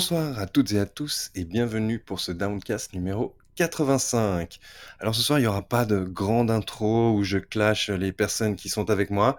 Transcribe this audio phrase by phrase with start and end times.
[0.00, 4.58] Bonsoir à toutes et à tous et bienvenue pour ce Downcast numéro 85.
[4.98, 8.56] Alors ce soir, il n'y aura pas de grande intro où je clash les personnes
[8.56, 9.36] qui sont avec moi.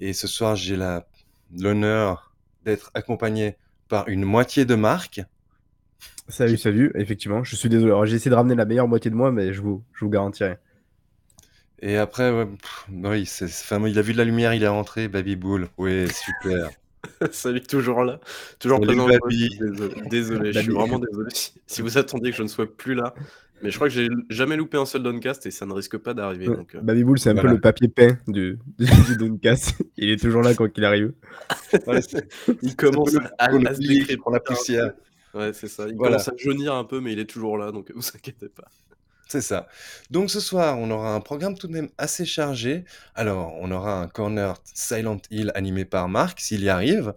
[0.00, 0.78] Et ce soir, j'ai
[1.58, 3.56] l'honneur d'être accompagné
[3.88, 5.22] par une moitié de Marc.
[6.28, 7.90] Salut, salut, effectivement, je suis désolé.
[7.92, 10.10] Alors, j'ai essayé de ramener la meilleure moitié de moi, mais je vous, je vous
[10.10, 10.58] garantis rien.
[11.80, 13.88] Et après, ouais, pff, oui, c'est c'est fameux.
[13.88, 15.70] Il a vu de la lumière, il est rentré, Baby Bull.
[15.78, 16.68] Oui, super.
[17.32, 18.20] Salut, toujours là,
[18.58, 19.08] toujours Salut, présent.
[19.28, 21.30] Désolé, désolé je suis vraiment désolé
[21.66, 23.14] si, vous attendiez que je ne sois plus là.
[23.62, 26.14] Mais je crois que j'ai jamais loupé un seul Doncast et ça ne risque pas
[26.14, 26.48] d'arriver.
[26.48, 26.56] Ouais.
[26.56, 26.80] Donc, euh,
[27.16, 27.48] c'est un Voilà.
[27.48, 29.76] peu le papier peint du, du, du Downcast.
[29.96, 31.12] Il est toujours là quand il arrive.
[31.86, 32.00] Ouais,
[32.60, 34.92] il commence à, se le décréter pour la poussière.
[35.32, 35.88] Ouais, c'est ça.
[35.88, 36.16] Il Voilà.
[36.16, 38.68] commence à jaunir un peu, mais il est toujours là, donc vous inquiétez pas.
[39.32, 39.66] C'est ça.
[40.10, 42.84] Donc ce soir, on aura un programme tout de même assez chargé.
[43.14, 47.14] Alors, on aura un corner Silent Hill animé par Marc, s'il y arrive.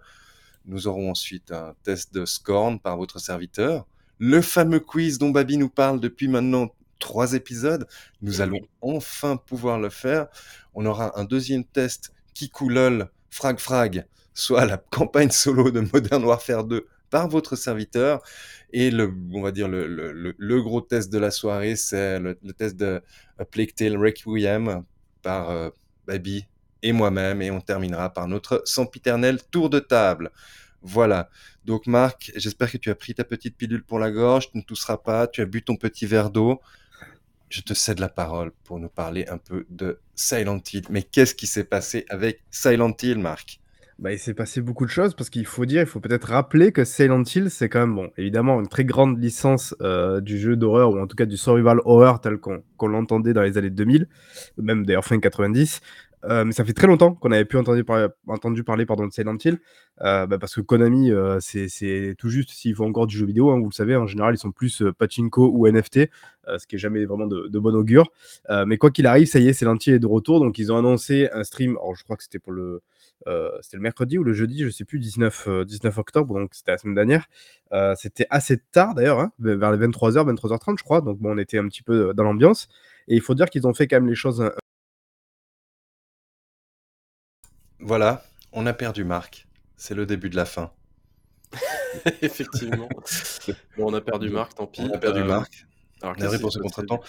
[0.66, 3.86] Nous aurons ensuite un test de Scorn par votre serviteur.
[4.18, 7.86] Le fameux quiz dont Babi nous parle depuis maintenant trois épisodes.
[8.22, 10.28] Nous allons enfin pouvoir le faire.
[10.74, 16.64] On aura un deuxième test Kikulol Frag Frag, soit la campagne solo de Modern Warfare
[16.64, 18.22] 2 par votre serviteur.
[18.74, 22.76] Et le, on va dire le, le, gros test de la soirée, c'est le, test
[22.76, 23.02] de
[23.40, 24.84] A Plague Tale Requiem
[25.22, 25.70] par euh,
[26.06, 26.46] Babi
[26.84, 27.42] et moi-même.
[27.42, 30.30] Et on terminera par notre sempiternel tour de table.
[30.82, 31.30] Voilà.
[31.64, 34.64] Donc Marc, j'espère que tu as pris ta petite pilule pour la gorge, tu ne
[34.64, 36.60] tousseras pas, tu as bu ton petit verre d'eau.
[37.48, 40.84] Je te cède la parole pour nous parler un peu de Silent Hill.
[40.90, 43.62] Mais qu'est-ce qui s'est passé avec Silent Hill, Marc?
[43.98, 46.74] Bah, il s'est passé beaucoup de choses parce qu'il faut dire, il faut peut-être rappeler
[46.74, 50.58] que Silent Hill, c'est quand même, bon, évidemment, une très grande licence euh, du jeu
[50.58, 54.10] d'horreur ou en tout cas du survival horror tel qu'on l'entendait dans les années 2000,
[54.58, 55.80] même d'ailleurs fin 90.
[56.26, 59.38] Euh, mais ça fait très longtemps qu'on avait pu entendu, par- entendu parler de Silent
[59.46, 59.60] Hill,
[60.02, 63.60] euh, bah, parce que Konami, c'est- tout juste s'ils font encore du jeu vidéo, hein,
[63.60, 66.10] vous le savez, en général, ils sont plus pachinko ou NFT,
[66.58, 68.12] ce qui est jamais vraiment de, bon augure.
[68.66, 70.78] Mais quoi qu'il arrive, ça y est, Silent Hill est de retour, donc ils ont
[70.78, 72.82] annoncé un stream, alors je crois que c'était pour le,
[73.62, 76.72] c'était le mercredi ou le jeudi, je sais plus, 19, euh, 19 octobre, donc c'était
[76.72, 77.28] la semaine dernière.
[77.74, 81.02] Euh, c'était assez tard d'ailleurs, hein, vers les 23h, 23h30, je crois.
[81.02, 82.68] Donc bon, on était un petit peu euh, dans l'ambiance.
[83.08, 84.50] Et il faut dire qu'ils ont fait quand même les choses.
[87.80, 89.48] Voilà, on a perdu Marc.
[89.76, 90.72] C'est le début de la fin.
[92.22, 92.90] Effectivement.
[93.78, 94.82] Bon, on a perdu Marc, tant pis.
[94.82, 95.66] On a perdu Euh, Marc.
[96.02, 97.02] Alors, ce s'est passé, contretemps.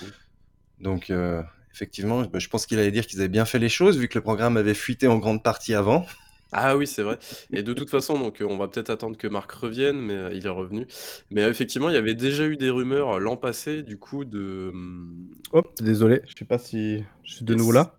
[0.81, 1.43] Donc, euh,
[1.77, 4.19] effectivement, bah, je pense qu'il allait dire qu'ils avaient bien fait les choses, vu que
[4.19, 6.07] le programme avait fuité en grande partie avant.
[6.53, 7.19] Ah oui, c'est vrai.
[7.53, 10.33] Et de toute façon, donc, euh, on va peut-être attendre que Marc revienne, mais euh,
[10.33, 10.87] il est revenu.
[11.31, 14.71] Mais euh, effectivement, il y avait déjà eu des rumeurs l'an passé, du coup, de.
[14.73, 17.99] hum, Hop, désolé, je sais pas si je suis de nouveau là.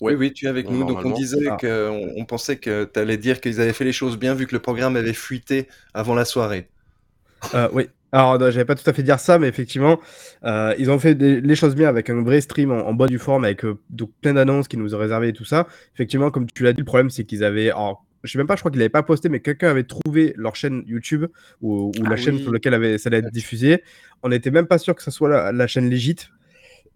[0.00, 0.14] Ouais.
[0.14, 0.84] Oui, oui, tu es avec nous.
[0.84, 1.56] Donc, on disait Ah.
[1.58, 4.54] qu'on on pensait que tu allais dire qu'ils avaient fait les choses bien, vu que
[4.54, 6.68] le programme avait fuité avant la soirée.
[7.54, 7.88] Euh, oui.
[8.16, 10.00] Alors, non, j'avais pas tout à fait dire ça, mais effectivement,
[10.44, 13.10] euh, ils ont fait des- les choses bien avec un vrai stream en, en bonne
[13.10, 15.66] du forme, avec euh, donc plein d'annonces qui nous ont réservé et tout ça.
[15.94, 17.68] Effectivement, comme tu l'as dit, le problème c'est qu'ils avaient.
[17.70, 20.32] Alors, je sais même pas, je crois qu'ils l'avaient pas posté, mais quelqu'un avait trouvé
[20.38, 21.26] leur chaîne YouTube
[21.60, 22.42] ou, ou Ah la chaîne oui.
[22.42, 23.82] sur laquelle avait, ça allait être diffusé.
[24.22, 26.30] On n'était même pas sûr que ce soit la, la chaîne légite.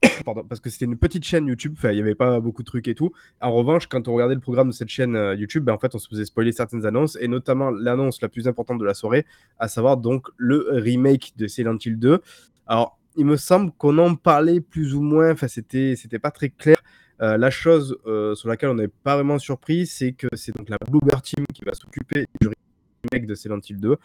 [0.25, 2.89] Pardon, parce que c'était une petite chaîne YouTube, il n'y avait pas beaucoup de trucs
[2.89, 3.13] et tout.
[3.41, 5.95] En revanche, quand on regardait le programme de cette chaîne euh, YouTube, ben, en fait,
[5.95, 9.27] on se faisait spoiler certaines annonces, et notamment l'annonce la plus importante de la soirée,
[9.59, 12.21] à savoir donc le remake de Silent Hill 2.
[12.67, 16.49] Alors, il me semble qu'on en parlait plus ou moins, enfin, c'était, c'était pas très
[16.49, 16.77] clair.
[17.21, 20.71] Euh, la chose euh, sur laquelle on n'est pas vraiment surpris, c'est que c'est donc
[20.71, 22.49] la Bluebird Team qui va s'occuper du
[23.05, 23.97] remake de Silent Hill 2.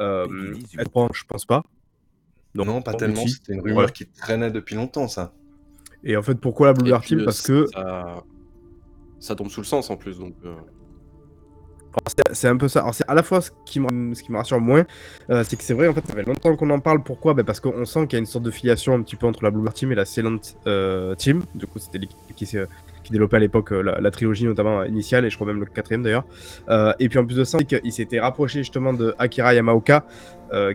[0.00, 1.62] Euh, elle prend, je pense pas.
[2.56, 3.26] Non, pas tellement.
[3.26, 3.92] C'était une rumeur Ouais.
[3.92, 5.32] qui traînait depuis longtemps, ça.
[6.04, 7.20] Et en fait, pourquoi la puis, Team?
[7.20, 8.22] euh, Parce que Ça...
[9.20, 10.34] ça tombe sous le sens en plus, donc.
[10.44, 10.54] euh,
[12.32, 12.80] c'est- un peu ça.
[12.80, 14.84] Alors, c'est à la fois ce qui me, ce qui me rassure moins,
[15.30, 17.02] euh, c'est que c'est vrai, en fait, ça fait longtemps qu'on en parle.
[17.04, 17.34] Pourquoi?
[17.34, 19.44] Ben, Parce qu'on sent qu'il y a une sorte de filiation un petit peu entre
[19.44, 21.42] la Bluebird Team et la Silent euh, Team.
[21.54, 25.30] Du coup, c'était l'équipe qui, qui développait à l'époque la, la trilogie, notamment initiale, et
[25.30, 26.24] je crois même le quatrième d'ailleurs.
[26.68, 30.04] Euh, et puis en plus de ça, qu'il s'était rapproché justement de Akira Yamaoka,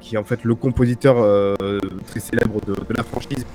[0.02, 1.16] qui est en fait le compositeur
[2.08, 3.46] très célèbre de, de la franchise.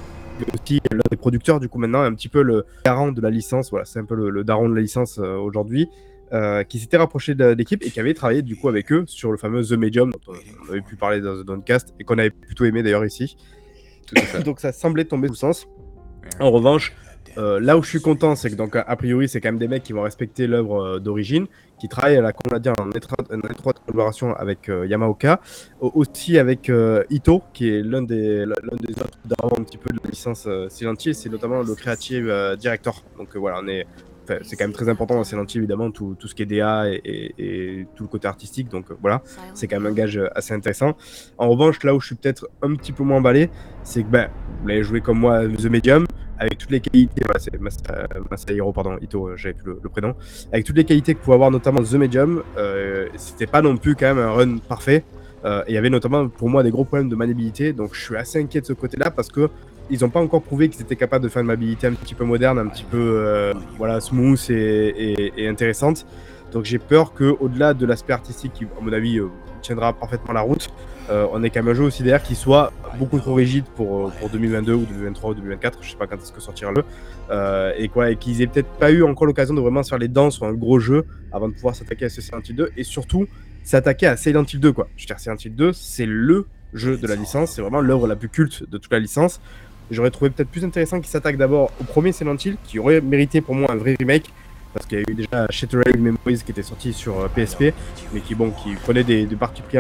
[0.54, 3.70] Aussi l'un des producteurs du coup maintenant un petit peu le garant de la licence
[3.70, 5.88] voilà c'est un peu le, le daron de la licence euh, aujourd'hui
[6.32, 9.30] euh, qui s'était rapproché de l'équipe et qui avait travaillé du coup avec eux sur
[9.30, 12.30] le fameux The Medium dont on avait pu parler dans The Downcast et qu'on avait
[12.30, 13.36] plutôt aimé d'ailleurs ici.
[14.06, 14.16] Tout.
[14.44, 15.68] Donc ça semblait tomber sous sens.
[16.40, 16.92] En revanche,
[17.36, 19.68] euh, là où je suis content, c'est que donc a priori c'est quand même des
[19.68, 21.46] mecs qui vont respecter l'œuvre euh, d'origine,
[21.80, 23.28] qui travaillent là, comme on l'a dit, en étroite,
[23.84, 25.40] collaboration avec euh, Yamaoka,
[25.80, 29.78] Au- aussi avec euh, Ito, qui est l'un des l'un des autres d'avant un petit
[29.78, 33.02] peu de la licence Silent Hill, c'est notamment le creative euh, director.
[33.18, 33.86] Donc voilà, on est
[34.42, 36.86] c'est quand même très important dans Silent Hill, évidemment, tout, tout ce qui est DA
[36.88, 38.70] et, tout le côté artistique.
[38.70, 39.20] Donc voilà,
[39.52, 40.96] c'est quand même un gage assez intéressant.
[41.36, 43.50] En revanche, là où je suis peut-être un petit peu moins emballé,
[43.82, 44.30] c'est que ben,
[44.62, 46.06] vous l'avez joué comme moi, The Medium,
[46.44, 47.22] avec toutes les qualités,
[48.74, 50.14] pardon, Ito, euh, j'avais plus le, prénom,
[50.52, 53.94] avec toutes les qualités que pouvait avoir notamment The Medium, euh, c'était pas non plus
[53.94, 55.04] quand même un run parfait.
[55.44, 58.16] Euh, il y avait notamment pour moi des gros problèmes de maniabilité, donc je suis
[58.16, 59.50] assez inquiet de ce côté-là parce que
[59.90, 62.24] ils n'ont pas encore prouvé qu'ils étaient capables de faire une maniabilité un petit peu
[62.24, 66.06] moderne, un petit peu euh, voilà smooth et, et, intéressante.
[66.52, 69.20] Donc j'ai peur que au-delà de l'aspect artistique qui, à mon avis,
[69.60, 70.70] tiendra parfaitement la route,
[71.10, 74.08] euh, on est quand même un jeu aussi derrière qui soit beaucoup trop rigide pour,
[74.08, 76.82] euh, pour 2022 ou 2023 ou 2024, je sais pas quand est-ce que sortira le,
[77.30, 79.98] euh, et quoi, et qu'ils aient peut-être pas eu encore l'occasion de vraiment se faire
[79.98, 82.72] les dents sur un gros jeu avant de pouvoir s'attaquer à ce Silent Hill 2
[82.76, 83.26] et surtout
[83.64, 84.88] s'attaquer à Silent Hill 2 quoi.
[84.96, 88.06] Je veux dire Silent Hill 2 c'est le jeu de la licence, c'est vraiment l'œuvre
[88.06, 89.40] la plus culte de toute la licence.
[89.90, 93.42] J'aurais trouvé peut-être plus intéressant qu'ils s'attaquent d'abord au premier Silent Hill qui aurait mérité
[93.42, 94.30] pour moi un vrai remake
[94.74, 97.72] parce qu'il y a eu déjà Shattered Memories qui était sorti sur PSP,
[98.12, 99.78] mais qui, bon, qui prenait des, des parties pris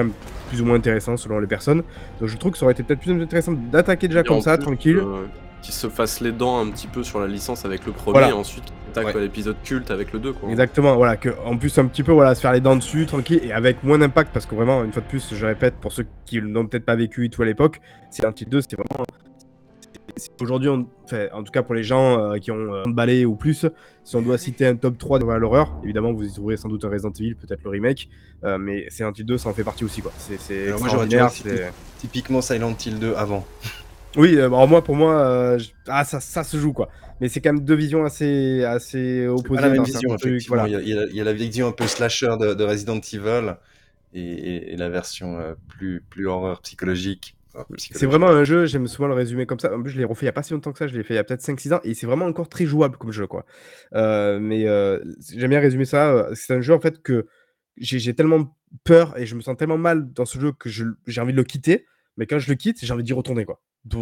[0.48, 1.82] plus ou moins intéressants selon les personnes.
[2.20, 4.98] Donc je trouve que ça aurait été peut-être plus intéressant d'attaquer déjà comme ça, tranquille.
[4.98, 5.26] Euh,
[5.62, 8.32] qui se fasse les dents un petit peu sur la licence avec le premier, et
[8.32, 10.32] ensuite attaque l'épisode culte avec le 2.
[10.34, 10.50] Quoi.
[10.50, 13.40] Exactement, voilà, que en plus un petit peu voilà, se faire les dents dessus, tranquille,
[13.42, 16.06] et avec moins d'impact, parce que vraiment, une fois de plus, je répète, pour ceux
[16.26, 17.80] qui n'ont peut-être pas vécu tout à l'époque,
[18.10, 19.04] c'est un petit 2, c'était vraiment
[20.40, 20.84] Aujourd'hui, en
[21.42, 23.66] tout cas pour les gens euh, qui ont euh, balais ou plus,
[24.04, 26.84] si on doit citer un top 3 de l'horreur, évidemment vous y trouverez sans doute
[26.84, 28.08] un Resident Evil, peut-être le remake,
[28.44, 30.02] euh, mais Silent Hill 2 ça en fait partie aussi.
[30.02, 30.12] quoi.
[30.16, 31.30] C'est extraordinaire.
[31.98, 33.46] Typiquement Silent Hill 2 avant.
[34.16, 35.58] Oui, alors moi pour moi,
[35.88, 36.88] ah, ça, ça se joue quoi.
[37.20, 39.60] Mais c'est quand même deux visions assez, assez opposées.
[39.60, 40.68] La même vision, voilà.
[40.68, 43.56] il, y a, la vision un peu slasher de, Resident Evil
[44.12, 47.34] et, et la version plus, plus horreur psychologique
[47.76, 49.74] c'est vraiment un jeu, j'aime souvent le résumer comme ça.
[49.74, 51.02] En plus, je l'ai refait il n'y a pas si longtemps que ça, je l'ai
[51.02, 53.26] fait il y a peut-être 5-6 ans, et c'est vraiment encore très jouable comme jeu,
[53.26, 53.44] quoi.
[53.94, 56.12] Euh, mais euh, j'aime bien résumer ça.
[56.12, 57.26] Euh, c'est un jeu, en fait, que
[57.76, 61.32] j'ai tellement peur et je me sens tellement mal dans ce jeu que j'ai envie
[61.32, 61.86] de le quitter,
[62.16, 63.60] mais quand je le quitte, j'ai envie d'y retourner, quoi.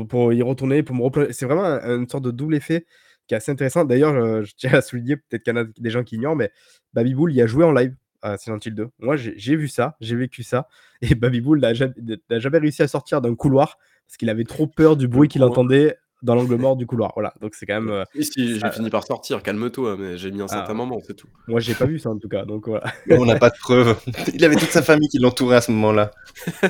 [0.08, 1.32] Pour, y retourner, pour me replonger.
[1.32, 2.86] C'est vraiment une sorte de double effet
[3.26, 3.84] qui est assez intéressant.
[3.84, 6.52] D'ailleurs, je tiens à souligner, peut-être qu'il y en a des gens qui ignorent, mais
[6.92, 8.88] Baby Bull y a joué en live à Silent Hill 2.
[9.00, 10.68] Moi, j'ai vu ça, j'ai vécu ça.
[11.00, 11.94] Et Baby Bull n'a jamais,
[12.30, 15.96] jamais, réussi à sortir d'un couloir parce qu'il avait trop peur du bruit qu'il entendait
[16.22, 17.12] dans l'angle mort du couloir.
[17.14, 17.90] Voilà, donc c'est quand même.
[17.90, 20.74] Euh, si, j'ai fini par sortir, calme-toi, mais j'ai mis un certain ah.
[20.74, 21.28] moment, c'est tout.
[21.48, 22.84] Moi, j'ai pas vu ça en tout cas, donc voilà.
[23.10, 23.96] on n'a pas de preuves.
[24.34, 26.10] Il avait toute sa famille qui l'entourait à ce moment-là.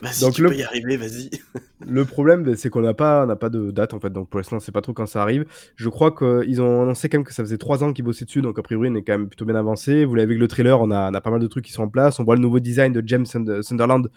[0.00, 1.30] vas-y, donc, tu peux y arriver, vas-y.
[1.86, 4.38] le problème, ben, c'est qu'on n'a pas, on pas de date en fait, donc pour
[4.38, 5.44] l'instant, on sait pas trop quand ça arrive.
[5.76, 8.42] Je crois qu'ils ont annoncé quand même que ça faisait trois ans qu'ils bossaient dessus,
[8.42, 10.04] donc a priori, on est quand même plutôt bien avancé.
[10.04, 11.72] Vous l'avez vu avec le trailer, on a, on a pas mal de trucs qui
[11.72, 12.18] sont en place.
[12.20, 14.08] On voit le nouveau design de James Sunderland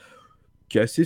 [0.70, 1.04] qui est assez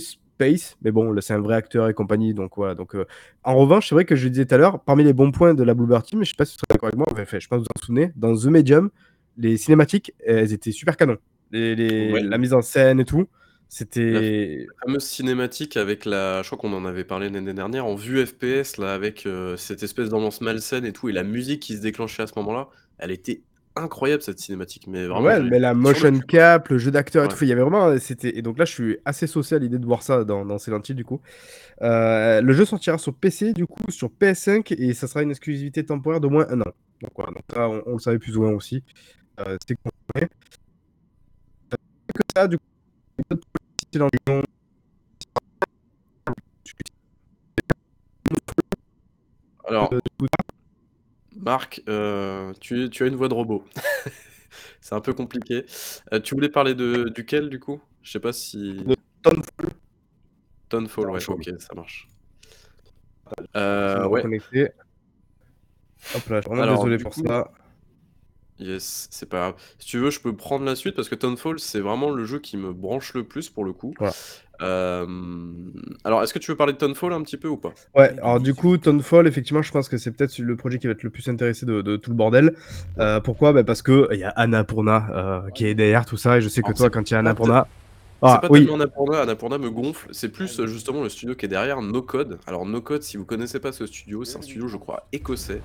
[0.82, 2.74] mais bon, là, c'est un vrai acteur et compagnie, donc voilà.
[2.74, 3.06] Donc, euh,
[3.44, 5.54] en revanche, c'est vrai que je le disais tout à l'heure, parmi les bons points
[5.54, 7.58] de la Bluebird Team, je sais pas si vous d'accord avec moi, enfin, je pense
[7.58, 8.90] que vous en souvenez, dans The Medium,
[9.36, 11.16] les cinématiques, elles étaient super canon.
[11.50, 13.26] Les, La mise en scène et tout,
[13.68, 14.66] c'était.
[14.66, 16.42] La fameuse cinématique avec la.
[16.42, 19.82] Je crois qu'on en avait parlé l'année dernière, en vue FPS, là, avec euh, cette
[19.82, 23.10] espèce d'ambiance malsaine et tout, et la musique qui se déclenchait à ce moment-là, elle
[23.10, 23.42] était
[23.82, 25.26] incroyable cette cinématique, mais vraiment.
[25.26, 27.98] Ouais, mais la motion cap, le jeu d'acteur et tout, il y avait vraiment.
[27.98, 28.36] C'était...
[28.36, 30.80] Et donc là, je suis assez saucé à l'idée de voir ça dans, dans Silent
[30.86, 31.20] Hill, du coup.
[31.82, 35.84] Euh, le jeu sortira sur PC, du coup, sur PS5, et ça sera une exclusivité
[35.84, 36.72] temporaire d'au moins un an.
[37.00, 38.82] Donc voilà, donc ça, on, le savait plus ou moins aussi.
[39.40, 40.28] Euh, c'est compris.
[41.70, 42.64] Que ça, du coup,
[49.68, 49.98] Alors, euh,
[51.38, 53.64] Marc, euh, tu, tu as une voix de robot.
[54.80, 55.66] C'est un peu compliqué.
[56.12, 57.80] Euh, tu voulais parler de duquel, du coup?
[58.02, 58.84] Je sais pas si
[59.22, 59.72] Tonefall.
[60.68, 62.08] Tonefall, ouais, OK, ça marche.
[63.56, 64.22] Euh, ouais.
[66.14, 67.50] Hop là, je suis vraiment désolé pour ça.
[68.58, 69.54] Yes, c'est pas grave.
[69.78, 72.40] Si tu veux, je peux prendre la suite parce que Tonefall, c'est vraiment le jeu
[72.40, 73.94] qui me branche le plus pour le coup.
[74.60, 77.72] Alors, est-ce que tu veux parler de Tonefall un petit peu ou pas?
[77.94, 80.92] Ouais, alors du coup, Tonefall, effectivement, je pense que c'est peut-être le projet qui va
[80.92, 82.54] être le plus intéressé de, tout le bordel.
[82.98, 83.52] Euh, pourquoi?
[83.52, 86.62] Bah Parce qu'il y a Annapurna euh, qui est derrière tout ça, et je sais
[86.62, 87.66] que toi, quand il y a Annapurna.
[88.20, 91.48] Ah, c'est pas tellement Annapurna, Annapurna me gonfle, c'est plus justement le studio qui est
[91.48, 92.38] derrière, No Code.
[92.46, 95.62] Alors, No Code, si vous connaissez pas ce studio, c'est un studio, je crois, écossais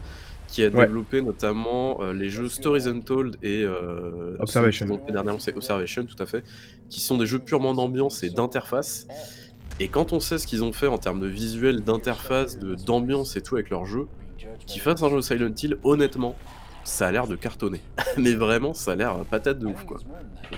[0.53, 4.85] qui a développé notamment euh, les jeux Stories Untold et euh, Observation.
[5.09, 6.43] Dernièrement, c'est Observation, tout à fait,
[6.89, 9.07] qui sont des jeux purement d'ambiance et d'interface.
[9.79, 13.41] Et quand on sait ce qu'ils ont fait en termes de visuel, d'interface, d'ambiance et
[13.41, 14.05] tout avec leur jeu,
[14.67, 16.35] qu'ils fassent un jeu Silent Hill, honnêtement,
[16.83, 17.81] ça a l'air de cartonner.
[18.17, 19.97] mais vraiment, ça a l'air patate de ouf, quoi.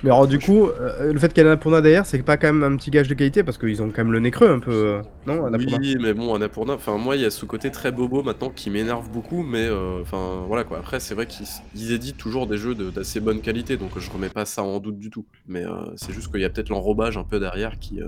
[0.03, 2.51] Mais alors, du coup, euh, le fait qu'il y ait Annapurna derrière, c'est pas quand
[2.51, 4.59] même un petit gage de qualité parce qu'ils ont quand même le nez creux un
[4.59, 7.71] peu, euh, non Annapurna Oui, mais bon, Annapurna, enfin, moi, il y a ce côté
[7.71, 10.79] très bobo maintenant qui m'énerve beaucoup, mais euh, enfin, voilà quoi.
[10.79, 14.45] Après, c'est vrai qu'ils éditent toujours des jeux d'assez bonne qualité, donc je remets pas
[14.45, 15.25] ça en doute du tout.
[15.47, 15.63] Mais
[15.95, 17.99] c'est juste qu'il y a peut-être l'enrobage un peu derrière qui,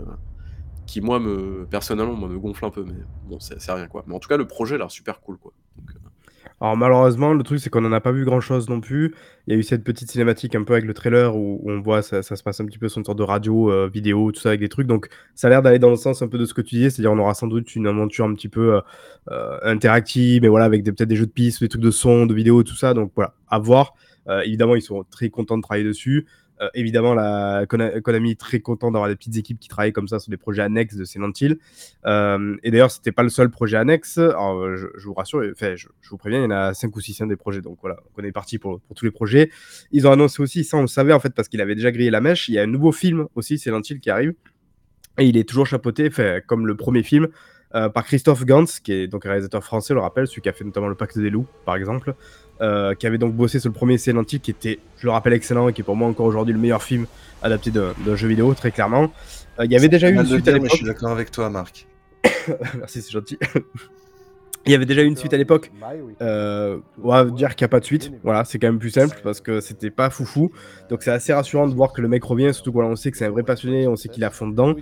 [0.86, 2.94] qui, moi, me, personnellement, moi, me gonfle un peu, mais
[3.28, 4.04] bon, c'est rien quoi.
[4.08, 5.54] Mais en tout cas, le projet a l'air super cool quoi.
[6.60, 9.14] Alors malheureusement, le truc c'est qu'on n'en a pas vu grand-chose non plus.
[9.46, 12.02] Il y a eu cette petite cinématique un peu avec le trailer où, on voit
[12.02, 14.42] ça, ça, se passe un petit peu sur une sorte de radio, euh, vidéo, tout
[14.42, 14.88] ça avec des trucs.
[14.88, 16.90] Donc ça a l'air d'aller dans le sens un peu de ce que tu disais,
[16.90, 18.82] c'est-à-dire on aura sans doute une aventure un petit peu euh,
[19.30, 22.34] euh, interactive, mais voilà avec peut-être des jeux de pistes, des trucs de son, de
[22.34, 22.96] vidéo, tout ça.
[22.96, 23.94] Donc voilà, à voir.
[24.44, 26.26] évidemment, ils sont très contents de travailler dessus.
[26.62, 30.20] Euh, évidemment, la Konami est très content d'avoir des petites équipes qui travaillent comme ça
[30.20, 31.58] sur des projets annexes de Silent Hill.
[32.06, 34.18] Euh, et d'ailleurs, c'était pas le seul projet annexe.
[34.18, 37.24] Alors, je, vous rassure, enfin, je, vous préviens, il y en a 5 ou 6
[37.24, 37.62] des projets.
[37.62, 39.52] Donc voilà, on est parti pour, tous les projets.
[39.92, 42.10] Ils ont annoncé aussi, ça on le savait en fait, parce qu'il avait déjà grillé
[42.10, 42.50] la mèche.
[42.50, 44.34] Il y a un nouveau film aussi, Silent Hill, qui arrive.
[45.20, 46.10] Et il est toujours chapeauté,
[46.46, 47.28] comme le premier film,
[47.76, 50.50] euh, par Christophe Gans, qui est donc un réalisateur français, je le rappelle, celui qui
[50.50, 52.16] a fait notamment Le Pacte des Loups, par exemple.
[52.60, 55.34] Euh, qui avait donc bossé sur le premier Silent Hill, qui était, je le rappelle,
[55.34, 57.06] excellent et qui est pour moi encore aujourd'hui le meilleur film
[57.44, 59.12] adapté d'un jeu vidéo, très clairement.
[59.60, 60.70] Euh, il y avait déjà eu une suite à l'époque.
[60.72, 61.86] Je suis d'accord avec toi, Marc.
[62.78, 63.38] Merci, c'est gentil.
[64.68, 65.72] Il y avait déjà une suite à l'époque.
[66.22, 68.12] Euh, on va dire qu'il n'y a pas de suite.
[68.24, 70.52] Voilà, c'est quand même plus simple parce que c'était pas foufou.
[70.90, 72.54] Donc c'est assez rassurant de voir que le mec revient.
[72.54, 74.76] Surtout qu'on on sait que c'est un vrai passionné, on sait qu'il à fond dedans.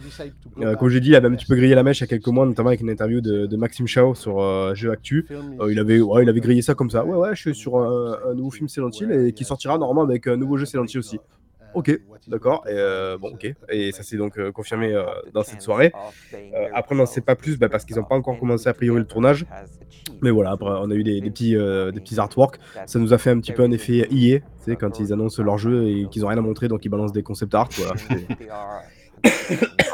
[0.60, 2.08] Euh, comme j'ai dit, il avait un petit peu grillé la mèche il y a
[2.08, 5.28] quelques mois, notamment avec une interview de, Maxime Chao sur euh, Jeux Actu.
[5.32, 7.06] Euh, il, avait, il avait grillé ça comme ça.
[7.06, 10.36] Ouais, ouais, je suis sur un, nouveau film Silent et qui sortira normalement avec un
[10.36, 11.20] nouveau jeu Silent aussi.
[11.76, 12.64] Ok, d'accord.
[12.68, 13.54] Et euh, bon, ok.
[13.70, 15.04] Et ça s'est donc euh, confirmé euh,
[15.34, 15.92] dans cette soirée.
[16.74, 19.00] après, on n'en sait pas plus bah, parce qu'ils n'ont pas encore commencé a priori
[19.00, 19.46] le tournage.
[20.22, 22.60] Mais voilà, après, on a eu des, petits, des petits artworks.
[22.86, 24.42] Ça nous a fait un petit peu un effet IE,
[24.80, 27.24] quand ils annoncent leur jeu et qu'ils n'ont rien à montrer, donc ils balancent des
[27.24, 27.70] concept art.
[27.74, 27.94] Voilà,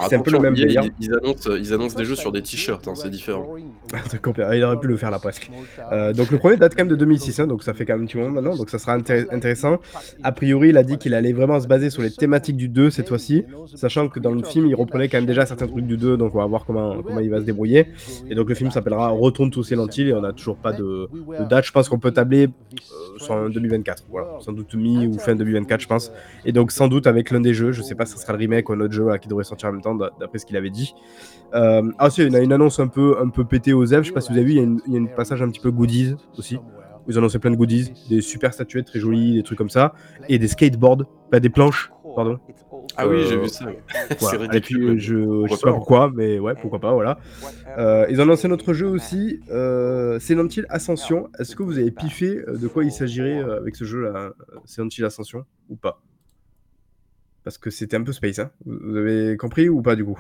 [0.10, 0.84] c'est un peu le même délire.
[1.00, 3.56] Ils, annoncent, ils annoncent des jeux sur des t-shirts, hein, c'est différent.
[3.56, 5.52] il aurait pu le faire là presque.
[5.92, 8.04] Euh, donc le premier date quand même de 2006, hein, donc ça fait quand même
[8.04, 9.80] un petit moment maintenant, donc ça sera intéressant.
[10.24, 12.90] A priori, il a dit qu'il allait vraiment se baser sur les thématiques du 2
[12.90, 13.44] cette fois-ci,
[13.76, 16.36] sachant que dans le film, il reprenait quand même déjà certains trucs du 2, donc
[16.36, 17.88] on va voir comment, comment il va se débrouiller.
[18.30, 21.10] Et donc le film s'appellera Retourne tous ces lentilles, et on n'a toujours pas de,
[21.50, 21.66] date.
[21.66, 25.36] Je pense qu'on peut tabler euh, sur un 2024, voilà, sans doute mi ou fin
[25.36, 26.12] 2024, je pense.
[26.46, 28.40] Et donc sans doute avec l'un des jeux, je sais pas si ce sera le
[28.40, 30.70] remake ou un autre jeu qui devrait sortir en même temps, d'après ce qu'il avait
[30.70, 30.94] dit.
[31.54, 33.90] Euh, ah, si, il y a une annonce un peu, un peu pétée aux F.
[33.90, 34.52] Je sais pas si vous avez vu,
[34.88, 36.58] il y a, un passage un petit peu goodies aussi.
[37.08, 39.94] Ils ont annoncé plein de goodies, des super statuettes très jolies, des trucs comme ça,
[40.30, 42.40] et des skateboards, pas des planches, pardon.
[42.96, 43.66] Ah oui, j'ai vu ça.
[44.20, 45.00] C'est ridicule.
[45.00, 47.18] je, je sais pas pourquoi, mais ouais, pourquoi pas, voilà.
[47.78, 51.30] Euh, ils ont lancé notre jeu aussi, euh, Silent Hill Ascension.
[51.40, 54.34] Est-ce que vous avez piffé de quoi il s'agirait avec ce jeu-là,
[54.66, 56.02] Silent Hill Ascension, ou pas?
[57.44, 58.52] Parce que c'était un peu space, hein.
[58.66, 60.20] Vous avez compris ou pas du coup?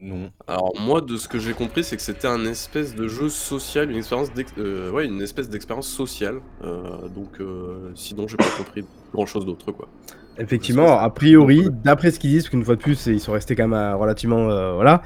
[0.00, 0.32] Non.
[0.48, 3.88] Alors moi, de ce que j'ai compris, c'est que c'était un espèce de jeu social,
[3.90, 6.40] une expérience, euh, ouais, une espèce d'expérience sociale.
[6.64, 9.88] Euh, donc, euh, sinon, j'ai pas compris grand chose d'autre, quoi.
[10.38, 13.54] Effectivement, a priori, d'après ce qu'ils disent, parce qu'une fois de plus, ils sont restés
[13.54, 15.02] quand même relativement, voilà.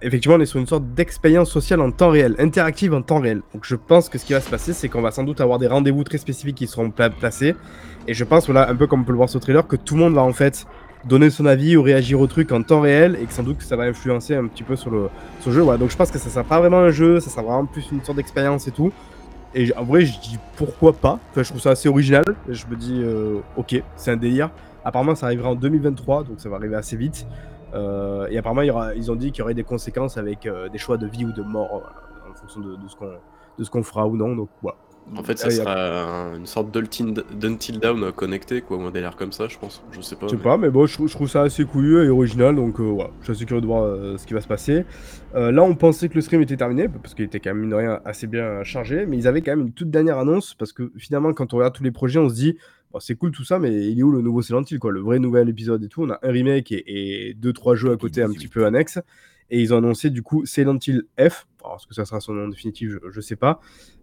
[0.00, 3.42] Effectivement, on est sur une sorte d'expérience sociale en temps réel, interactive en temps réel.
[3.52, 5.58] Donc, je pense que ce qui va se passer, c'est qu'on va sans doute avoir
[5.58, 7.56] des rendez-vous très spécifiques qui seront placés
[8.06, 9.76] et je pense, voilà, un peu comme on peut le voir sur le trailer, que
[9.76, 10.66] tout le monde va en fait
[11.06, 13.64] donner son avis ou réagir au truc en temps réel et que sans doute que
[13.64, 15.08] ça va influencer un petit peu sur le,
[15.40, 15.62] sur jeu.
[15.62, 15.78] Voilà.
[15.78, 18.02] Donc je pense que ça sera pas vraiment un jeu, ça sera vraiment plus une
[18.02, 18.92] sorte d'expérience et tout.
[19.54, 21.20] Et en vrai, je dis pourquoi pas.
[21.30, 22.24] Enfin, je trouve ça assez original.
[22.48, 24.50] je me dis, euh, ok, c'est un délire.
[24.84, 27.26] Apparemment, ça arrivera en 2023, donc ça va arriver assez vite.
[27.72, 28.62] Euh, et apparemment,
[28.94, 31.32] ils ont dit qu'il y aurait des conséquences avec euh, des choix de vie ou
[31.32, 31.82] de mort
[32.28, 34.34] en fonction de, de ce qu'on fera ou non.
[34.34, 34.76] Donc voilà.
[35.16, 39.48] En fait, ça sera une sorte d'Until Down connecté, quoi, ou un délire comme ça,
[39.48, 39.82] je pense.
[39.92, 40.26] Je sais pas.
[40.26, 43.10] Je sais pas, mais bon, je, trouve ça assez couillu et original, donc euh, voilà,
[43.20, 44.84] je suis assez curieux de voir euh, ce qui va se passer.
[45.34, 47.70] Euh, là, on pensait que le stream était terminé, parce qu'il était quand même, mine
[47.70, 50.72] de rien, assez bien chargé, mais ils avaient quand même une toute dernière annonce, parce
[50.72, 52.56] que finalement, quand on regarde tous les projets, on se dit,
[53.00, 55.18] c'est cool tout ça, mais il est où le nouveau Silent Hill, quoi, le vrai
[55.18, 58.22] nouvel épisode et tout On a un remake et, et deux, trois jeux à côté
[58.22, 59.00] un petit peu annexes.
[59.50, 61.46] Et ils ont annoncé du coup Silent Hill F,
[61.76, 63.60] est-ce que ça sera son nom définitif, je, ne sais pas,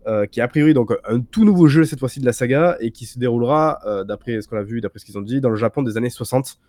[0.08, 2.78] euh, qui est a priori donc un tout nouveau jeu cette fois-ci de la saga
[2.80, 5.42] et qui se déroulera, euh, d'après ce qu'on a vu, d'après ce qu'ils ont dit,
[5.42, 6.60] dans le Japon des années 60.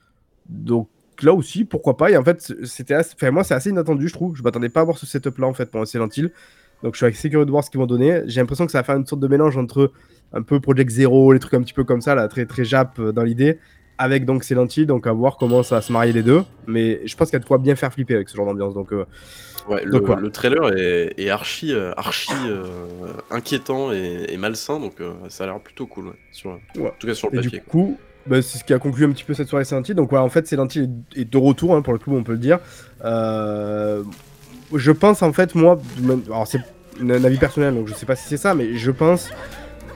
[0.49, 0.89] Donc
[1.23, 2.11] là aussi, pourquoi pas.
[2.11, 4.37] Et en fait, c'était enfin, moi, c'est assez inattendu, je trouve.
[4.37, 6.31] Je m'attendais pas à voir ce setup-là en fait pour Silent Hill.
[6.83, 8.23] Donc je suis assez curieux de voir ce qu'ils vont donner.
[8.27, 9.93] J'ai l'impression que ça va faire une sorte de mélange entre
[10.33, 12.99] un peu Project Zero, les trucs un petit peu comme ça, là, très très Jap
[12.99, 13.59] euh, dans l'idée,
[13.99, 16.43] avec donc Silent Hill, donc à voir comment ça va se marier les deux.
[16.67, 18.75] Mais je pense qu'il y a de quoi bien faire flipper avec ce genre d'ambiance.
[18.75, 19.05] Donc, euh,
[19.69, 22.65] Ouais, le, trailer est, est archi, euh, archi euh,
[23.31, 24.95] inquiétant et, et malsain, donc
[25.29, 26.89] ça a l'air plutôt cool, ouais, sur, Ouais.
[26.89, 27.59] en tout cas sur le et papier.
[27.61, 27.97] du coup,
[28.27, 29.83] bah, c'est ce qui a conclu un petit peu cette soirée Silent.
[29.95, 32.33] Donc, ouais, en fait, Silent Hill est de retour hein, pour le club, on peut
[32.33, 32.59] le dire.
[34.75, 35.79] Je pense, en fait, moi,
[36.27, 36.61] alors c'est
[37.01, 39.31] un avis personnel, donc je sais pas si c'est ça, mais je pense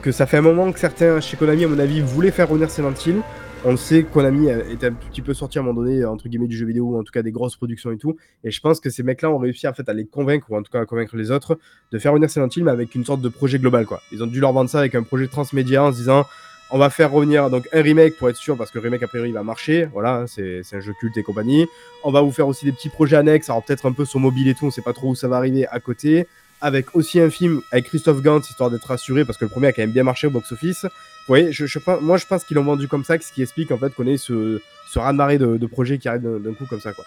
[0.01, 2.69] que ça fait un moment que certains chez Konami, à mon avis, voulaient faire revenir
[2.69, 3.21] Silent Hill.
[3.65, 6.29] On sait, Konami euh, est un petit peu sorti à un moment donné, euh, entre
[6.29, 8.15] guillemets, du jeu vidéo, ou en tout cas des grosses productions et tout.
[8.43, 10.61] Et je pense que ces mecs-là ont réussi en fait, à les convaincre, ou en
[10.61, 11.57] tout cas à convaincre les autres,
[11.91, 13.85] de faire revenir Silent Hill, mais avec une sorte de projet global.
[13.85, 14.01] Quoi.
[14.11, 16.25] Ils ont dû leur vendre ça avec un projet transmédia en se disant
[16.69, 19.29] on va faire revenir un remake pour être sûr, parce que le remake a priori
[19.29, 21.65] il va marcher, voilà, c'est un jeu culte et compagnie.
[22.03, 24.49] On va vous faire aussi des petits projets annexes, alors peut-être un peu sur mobile
[24.49, 26.27] et tout, on sait pas trop où ça va arriver à côté.
[26.59, 29.71] Avec aussi un film avec Christophe Gans, histoire d'être rassuré, parce que le premier a
[29.73, 30.85] quand même bien marché au box-office.
[31.27, 33.41] Vous voyez, je, je pense- moi je pense qu'ils l'ont vendu comme ça, ce qui
[33.41, 36.65] explique en fait qu'on ait ce, ce raz-de-marée de, de projets qui arrivent d'un coup
[36.65, 37.05] comme ça, quoi.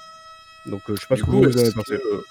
[0.67, 1.95] Donc euh, je sais pas Du ce que coup, vous, vous avez que, pensé.
[1.95, 2.23] euh,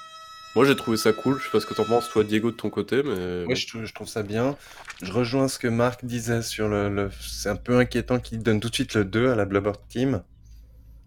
[0.56, 2.56] moi j'ai trouvé ça cool, je sais pas ce que t'en penses, toi Diego, de
[2.56, 3.46] ton côté, mais.
[3.46, 4.56] Moi, je trouve, je trouve ça bien.
[5.02, 6.90] Je rejoins ce que Marc disait sur le.
[6.90, 9.72] le- C'est un peu inquiétant qu'il donne tout de suite le 2 à la Blubber
[9.90, 10.22] Team.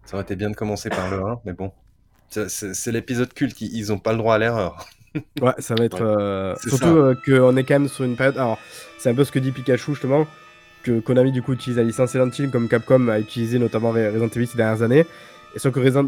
[0.05, 1.71] Ça aurait été bien de commencer par le 1, mais bon.
[2.29, 4.85] C'est- l'épisode culte, ils ils ont pas le droit à l'erreur.
[5.39, 6.01] Ouais, ça va être.
[6.01, 6.07] Ouais.
[6.19, 6.91] euh, C'est surtout ça.
[6.91, 8.35] euh, qu'on est quand même sur une période.
[8.37, 8.57] Alors,
[8.97, 10.25] c'est un peu ce que dit Pikachu justement,
[10.83, 14.09] que Konami du coup utilise la licence Silent Hill comme Capcom a utilisé notamment Re-
[14.09, 15.05] Resident Evil ces dernières années.
[15.55, 16.07] Et sauf que Resident,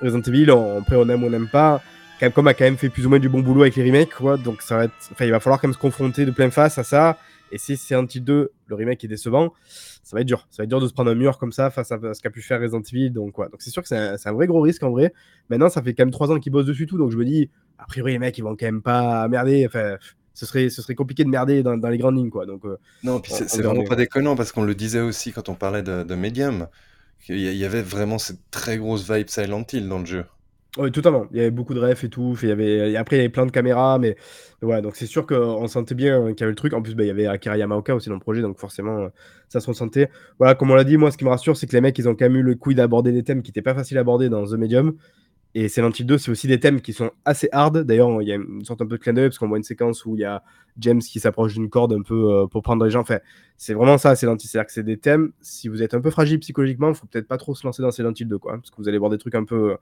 [0.00, 1.82] Resident Evil, on- après on aime ou on n'aime pas,
[2.18, 4.36] Capcom a quand même fait plus ou moins du bon boulot avec les remakes, quoi.
[4.36, 4.92] Donc ça va être.
[5.10, 7.18] Enfin, il va falloir quand même se confronter de plein face à ça.
[7.50, 10.46] Et si Silent Hill 2, le remake est décevant, ça va être dur.
[10.48, 12.30] Ça va être dur de se prendre un mur comme ça face à ce qu'a
[12.30, 13.10] pu faire Resident Evil.
[13.10, 13.48] Donc, quoi.
[13.48, 15.12] Donc c'est sûr que c'est un, c'est un vrai gros risque en vrai.
[15.50, 16.96] Maintenant, ça fait quand même 3 ans qu'ils bossent dessus tout.
[16.96, 19.66] Donc je me dis, a priori, les mecs, ils vont quand même pas merder.
[19.66, 19.96] Enfin,
[20.34, 22.46] ce serait, ce serait compliqué de merder dans, dans les grandes lignes, quoi.
[22.46, 25.54] Donc, euh, Non, puis c'est vraiment pas déconnant parce qu'on le disait aussi quand on
[25.54, 26.68] parlait de, de Medium.
[27.24, 30.06] qu'il y a- il y avait vraiment cette très grosse vibe Silent Hill dans le
[30.06, 30.24] jeu.
[30.78, 31.26] oui, totalement.
[31.32, 32.34] Il y avait beaucoup de refs et tout.
[32.42, 34.16] Il y avait, après, il y avait plein de caméras, mais
[34.62, 34.80] voilà.
[34.80, 36.72] Donc, c'est sûr qu'on sentait bien qu'il y avait le truc.
[36.72, 39.08] En plus, bah, il y avait Akira Yamaoka aussi dans le projet, donc forcément, euh,
[39.50, 40.08] ça se ressentait.
[40.38, 42.08] Voilà, comme on l'a dit, moi, ce qui me rassure, c'est que les mecs, ils
[42.08, 44.30] ont quand même eu le couille d'aborder des thèmes qui n'étaient pas faciles à aborder
[44.30, 44.94] dans The Medium.
[45.54, 47.84] Et Silent Hill 2, c'est aussi des thèmes qui sont assez hard.
[47.84, 49.64] D'ailleurs, il y a une sorte un peu de clin d'œil parce qu'on voit une
[49.64, 50.42] séquence où il y a
[50.78, 53.00] James qui s'approche d'une corde un peu euh, pour prendre les gens.
[53.00, 53.18] Enfin,
[53.58, 54.48] c'est vraiment ça, Silent Hill.
[54.48, 57.28] C'est-à-dire que c'est des thèmes, si vous êtes un peu fragile psychologiquement, il faut peut-être
[57.28, 58.54] pas trop se lancer dans Silent Hill 2, quoi.
[58.54, 59.76] Parce que vous allez voir des trucs un peu,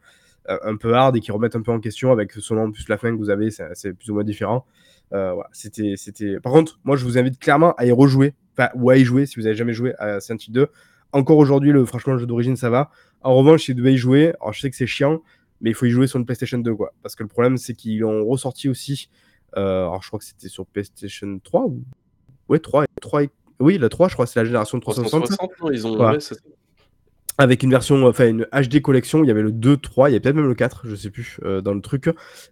[0.49, 2.89] euh, un peu hard et qui remettent un peu en question avec selon en plus
[2.89, 4.67] la fin que vous avez, c'est plus ou moins différent.
[5.13, 6.41] Euh, voilà, c'était, c'était...
[6.41, 8.35] Par contre, moi, je vous invite clairement à y rejouer,
[8.75, 10.67] ou à y jouer si vous avez jamais joué à Silent Hill 2.
[11.13, 12.91] Encore aujourd'hui, le, franchement, le jeu d'origine, ça va.
[13.23, 15.23] En revanche, si vous devez y jouer, alors je sais que c'est chiant,
[15.61, 16.93] mais il faut y jouer sur une PlayStation 2, quoi.
[17.03, 19.09] Parce que le problème, c'est qu'ils l'ont ressorti aussi.
[19.57, 21.83] euh, alors, je crois que c'était sur PlayStation 3 ou.
[22.49, 22.85] Ouais, 3.
[23.01, 25.25] 3 et- Oui, la 3, je crois, c'est la génération de 360.
[25.25, 25.97] 360, non, ils ont.
[25.97, 26.13] Voilà.
[26.15, 26.41] ouais, c'est ça.
[27.39, 30.17] Avec une version, enfin une HD collection, il y avait le 2, 3, il y
[30.17, 32.11] a peut-être même le 4, je sais plus, euh, dans le truc.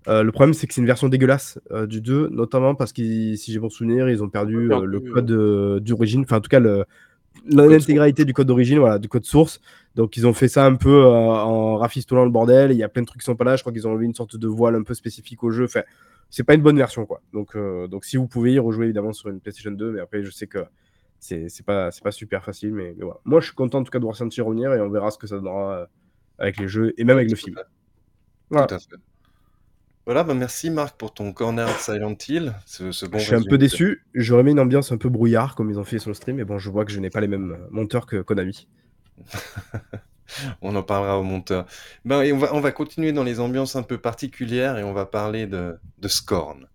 [0.09, 3.03] Euh, le problème, c'est que c'est une version dégueulasse euh, du 2, notamment parce que,
[3.37, 6.85] si j'ai bon souvenir, ils ont perdu le code d'origine, enfin en tout cas le-
[7.47, 9.61] l'intégralité du code d'origine, voilà, du code source.
[9.95, 12.73] Donc ils ont fait ça un peu euh, en rafistolant le bordel.
[12.73, 13.57] Il y a plein de trucs qui sont pas là.
[13.57, 15.65] Je crois qu'ils ont enlevé une sorte de voile un peu spécifique au jeu.
[15.65, 15.83] Enfin,
[16.31, 17.21] c'est pas une bonne version, quoi.
[17.33, 20.23] Donc, euh, donc si vous pouvez y rejouer évidemment sur une PlayStation 2, mais après
[20.23, 20.59] je sais que
[21.19, 23.21] c'est c'est pas c'est pas super facile, mais, mais voilà.
[23.25, 25.19] Moi je suis content en tout cas de voir Santi revenir et on verra ce
[25.19, 25.87] que ça donnera euh,
[26.39, 27.57] avec les jeux et même avec le film.
[28.51, 28.67] Voilà.
[28.67, 28.97] Tout à fait.
[30.09, 32.55] Voilà, bah merci Marc pour ton corner de Silent Hill.
[32.65, 34.07] Ce, ce bon je suis un peu déçu.
[34.15, 36.45] J'aurais mis une ambiance un peu brouillard comme ils ont fait sur le stream, mais
[36.47, 38.69] bon, je vois que je n'ai pas les mêmes monteurs que Konami.
[40.63, 41.67] On en parlera au monteur.
[42.07, 44.95] Ben, et on, va, on va continuer dans les ambiances un peu particulières et on
[44.95, 46.67] va parler de, de Scorn.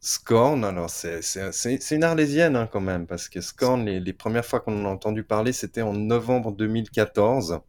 [0.00, 4.00] Scorn, alors c'est c'est- c'est- c'est une arlésienne hein, quand même, parce que Scorn, les,
[4.00, 7.60] les premières fois qu'on en a entendu parler, c'était en novembre 2014.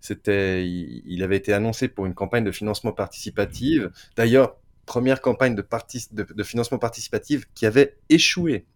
[0.00, 3.82] C'était, il, il avait été annoncé pour une campagne de financement participatif.
[4.16, 8.66] D'ailleurs, première campagne de, partic- de, de financement participatif qui avait échoué.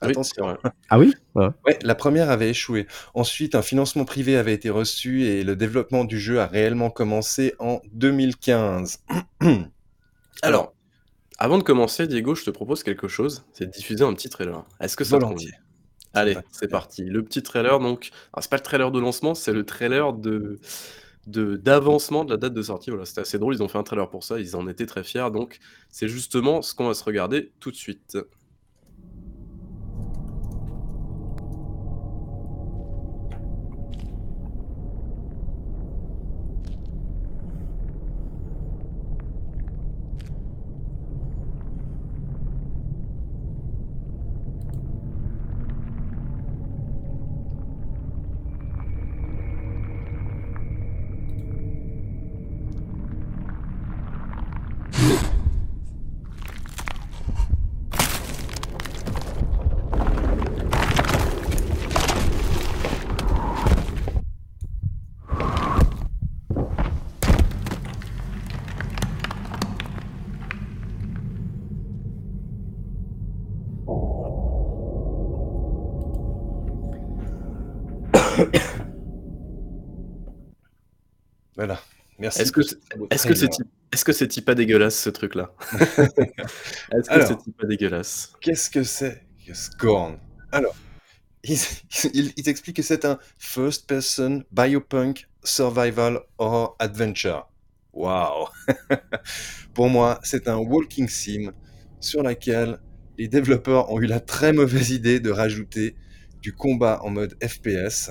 [0.00, 0.58] Attention.
[0.90, 1.14] Ah oui?
[1.34, 1.48] Ouais.
[1.64, 2.86] Ouais, la première avait échoué.
[3.14, 7.54] Ensuite, un financement privé avait été reçu et le développement du jeu a réellement commencé
[7.58, 9.00] en 2015.
[10.42, 10.74] Alors,
[11.38, 14.64] avant de commencer, Diego, je te propose quelque chose, c'est de diffuser un petit trailer.
[14.80, 15.50] Est-ce que ça te convient?
[16.16, 17.04] Allez, c'est parti.
[17.04, 20.58] Le petit trailer, donc, alors, c'est pas le trailer de lancement, c'est le trailer de
[21.26, 22.90] de- d'avancement de la date de sortie.
[22.90, 25.04] Voilà, c'était assez drôle, ils ont fait un trailer pour ça, ils en étaient très
[25.04, 25.58] fiers, donc
[25.90, 28.18] c'est justement ce qu'on va se regarder tout de suite.
[82.26, 82.42] Merci.
[82.42, 83.48] Est-ce que c'est
[83.92, 85.54] est-ce que c'est pas dégueulasse ce truc là?
[85.72, 88.32] Est-ce que c'est pas dégueulasse?
[88.40, 90.18] Qu'est-ce que c'est que Scorn?
[90.50, 90.74] Alors,
[91.44, 91.56] il,
[92.12, 97.48] il, t'explique que c'est un first person biopunk survival horror adventure.
[97.92, 98.48] Waouh!
[99.74, 101.52] Pour moi, c'est un walking sim
[102.00, 102.80] sur laquelle
[103.18, 105.94] les développeurs ont eu la très mauvaise idée de rajouter
[106.42, 108.10] du combat en mode FPS.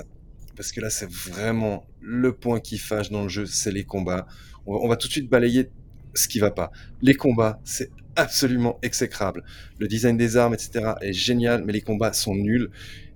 [0.56, 4.26] Parce que là, c'est vraiment le point qui fâche dans le jeu, c'est les combats.
[4.66, 5.70] On va, tout de suite balayer
[6.14, 6.72] ce qui va pas.
[7.02, 9.44] Les combats, c'est absolument exécrable.
[9.78, 10.94] Le design des armes, etc.
[11.02, 12.70] est génial, mais les combats sont nuls.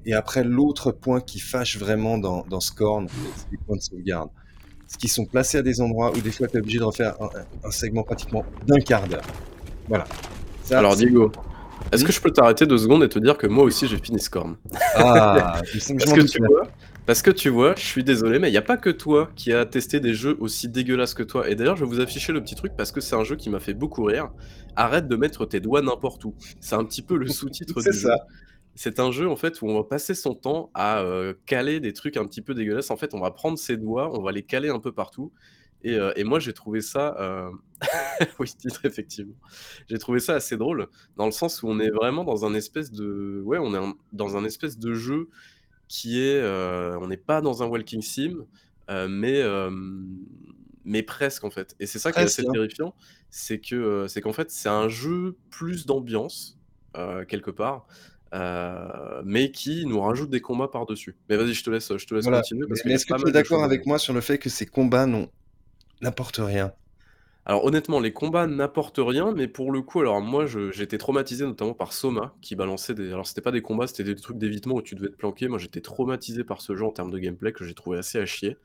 [0.05, 4.31] Et après, l'autre point qui fâche vraiment dans, dans Scorn, c'est les points de sauvegarde.
[4.87, 7.15] Ce qui sont placés à des endroits où des fois tu es obligé de refaire
[7.65, 9.27] un, segment pratiquement d'un quart d'heure.
[9.89, 10.05] Voilà.
[10.71, 11.31] Alors Diego,
[11.93, 14.19] est-ce que je peux t'arrêter deux secondes et te dire que moi aussi j'ai fini
[14.19, 14.57] Scorn?
[14.97, 16.69] Ah, parce, que tu vois,
[17.11, 19.53] parce que tu vois, je suis désolé, mais il n'y a pas que toi qui
[19.53, 21.51] a testé des jeux aussi dégueulasses que toi.
[21.51, 23.51] Et d'ailleurs, je vais vous afficher le petit truc parce que c'est un jeu qui
[23.51, 24.31] m'a fait beaucoup rire.
[24.77, 26.37] Arrête de mettre tes doigts n'importe où.
[26.61, 28.17] C'est un petit peu le sous-titre du ça.
[28.77, 31.93] C'est un jeu en fait où on va passer son temps à euh, caler des
[31.93, 32.93] trucs un petit peu dégueulasses.
[32.93, 35.33] En fait, on va prendre ses doigts, on va les caler un peu partout.
[35.87, 37.17] Euh, et, moi, j'ai trouvé ça.
[37.19, 37.51] Euh,
[38.39, 38.53] oui,
[38.85, 39.35] effectivement.
[39.89, 42.93] J'ai trouvé ça assez drôle, dans le sens où on est vraiment dans un espèce
[42.93, 43.43] de.
[43.45, 45.29] Ouais, on est dans un espèce de jeu
[45.91, 46.41] qui est.
[46.41, 48.47] Euh, on n'est pas dans un walking sim,
[48.89, 49.43] mais.
[50.85, 51.75] mais presque en fait.
[51.81, 52.53] Et c'est ça qui est assez hein.
[52.53, 52.95] terrifiant,
[53.29, 56.59] c'est que c'est qu'en fait c'est un jeu plus d'ambiance
[57.29, 57.87] quelque part,
[59.25, 61.17] mais qui nous rajoute des combats par-dessus.
[61.29, 62.67] Mais vas-y, je te laisse, je te laisse continuer.
[62.85, 65.29] mais est-ce que tu es d'accord avec moi sur le fait que ces combats n'ont
[66.03, 66.73] N'importe rien?
[67.47, 71.73] Alors honnêtement, les combats n'apportent rien, mais pour le coup, alors moi j'étais traumatisé notamment
[71.73, 73.09] par Soma qui balançait des.
[73.09, 75.49] Alors c'était pas des combats, c'était des trucs d'évitement où tu devais te planquer.
[75.49, 78.27] Moi j'étais traumatisé par ce jeu en termes de gameplay que j'ai trouvé assez à
[78.27, 78.59] chier.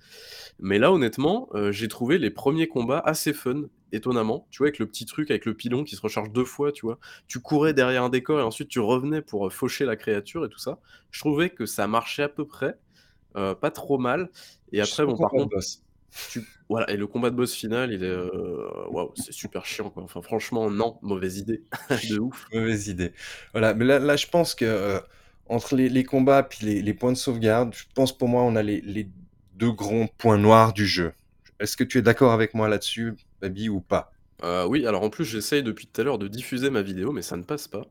[0.59, 4.45] Mais là honnêtement, euh, j'ai trouvé les premiers combats assez fun, étonnamment.
[4.51, 6.85] Tu vois, avec le petit truc, avec le pilon qui se recharge deux fois, tu
[6.85, 6.99] vois.
[7.27, 10.49] Tu courais derrière un décor et ensuite tu revenais pour euh, faucher la créature et
[10.49, 10.79] tout ça.
[11.11, 12.77] Je trouvais que ça marchait à peu près,
[13.37, 14.29] euh, pas trop mal.
[14.73, 15.55] Et après, bon, par contre.
[16.67, 18.07] Voilà, et le combat de boss final, il est.
[18.07, 20.03] Euh, waouh, c'est super chiant, quoi.
[20.03, 21.63] Enfin, franchement, non, mauvaise idée.
[22.09, 22.47] de ouf.
[22.51, 23.13] Mauvaise idée.
[23.51, 24.99] Voilà, mais là, là je pense que euh,
[25.47, 28.81] entre les, combats puis les, points de sauvegarde, je pense pour moi, on a les,
[28.81, 29.07] les
[29.53, 31.13] deux grands points noirs du jeu.
[31.59, 34.11] Est-ce que tu es d'accord avec moi là-dessus, Baby, ou pas?
[34.45, 37.23] Euh, oui, alors en plus, j'essaye depuis tout à l'heure de diffuser ma vidéo, mais
[37.23, 37.87] ça ne passe pas.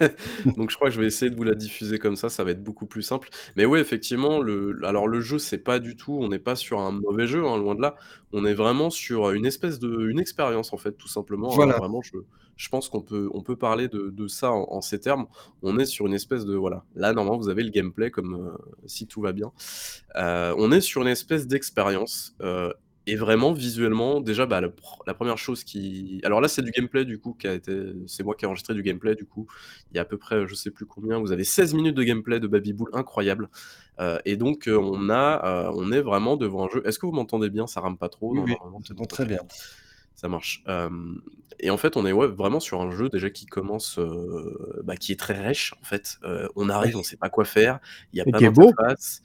[0.56, 2.52] Donc je crois que je vais essayer de vous la diffuser comme ça, ça va
[2.52, 3.28] être beaucoup plus simple.
[3.56, 6.78] Mais oui, effectivement, le alors le jeu, c'est pas du tout on n'est pas sur
[6.78, 7.96] un mauvais jeu, hein, loin de là.
[8.32, 11.66] On est vraiment sur, une espèce de une expérience, en fait, tout simplement, hein.
[11.66, 12.18] vraiment, je
[12.56, 15.26] je pense qu'on peut on peut parler de de ça en ces termes.
[15.62, 18.56] On est sur une espèce de voilà, là, normalement, vous avez le gameplay comme, euh,
[18.86, 19.50] si tout va bien.
[20.14, 22.36] Euh, on est sur une espèce d'expérience,
[23.08, 27.20] et vraiment, visuellement, déjà, bah, la première chose qui alors là, c'est du gameplay, du
[27.20, 29.46] coup, qui a été c'est moi qui ai enregistré du gameplay, du coup.
[29.92, 32.02] Il y a à peu près, je sais plus combien, vous avez 16 minutes de
[32.02, 33.48] gameplay de Baby Bull, incroyable.
[34.00, 37.06] Euh, et donc, euh, on a, euh, on est vraiment devant un jeu est-ce que
[37.06, 37.68] vous m'entendez bien?
[37.68, 38.36] Ça rame pas trop?
[38.36, 39.40] Oui, oui, très bien.
[40.16, 40.64] Ça marche.
[41.60, 44.00] et en fait, on est, ouais, vraiment sur un jeu déjà qui commence,
[44.82, 46.18] bah, qui est très rêche, en fait.
[46.56, 47.78] on arrive, on sait pas quoi faire,
[48.12, 49.22] il y a pas d'interface.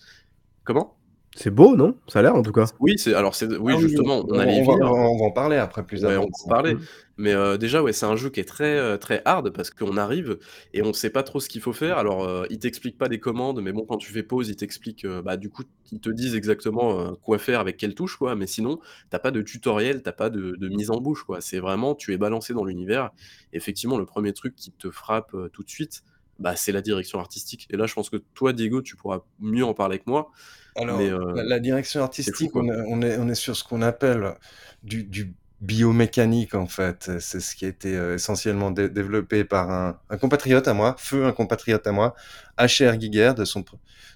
[0.63, 1.00] Comment?
[1.33, 1.95] C'est beau, non?
[2.07, 2.65] Ça a l'air en tout cas.
[2.81, 5.85] Oui, c'est alors c'est oui, ah justement, on, allait va, on, va, en parler après
[5.85, 6.75] plus ouais, on va en parler.
[7.17, 9.95] Mais euh, déjà, ouais, c'est un jeu qui est très euh, très hard parce qu'on
[9.95, 10.39] arrive
[10.73, 11.97] et on sait pas trop ce qu'il faut faire.
[11.97, 15.07] Alors, euh, ils t'expliquent pas des commandes, mais bon, quand tu fais pause, ils t'expliquent,
[15.07, 15.63] bah, du coup,
[15.93, 18.35] ils te disent exactement quoi faire avec quelle touche, quoi.
[18.35, 21.39] Mais sinon, t'as pas de tutoriel, t'as pas de, de, mise en bouche, quoi.
[21.39, 23.11] C'est vraiment, tu es balancé dans l'univers.
[23.53, 26.03] Effectivement, le premier truc qui te frappe tout de suite,
[26.39, 27.67] bah, c'est la direction artistique.
[27.69, 30.31] Et là, je pense que toi, Diego, tu pourras mieux en parler que moi.
[30.75, 32.67] Alors, euh, la, direction artistique, on,
[33.01, 34.35] est, on, est, sur ce qu'on appelle
[34.83, 37.11] du, biomécanique, en fait.
[37.19, 41.33] C'est ce qui a été euh, essentiellement développé par un, compatriote à moi, feu un
[41.33, 42.15] compatriote à moi,
[42.57, 43.63] HR Giger, de son,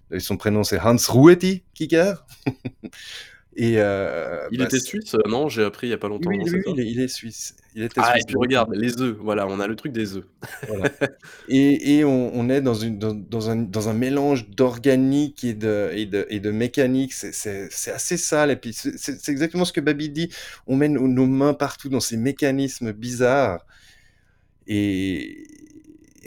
[0.10, 2.14] de son prénom c'est Hans Rueti Giger.
[3.58, 5.48] Et euh, il bah, était suisse, non?
[5.48, 6.30] J'ai appris il y a pas longtemps.
[6.30, 7.56] Oui, oui, il, est, il, est, suisse.
[7.74, 10.18] Il était ah, suisse, et puis regarde, les œufs, voilà, on a le truc des
[10.18, 10.26] œufs.
[10.68, 10.90] Voilà.
[11.48, 15.54] et, et on, on, est dans, une, dans, dans, un, dans un mélange d'organique et
[15.54, 17.14] de, et, de, et de mécanique.
[17.14, 18.52] C'est assez sale.
[18.52, 20.30] Et puis c'est exactement ce que Babi dit.
[20.68, 23.66] On met nos, mains partout dans ces mécanismes bizarres.
[24.68, 25.48] Et,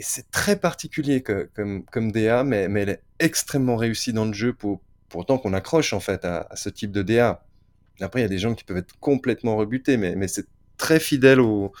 [0.01, 4.31] c'est très particulier que, comme, comme DA, mais, mais elle est extrêmement réussie dans le
[4.31, 7.43] jeu pour pourtant qu'on accroche en fait à, ce type de DA.
[8.01, 10.45] Après, il y a des gens qui peuvent être complètement rebutés, mais, c'est
[10.77, 11.73] très fidèle aux,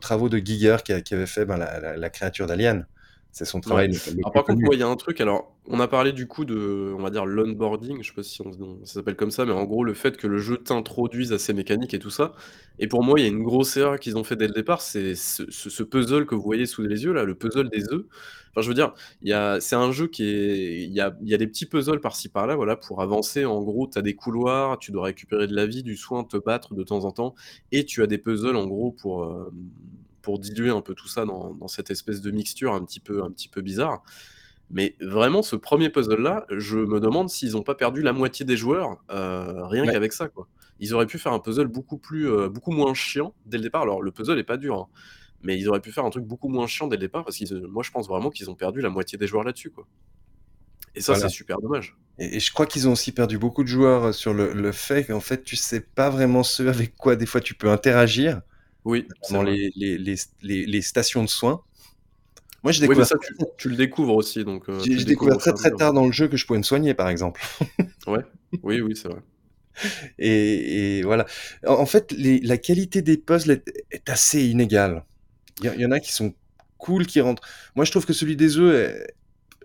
[0.00, 2.86] travaux de Giger qui, avait fait ben, la, créature d'Alien.
[3.34, 3.88] C'est son travail Ouais.
[3.88, 6.12] le le Alors plus par contre, il y a un truc, alors, on a parlé
[6.12, 8.52] du coup de, on va dire l'onboarding, je sais pas si on
[8.84, 11.54] ça s'appelle comme ça, mais en gros, le fait que le jeu t'introduise à ses
[11.54, 12.34] mécaniques et tout ça
[12.78, 14.82] et pour moi, il y a une grosse erreur qu'ils ont fait dès le départ,
[14.82, 18.04] c'est ce puzzle que vous voyez sous les yeux là, le puzzle des œufs.
[18.50, 18.92] Enfin, je veux dire,
[19.60, 22.54] c'est un jeu qui est il y a y a des petits puzzles par-ci par-là,
[22.56, 23.44] voilà, pour avancer.
[23.46, 26.36] En gros, tu as des couloirs, tu dois récupérer de la vie, du soin, te
[26.36, 27.34] battre de temps en temps
[27.70, 29.50] et tu as des puzzles en gros pour, hem,
[30.22, 33.22] pour diluer un peu tout ça dans dans cette espèce de mixture un petit peu
[33.24, 34.02] un petit peu bizarre.
[34.70, 38.46] Mais vraiment ce 1er puzzle là, je me demande s'ils ont pas perdu la moitié
[38.46, 39.92] des joueurs, heu, rien Ouais.
[39.92, 40.48] qu'avec ça, quoi.
[40.80, 43.82] Ils auraient pu faire un puzzle beaucoup plus, heu, beaucoup moins chiant dès le départ.
[43.82, 44.88] Alors le puzzle est pas dur, hein,
[45.42, 47.52] mais ils auraient pu faire un truc beaucoup moins chiant dès le départ parce qu'ils,
[47.54, 49.86] heu, moi je pense vraiment qu'ils ont perdu la moitié des joueurs là-dessus, quoi.
[50.94, 51.96] Et ça, c'est super dommage.
[52.18, 55.20] Et je crois qu'ils ont aussi perdu beaucoup de joueurs, sur le le fait qu'en
[55.20, 58.42] fait, tu sais pas vraiment ce avec quoi des fois tu peux interagir,
[58.84, 59.56] Oui, vrai.
[59.76, 61.62] les les les les stations de soins.
[62.62, 65.36] Moi, j'ai Oui, découvert ça très, tu tu le découvres aussi donc heu, j'ai découvert
[65.38, 67.40] très, très tard dans le jeu que je pouvais me soigner, par exemple.
[68.06, 68.24] Ouais.
[68.62, 69.20] Oui, oui, c'est vrai.
[70.18, 71.26] Et et voilà.
[71.66, 75.04] En fait, la qualité des puzzles est est assez inégale.
[75.62, 76.34] Il y en a qui sont
[76.78, 77.42] cool, qui rentrent
[77.76, 79.14] moi, je trouve que celui des œufs est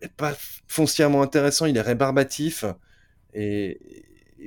[0.06, 0.36] est pas
[0.68, 2.66] foncièrement intéressant, il est rébarbatif
[3.34, 3.80] et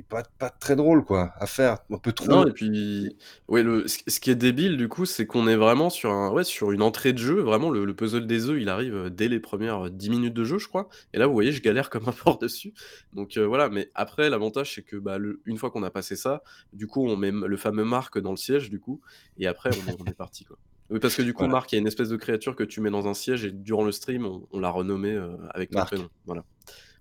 [0.01, 3.17] et pas pas très drôle, quoi, à faire, un peu trop Non et puis,
[3.49, 6.45] ouais, le ce qui est débile du coup, c'est qu'on est vraiment sur un ouais,
[6.45, 9.27] sur une entrée de jeu, vraiment le le puzzle des œufs, il arrive, heu, dès
[9.29, 11.89] les 1res, heu, 10 minutes de jeu, je crois et là, vous voyez, je galère
[11.89, 12.75] comme un porc dessus
[13.15, 16.15] donc heu, voilà, mais après l'avantage, c'est que, bah, le une fois qu'on a passé
[16.15, 16.43] ça,
[16.75, 19.01] du coup, on met le fameux Marc dans le siège, du coup
[19.39, 20.59] et après on est on est parti, quoi.
[20.89, 21.47] Oui, parce que du coup, Voilà.
[21.47, 23.53] Marc, il y a une espèce de créature que tu mets dans un siège et
[23.53, 26.09] durant le stream, on on l'a renommé, heu, avec ton prénom.
[26.25, 26.45] Voilà.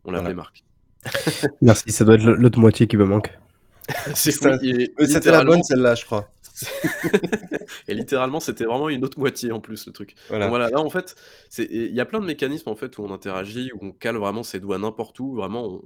[0.06, 0.32] On Voilà.
[0.32, 0.62] l'appelait Marc.
[1.62, 3.38] Merci, ça doit être l'au l'autre moitié qui me manque.
[4.08, 6.30] Oui c'était la bonne littéralement celle-là, je crois.
[7.88, 10.16] et littéralement, c'était vraiment une autre moitié en plus, le truc.
[10.30, 10.70] Donc Voilà.
[10.70, 11.16] là, en fait,
[11.58, 14.44] il y a plein de mécanismes, en fait, où on interagit, où on cale vraiment
[14.44, 15.82] ses doigts n'importe où, vraiment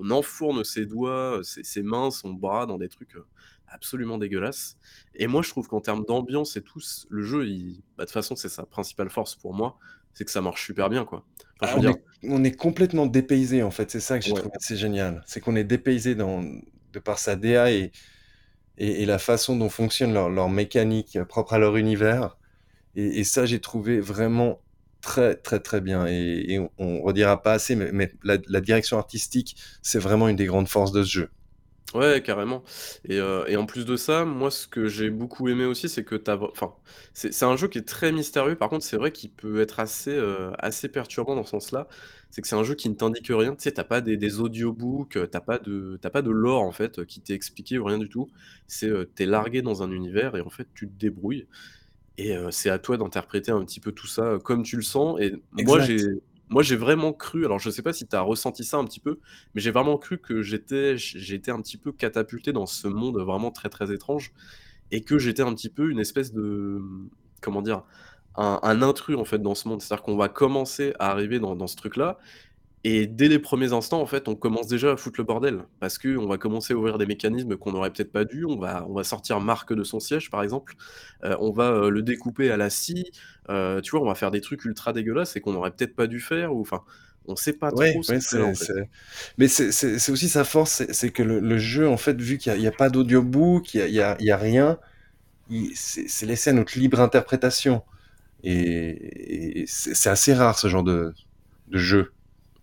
[0.00, 3.26] on enfourne ses doigts, ses ses mains, son bras dans des trucs, heu,
[3.68, 4.76] absolument dégueulasses
[5.14, 8.12] et moi, je trouve qu'en termes d'ambiance et tout, le jeu, il bah, de toute
[8.14, 9.76] façon, c'est sa principale force pour moi,
[10.14, 11.26] c'est que ça marche super bien, quoi.
[11.60, 14.32] Enfin, Ah, on dire est on est complètement dépaysé, en fait, c'est ça que j'ai
[14.32, 14.42] Ouais.
[14.42, 15.22] trouvé assez génial.
[15.26, 16.42] C'est qu'on est dépaysé dans
[16.92, 17.92] de par sa DA et
[18.78, 22.38] et et la façon dont fonctionne leur leur mécanique propre à leur univers
[22.96, 24.62] et et ça, j'ai trouvé vraiment
[25.02, 28.60] très, très, très bien et et on on redira pas assez, mais mais la la
[28.62, 31.30] direction artistique, c'est vraiment une des grandes forces de ce jeu.
[31.94, 32.62] Ouais, carrément
[33.04, 36.04] et heu et en plus de ça, moi, ce que j'ai beaucoup aimé aussi, c'est
[36.04, 36.74] que tu as vr enfin,
[37.12, 38.56] c'est un jeu qui est très mystérieux.
[38.56, 41.88] Par contre, c'est vrai qu'il peut être assez, heu, assez perturbant dans ce sens-là.
[42.30, 43.54] C'est que c'est un jeu qui ne t'indique rien.
[43.54, 46.62] Tu sais, tu as pas des des audiobooks, tu as pas de pas de lore,
[46.62, 48.30] en fait, qui t'est expliqué ou rien du tout.
[48.66, 51.46] C'est, heu, tu es largué dans un univers et en fait, tu te débrouilles
[52.18, 55.20] et heu, c'est à toi d'interpréter un petit peu tout ça, comme tu le sens
[55.20, 56.06] et moi, j'ai.
[56.50, 59.00] Moi, j'ai vraiment cru alors je sais pas si tu as ressenti ça un petit
[59.00, 59.18] peu,
[59.54, 63.68] mais j'ai vraiment cru que j'étais un petit peu catapulté dans ce monde vraiment très,
[63.68, 64.32] très étrange
[64.90, 66.82] et que j'étais un petit peu une espèce de,
[67.40, 67.84] comment dire?
[68.36, 69.82] Un intrus, en fait, dans ce monde.
[69.82, 72.18] C'est-à-dire qu'on va commencer à arriver dans dans ce truc-là
[72.84, 75.98] et dès les 1ers instants, en fait, on commence déjà à foutre le bordel parce
[75.98, 78.44] qu'on va commencer à ouvrir des mécanismes qu'on aurait peut-être pas dû.
[78.44, 80.74] On va on va sortir Marc de son siège, par exemple,
[81.24, 83.04] heu, on va, heu, le découper à la scie,
[83.50, 84.00] heu, tu vois?
[84.02, 86.60] On va faire des trucs ultra dégueulasses et qu'on aurait peut-être pas dû faire ou
[86.62, 86.82] enfin,
[87.26, 88.66] on sait pas Ouais, trop ce ouais, qu'on fait là, c'est en fait.
[88.66, 88.90] c'est
[89.38, 92.66] mais c'est aussi sa force, c'est que le le jeu, en fait, vu qu'il y
[92.66, 94.78] a pas d'audiobook, il y a rien,
[95.74, 97.84] c'est laissé à notre libre interprétation
[98.44, 101.14] et et c'est c'est assez rare ce genre de
[101.68, 102.12] de jeu.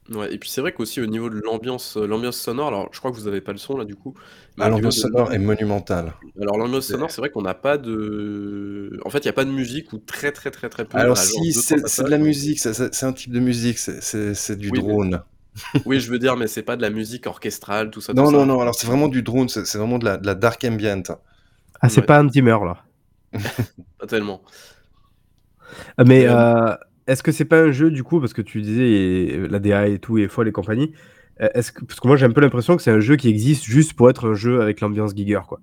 [0.09, 2.99] Ouais et puis c'est vrai qu'aussi au niveau de l'ambiance, heu, l'ambiance sonore, alors je
[2.99, 4.15] crois que vous avez pas le son là, du coup,
[4.57, 6.13] mais Ah, au niveau l'ambiance de sonore est monumentale.
[6.41, 9.33] alors l'ambiance C'est sonore, c'est vrai qu'on n'a pas de en fait, il y a
[9.33, 11.87] pas de musique ou très, très, très, très peu Alors à genre si, 2-3 c'est
[11.87, 12.11] c'est de passages.
[12.11, 14.93] la musique, ça ça c'est un type de musique, c'est c'est c'est du Oui, mais
[14.93, 15.23] drone.
[15.85, 18.31] oui, je veux dire, mais c'est pas de la musique orchestrale, tout ça, tout Non,
[18.31, 18.45] non, ça.
[18.45, 21.01] non, alors c'est vraiment du drone, c'est c'est vraiment de la de la dark ambient.
[21.81, 22.05] Ah, c'est Ouais.
[22.05, 22.85] pas Hans Zimmer, là?
[23.97, 24.41] Pas tellement.
[26.03, 26.77] Mais Mais hem heu,
[27.09, 29.87] est-ce que c'est pas un jeu, du coup, parce que tu disais et la DA
[29.87, 30.93] et tout est folle et compagnie,
[31.41, 33.29] e est-ce que parce que moi, j'ai un peu l'impression que c'est un jeu qui
[33.29, 35.59] existe juste pour être un jeu avec l'ambiance Giger, quoi?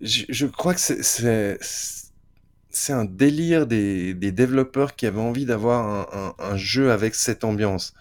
[0.00, 1.58] Je crois que c'est
[2.92, 7.94] un délire des développeurs qui avaient envie d'avoir un jeu avec cette ambiance.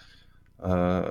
[0.66, 1.04] Heu,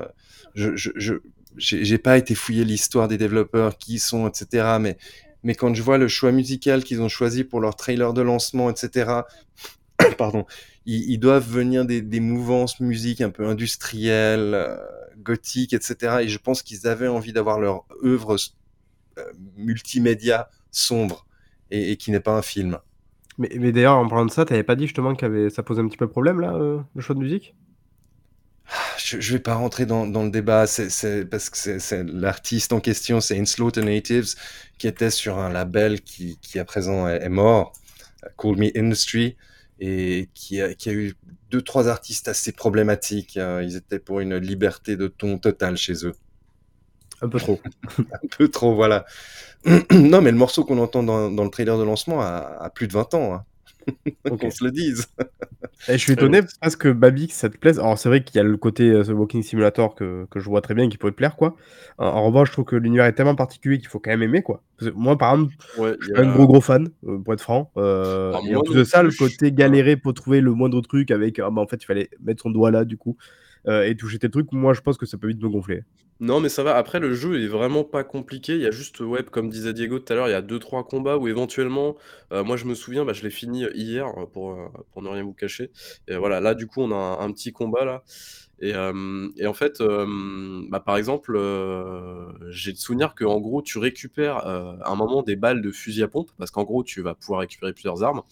[0.54, 1.14] je je je
[1.56, 5.98] j'ai pas été fouiller l'histoire des développeurs, qui sont et cetera, mais quand je vois
[5.98, 9.26] le choix musical qu'ils ont choisi pour leur trailer de lancement et cetera,
[10.18, 10.46] pardon,
[10.86, 14.78] ils ils doivent venir des des mouvances musique un peu industrielles, heu,
[15.18, 18.36] gothiques et cetera et je pense qu'ils avaient envie d'avoir leur œuvre
[19.18, 19.22] heu,
[19.56, 21.26] multimédia sombre
[21.70, 22.78] et et qui n'est pas un film.
[23.38, 25.80] Mais mais d'ailleurs, en parlant de ça, tu avais pas dit justement que ça posait
[25.82, 27.54] un petit peu problème là, heu, le choix de musique?
[28.98, 32.80] Je je vais pas rentrer dans dans le débat, c'est parce que c'est l'artiste en
[32.80, 34.34] question, c'est Inslaughter Natives,
[34.78, 37.72] qui était sur un label qui qui à présent est est mort,
[38.38, 39.36] Call Me Industry
[39.84, 41.14] et qui a qui a eu
[41.50, 46.14] 2-3 artistes assez problématiques, heu, ils étaient pour une liberté de ton totale chez eux.
[47.20, 47.60] Un peu trop.
[47.98, 49.04] Un peu trop, voilà.
[49.92, 52.88] Non, mais le morceau qu'on entend dans dans le trailer de lancement a a plus
[52.88, 53.44] de 20 ans, hein.
[54.30, 54.40] OK.
[54.40, 55.06] Qu'on se le dise.
[55.88, 57.78] Et je suis étonné parce que Babi, que ça te plaise.
[57.80, 60.48] Alors c'est vrai qu'il y a le côté, heu, The Walking Simulator que que je
[60.48, 61.56] vois très bien et qui pourrait te plaire, quoi.
[61.98, 64.42] En en revanche, je trouve que l'univers est tellement particulier qu'il faut quand même aimer,
[64.42, 64.62] quoi.
[64.78, 67.40] Parce que moi, par exemple, Ouais, je suis un gros, gros fan, heu, pour être
[67.40, 69.80] franc, et en plus de ça, le côté voilà.
[69.80, 72.50] galérer pour trouver le moindre truc avec, ah bah, en fait, il fallait mettre son
[72.50, 73.16] doigt là, du coup,
[73.68, 75.82] heu et toucher tel truc, moi, je pense que ça peut vite me gonfler.
[76.20, 76.76] Non, mais ça va.
[76.76, 78.54] Après, le jeu est vraiment pas compliqué.
[78.54, 80.84] Il y a juste, ouais, comme disait Diego tout à l'heure, il y a 2-3
[80.84, 81.96] combats où éventuellement,
[82.32, 84.56] heu, moi je me souviens, bah, je l'ai fini hier, heu, pour,
[84.92, 85.72] pour ne rien vous cacher
[86.06, 88.04] et voilà, là, du coup, on a un petit combat là
[88.60, 88.70] et
[89.36, 89.82] et en fait,
[90.70, 91.32] bah, par exemple,
[92.50, 96.08] j'ai le souvenir qu'en gros, tu récupères, à un moment des balles de fusil à
[96.08, 98.22] pompe parce qu'en gros, tu vas pouvoir récupérer plusieurs armes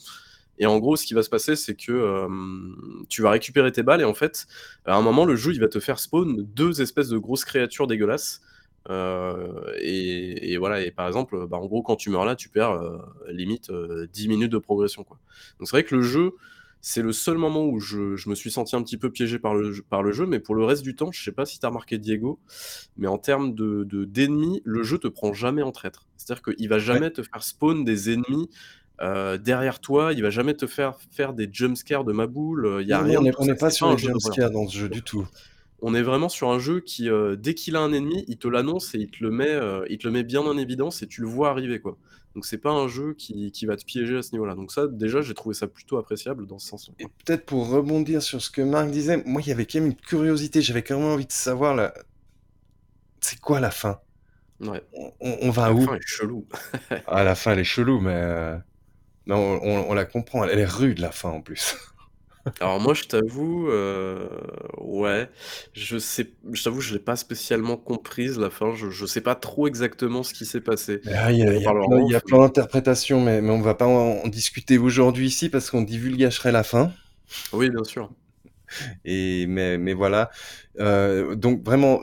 [0.61, 1.93] et en gros, ce qui va se passer, c'est que,
[2.27, 2.77] hem,
[3.09, 4.47] tu vas récupérer tes balles et en fait,
[4.85, 7.89] à un moment, le jeu, il va te faire spawn 2 espèces de grosses créatures
[7.89, 8.41] dégueulasses,
[8.91, 12.49] heu et et voilà et par exemple, bah, en gros, quand tu meurs là, tu
[12.51, 15.19] perds, heu, limite, heu, 10 minutes de progression, quoi.
[15.59, 16.33] Donc c'est vrai que le jeu,
[16.83, 19.55] c'est le seul moment où je je me suis senti un petit peu piégé par
[19.55, 21.59] le jeu par le jeu, mais pour le reste du temps, je sais pas si
[21.61, 22.41] tu as remarqué Diego,
[22.97, 26.09] mais en termes de de d'ennemis, le jeu te prend jamais en traître.
[26.17, 27.01] C'est-à-dire qu'il va Ouais.
[27.01, 28.49] jamais te faire spawn des ennemis,
[29.03, 32.79] heu, derrière toi, il va jamais te faire faire des jump scares de ma boule,
[32.83, 34.37] il y a Non, rien on n'est pas sur un les jeu jump d'horreur.
[34.37, 35.27] scares dans ce jeu du tout.
[35.83, 38.49] On est vraiment sur un jeu qui, heu, dès qu'il a un ennemi, il te
[38.49, 39.59] l'annonce et il te le met,
[39.89, 41.99] il te le met bien en évidence et tu le vois arriver, quoi.
[42.35, 44.55] Donc c'est pas un jeu qui qui va te piéger à ce niveau-là.
[44.55, 48.23] Donc ça, déjà, j'ai trouvé ça plutôt appréciable dans ce sens-là, Et peut-être pour rebondir
[48.23, 50.99] sur ce que Marc disait, moi, il y avait quand même une curiosité, j'avais quand
[51.01, 51.93] même envie de savoir la
[53.21, 54.03] c'est quoi la fin?
[54.61, 54.83] Ouais.
[54.93, 55.87] On on va La où?
[55.87, 56.47] fin est chelou.
[57.07, 58.59] Ah, la fin, elle est chelou, mais
[59.31, 61.77] mais on on on la comprend, elle est rude, la fin, en plus.
[62.61, 64.29] Alors moi, je t'avoue, heu,
[64.79, 65.29] ouais,
[65.73, 69.35] je sais je t'avoue, je l'ai pas spécialement comprise la fin, je je sais pas
[69.35, 71.01] trop exactement ce qui s'est passé.
[71.15, 74.23] Ah, il y a y plein y a d'interprétations, mais mais on va pas en
[74.25, 76.93] en discuter aujourd'hui ici parce qu'on divulgâcherait la fin
[77.53, 78.11] oui, bien sûr.
[79.05, 80.31] et mais mais voilà,
[80.79, 82.01] heu, donc vraiment,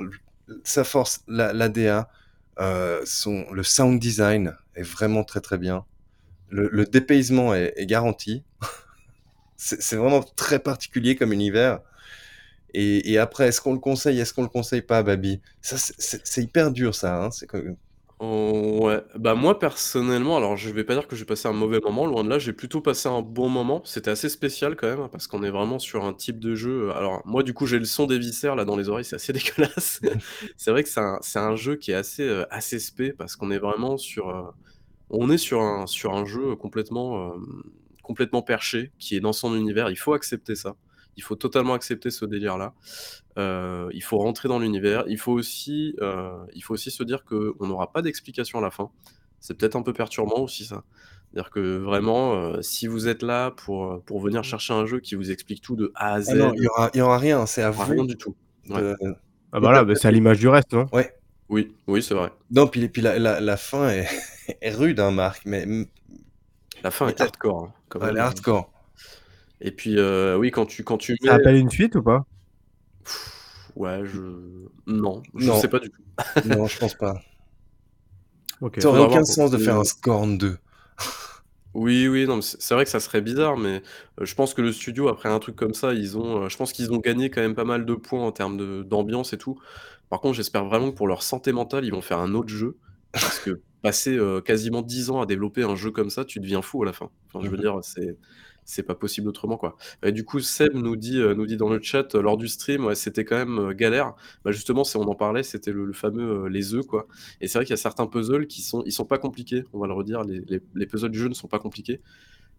[0.63, 2.09] sa force, la la DA,
[2.59, 5.85] heu, son le sound design est vraiment très, très bien.
[6.49, 8.43] Le le dépaysement est est garanti.
[9.57, 11.79] C'est vraiment très particulier comme univers
[12.73, 15.41] et et après est-ce qu'on le conseille, est-ce qu'on le conseille pas, Babi?
[15.61, 17.47] Ça, c'est hyper dur ça, hein, c'est
[18.19, 21.79] Oh, ouais, bah, moi personnellement, alors je vais pas dire que j'ai passé un mauvais
[21.79, 23.83] moment, loin de là, j'ai plutôt passé un bon moment.
[23.85, 27.21] C'était assez spécial quand même, parce qu'on est vraiment sur un type de jeu, alors
[27.25, 30.01] moi du coup j'ai le son des viscères là dans les oreilles, c'est assez dégueulasse.
[30.57, 33.59] C'est vrai que c'est un jeu qui est assez, heu, assez spé parce qu'on est
[33.59, 34.45] vraiment sur, heu,
[35.09, 37.63] on est sur un sur un jeu complètement, hem,
[38.03, 39.89] complètement perché, qui est dans son univers.
[39.89, 40.75] Il faut accepter ça.
[41.15, 42.73] Il faut totalement accepter ce délire-là.
[43.37, 45.03] Heu, il faut rentrer dans l'univers.
[45.07, 48.69] Il faut aussi, heu, il faut aussi se dire qu'on n'aura pas d'explication à la
[48.69, 48.91] fin.
[49.39, 50.83] C'est peut-être un peu perturbant aussi ça.
[51.31, 55.31] C'est-à-dire que vraiment, si vous êtes là pour, pour venir chercher un jeu qui vous
[55.31, 57.69] explique tout de A à ah Z, non, il il y aura rien, c'est à
[57.69, 58.35] aura rien vous du tout.
[58.69, 58.81] Ouais.
[58.81, 58.95] de
[59.51, 60.85] Ah bah là, bah, c'est à l'image du reste, non?
[60.93, 61.16] ouais.
[61.49, 62.31] Oui, oui, c'est vrai.
[62.49, 64.07] Non, puis puis la la la fin est
[64.61, 65.65] est rude, hein, Marc, mais
[66.83, 68.73] La fin est hardcore, hein, quand elle est hardcore.
[69.61, 72.23] et puis, heu, oui, quand tu quand tu Ça mets appelle une suite ou pas?
[73.75, 74.19] ouais, je
[74.87, 76.03] non, je Non, sais pas du tout.
[76.43, 77.15] non, je pense pas.
[78.61, 78.79] OK.
[78.81, 80.57] Ça aurait aucun sens de faire un Scorn 2.
[81.73, 83.83] Oui, oui, non, mais c'est vrai que ça serait bizarre, mais
[84.19, 86.57] heu, je pense que le studio, après un truc comme ça, ils ont, heu, je
[86.57, 89.37] pense qu'ils ont gagné quand même pas mal de points en termes de d'ambiance et
[89.37, 89.59] tout.
[90.09, 92.79] Par contre, j'espère vraiment que pour leur santé mentale, ils vont faire un autre jeu,
[93.21, 93.51] parce que
[93.81, 96.85] passer, heu, quasiment 10 ans à développer un jeu comme ça, tu deviens fou à
[96.85, 97.11] la fin.
[97.27, 97.63] Enfin, je veux mh.
[97.63, 98.17] dire, c'est
[98.69, 99.77] c'est pas possible autrement, quoi.
[100.03, 102.49] Et du coup, Seb nous dit, heu, nous dit dans le chat, heu, lors du
[102.49, 104.13] stream, ouais, c'était quand même, galère.
[104.43, 107.07] Bah, justement, c'est on en parlait, c'était le le fameux, les œufs, quoi.
[107.41, 109.79] Et c'est vrai qu'il y a certains puzzles qui sont ils sont pas compliqués, on
[109.79, 112.01] va le redire, les les les puzzles du jeu ne sont pas compliqués.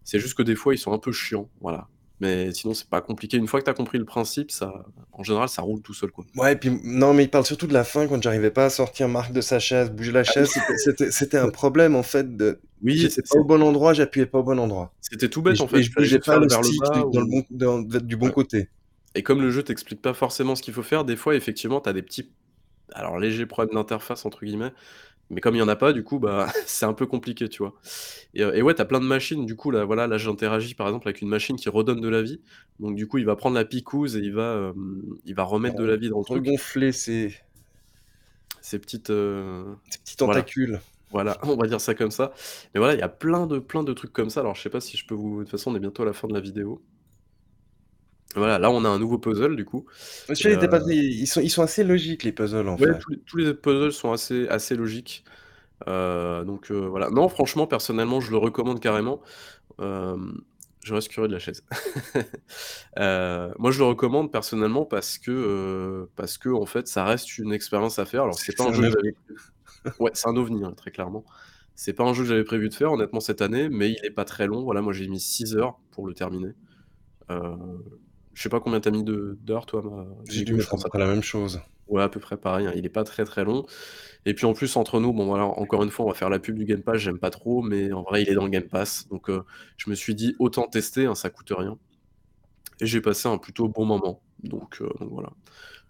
[0.03, 1.89] C'est juste que des fois, ils sont un peu chiants, voilà.
[2.21, 3.37] Mais sinon, c'est pas compliqué.
[3.37, 6.11] Une fois que tu as compris le principe, ça en général, ça roule tout seul,
[6.11, 6.25] quoi.
[6.35, 8.69] Ouais, et puis non, mais il parle surtout de la fin quand j'arrivais pas à
[8.69, 10.49] sortir Marc de sa chaise, bouger la Ah chaise,
[11.11, 14.43] c'était un problème en fait de Oui, j'étais pas au bon endroit, j'appuyais pas au
[14.43, 15.79] bon endroit c'était tout bête, en fait.
[15.79, 18.15] et je bougeais pas le vers le stick bas du dans le bon dans du
[18.15, 18.31] bon ouais.
[18.31, 18.69] côté.
[19.15, 21.89] Et comme le jeu t'explique pas forcément ce qu'il faut faire, des fois, effectivement, tu
[21.89, 22.31] as des petits
[22.93, 24.73] alors légers problèmes d'interface entre guillemets
[25.29, 27.63] Mais comme il y en a pas, du coup, bah, c'est un peu compliqué, tu
[27.63, 27.73] vois?
[28.33, 30.87] Et, euh, et ouais, t'as plein de machines, du coup, là, voilà, là, j'interagis, par
[30.87, 32.41] exemple, avec une machine qui redonne de la vie.
[32.79, 34.73] Donc du coup, il va prendre la picouse et il va,
[35.25, 36.45] il va remettre de la vie dans le truc.
[36.45, 37.35] Regonfler ses
[38.61, 40.41] Ces petites, ses petits voilà.
[40.41, 40.81] tentacules.
[41.11, 42.33] Voilà, on va dire ça comme ça.
[42.73, 44.41] Mais voilà, il y a plein de plein de trucs comme ça.
[44.41, 46.05] Alors je sais pas si je peux vous de toute façon, on est bientôt à
[46.05, 46.81] la fin de la vidéo.
[48.35, 49.85] Voilà, là, on a un nouveau puzzle, du coup
[50.39, 52.99] et il était pas ils sont ils sont assez logiques les puzzles, en Ouais, fait.
[52.99, 55.23] tous les tous les puzzles sont assez assez logiques.
[55.87, 57.09] Heu, donc heu, voilà.
[57.11, 59.21] Non, franchement, personnellement, je le recommande carrément.
[59.79, 60.41] Hem,
[60.83, 61.63] je reste curieux de la chaise.
[62.99, 67.53] Heu, moi, je le recommande personnellement parce que, heu, parce qu'en fait, ça reste une
[67.53, 68.23] expérience à faire.
[68.23, 68.95] Alors c'est C'est pas c'est un un jeu que ovni.
[68.95, 69.15] j'avais
[69.99, 71.25] ouais, c'est un ovni, hein, très clairement.
[71.75, 74.11] C'est pas un jeu que j'avais prévu de faire honnêtement cette année, mais il est
[74.11, 74.63] pas très long.
[74.63, 76.51] Voilà, moi, j'ai mis 6 heures pour le terminer.
[77.31, 77.57] Heu,
[78.39, 80.81] je sais pas combien tu as mis d'heures toi, ma J'ai dû mettre à pense
[80.81, 81.59] peu près la même chose.
[81.87, 82.73] ouais, à peu près pareil, hein.
[82.75, 83.65] Il est pas très, très long
[84.25, 86.39] et puis en plus, entre nous, bon voilà, encore une fois, on va faire la
[86.39, 88.67] pub du Game Pass, j'aime pas trop, mais en vrai, il est dans le Game
[88.69, 89.07] Pass.
[89.09, 89.43] Donc heu,
[89.77, 91.79] je me suis dit: «Autant tester, hein, ça coûte rien»
[92.81, 94.21] et j'ai passé un plutôt bon moment.
[94.43, 95.31] Donc donc voilà.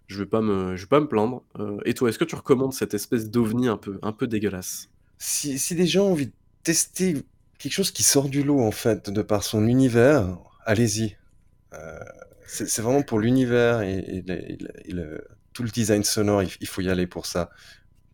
[0.08, 1.44] Je vais pas me je vais pas me plaindre.
[1.58, 4.90] Heu et toi, est-ce que tu recommandes cette espèce d'ovni un peu un peu dégueulasse?
[5.18, 6.32] Si si des gens ont envie de
[6.64, 7.14] tester
[7.58, 11.16] quelque chose qui sort du lot, en fait, de par son univers, allez-y.
[12.52, 16.42] C'est vraiment pour l'univers et et le et le et le tout le design sonore,
[16.42, 17.50] il faut y aller pour ça.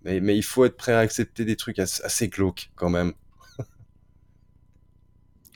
[0.02, 3.12] Mais mais il faut être prêt à accepter des trucs ass assez glauques, quand même.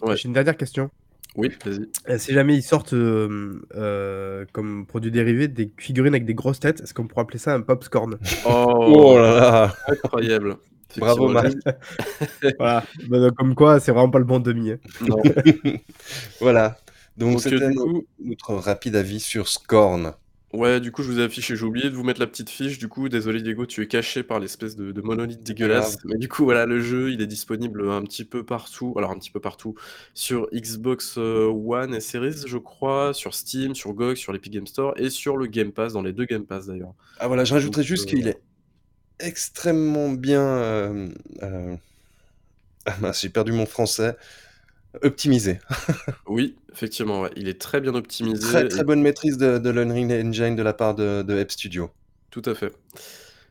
[0.02, 0.16] Ouais.
[0.16, 0.90] J'ai une dernière question.
[1.36, 1.86] Oui, vas-y.
[2.08, 6.58] Heu, si jamais ils sortent, hem, heu, comme produit dérivé des figurines avec des grosses
[6.58, 8.18] têtes, est-ce qu'on pourrait appeler ça un popscorn?
[8.44, 9.16] Oh Oh!
[9.18, 9.76] là là!
[9.86, 10.56] Incroyable.
[10.96, 11.32] Bravo,
[12.58, 14.78] Voilà, bah, comme quoi, c'est vraiment pas le bon demi, hein.
[15.00, 15.22] Non.
[16.40, 16.76] Voilà.
[17.16, 17.70] Donc c'était
[18.22, 20.14] notre rapide avis sur Scorn.
[20.52, 22.78] Ouais, du coup, je vous ai affiché j'ai oublié de vous mettre la petite fiche,
[22.78, 25.98] du coup, désolé Diego, tu es caché par l'espèce de de monolithe dégueulasse.
[26.04, 29.18] Mais du coup, voilà, le jeu, il est disponible, un petit peu partout, alors un
[29.18, 29.76] petit peu partout,
[30.12, 34.66] sur Xbox, heu, One et Series, je crois, sur Steam, sur GOG, sur l'Epic Game
[34.66, 36.94] Store et sur le Game Pass, dans les 2 Game Pass d'ailleurs.
[37.20, 38.42] Ah voilà, je rajouterais juste heu, qu'il est
[39.20, 41.12] extrêmement bien, heu,
[42.86, 44.16] ah mince, j'ai perdu mon français,
[45.02, 45.58] optimisé.
[46.26, 49.70] Oui, effectivement, ouais, il est très bien optimisé très, très et bonne maîtrise de de
[49.70, 51.90] l'Unreal Engine de la part de de Studio.
[52.30, 52.72] Tout à fait.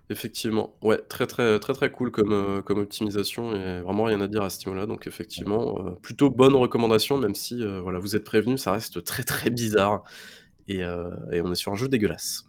[0.10, 4.28] Effectivement, ouais, très, très, très, très cool comme, heu, comme optimisation et vraiment rien à
[4.28, 4.88] dire à ce niveau-là.
[4.88, 9.04] Donc effectivement, heu, plutôt bonne recommandation, même si, heu, voilà, vous êtes prévenus, ça reste
[9.04, 10.04] très, très bizarre
[10.68, 10.80] et
[11.32, 12.46] et on est sur un jeu dégueulasse.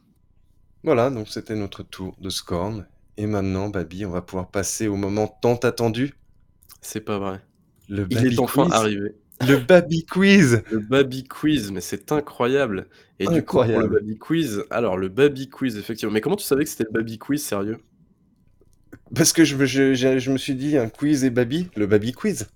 [0.85, 2.87] Voilà, donc c'était notre tour de Scorn
[3.17, 6.15] et maintenant, Babi, on va pouvoir passer au moment tant attendu.
[6.83, 7.41] C'est pas vrai.
[7.91, 8.73] Le Il est enfin Quiz.
[8.75, 9.15] arrivé.
[9.47, 10.63] Le Babi Quiz!
[10.71, 12.87] Le Babi Quiz, mais c'est incroyable
[13.19, 13.95] et du coup, pour le Incroyable.
[14.01, 17.19] Babi Quiz alors le Babi Quiz, effectivement mais comment tu savais que c'était le Babi
[17.19, 17.79] Quiz, sérieux?
[19.15, 21.87] Parce que je me je j'ai je me suis dit: «Un quiz et Babi, le
[21.87, 22.49] Babi Quiz».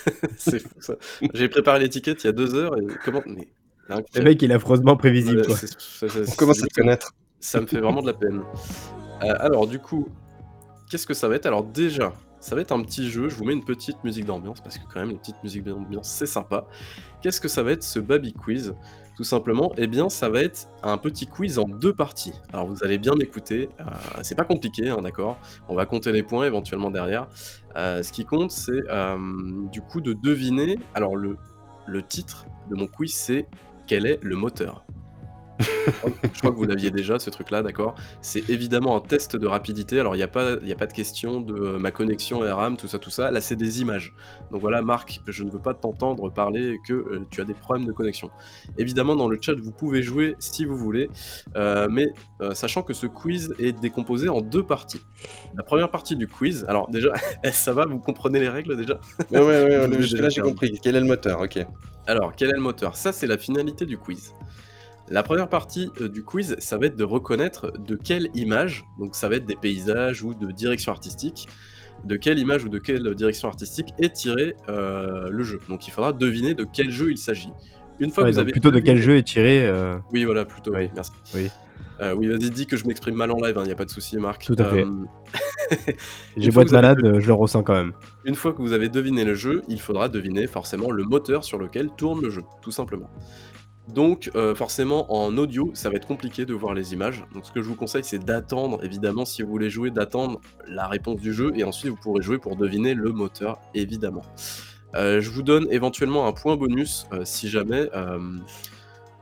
[0.38, 0.94] C'est fou ça.
[1.34, 3.48] J'ai préparé l'étiquette il y a 2 heures et comment mais
[3.88, 4.28] Le incroyable.
[4.28, 7.12] mec, il est affreusement prévisible, On commence à te connaître.
[7.38, 8.38] ça me fait vraiment de la peine.
[9.22, 10.08] Heu, alors du coup,
[10.90, 11.46] qu'est-ce que ça va être?
[11.46, 14.60] Alors déjà, ça va être un petit jeu, je vous mets une petite musique d'ambiance
[14.60, 16.66] parce que quand même les petites musiques d'ambiance, c'est sympa.
[17.22, 18.74] Qu'est-ce que ça va être ce Babi Quiz?
[19.16, 22.32] Tout simplement, eh bien, ça va être un petit quiz en 2 parties.
[22.54, 23.84] Alors vous allez bien m'écouter, heu,
[24.22, 25.38] c'est pas compliqué, hein, d'accord?
[25.68, 27.28] On va compter les points éventuellement derrière.
[27.76, 31.36] Heu, ce qui compte, c'est, hem, du coup de deviner alors le
[32.08, 33.46] titre de mon quiz, c'est:
[33.86, 34.86] «Quel est le moteur?»
[35.60, 37.94] Je crois que vous l'aviez déjà ce truc-là, d'accord?
[38.22, 40.00] C'est évidemment un test de rapidité.
[40.00, 42.76] Alors il y a pas y a pas de question de, heu, ma connexion RAM,
[42.76, 43.30] tout ça, tout ça.
[43.30, 44.14] Là, c'est des images.
[44.50, 47.86] Donc voilà, Marc, je ne veux pas t'entendre parler que, heu, tu as des problèmes
[47.86, 48.30] de connexion.
[48.78, 51.10] Évidemment, dans le chat, vous pouvez jouer si vous voulez,
[51.56, 52.06] heu, mais
[52.52, 55.02] sachant que ce quiz est décomposé en 2 parties.
[55.56, 57.12] La première partie du quiz alors déjà,
[57.52, 59.00] ça va, vous comprenez les règles déjà?
[59.30, 60.78] Jusque déjà là, j'ai compris.
[60.82, 61.40] Quel est le moteur?
[61.40, 61.58] OK.
[62.06, 62.96] Alors, quel est le moteur?
[62.96, 64.34] Ça, c'est la finalité du quiz.
[65.10, 69.16] La première partie, heu, du quiz, ça va être de reconnaître de quelle image, donc
[69.16, 71.48] ça va être des paysages ou de direction artistique,
[72.04, 75.58] de quelle image ou de quelle direction artistique est tiré, heu, le jeu.
[75.68, 77.50] Donc il faudra deviner de quel jeu il s'agit.
[77.98, 80.44] Une fois Ouais, que vous avez plutôt de quel jeu est tiré, heu oui, voilà,
[80.44, 81.12] plutôt, oui, merci.
[81.34, 81.48] oui.
[82.16, 83.90] Oui, vas-y, dis que je m'exprime mal en live, hein, il y a pas de
[83.90, 84.46] souci, Marc.
[84.46, 84.86] Tout à fait.
[86.38, 87.92] J'ai beau être avez malade, je le ressens quand même.
[88.24, 91.58] une fois que vous avez deviné le jeu, il faudra deviner forcément le moteur sur
[91.58, 93.10] lequel tourne le jeu, tout simplement.
[93.88, 97.24] Donc heu, forcément en audio, ça va être compliqué de voir les images.
[97.34, 100.86] Donc ce que je vous conseille, c'est d'attendre évidemment si vous voulez jouer, d'attendre la
[100.86, 104.22] réponse du jeu et ensuite vous pourrez jouer pour deviner le moteur, évidemment.
[104.94, 107.90] Heu, je vous donne éventuellement un point bonus, heu, si jamais,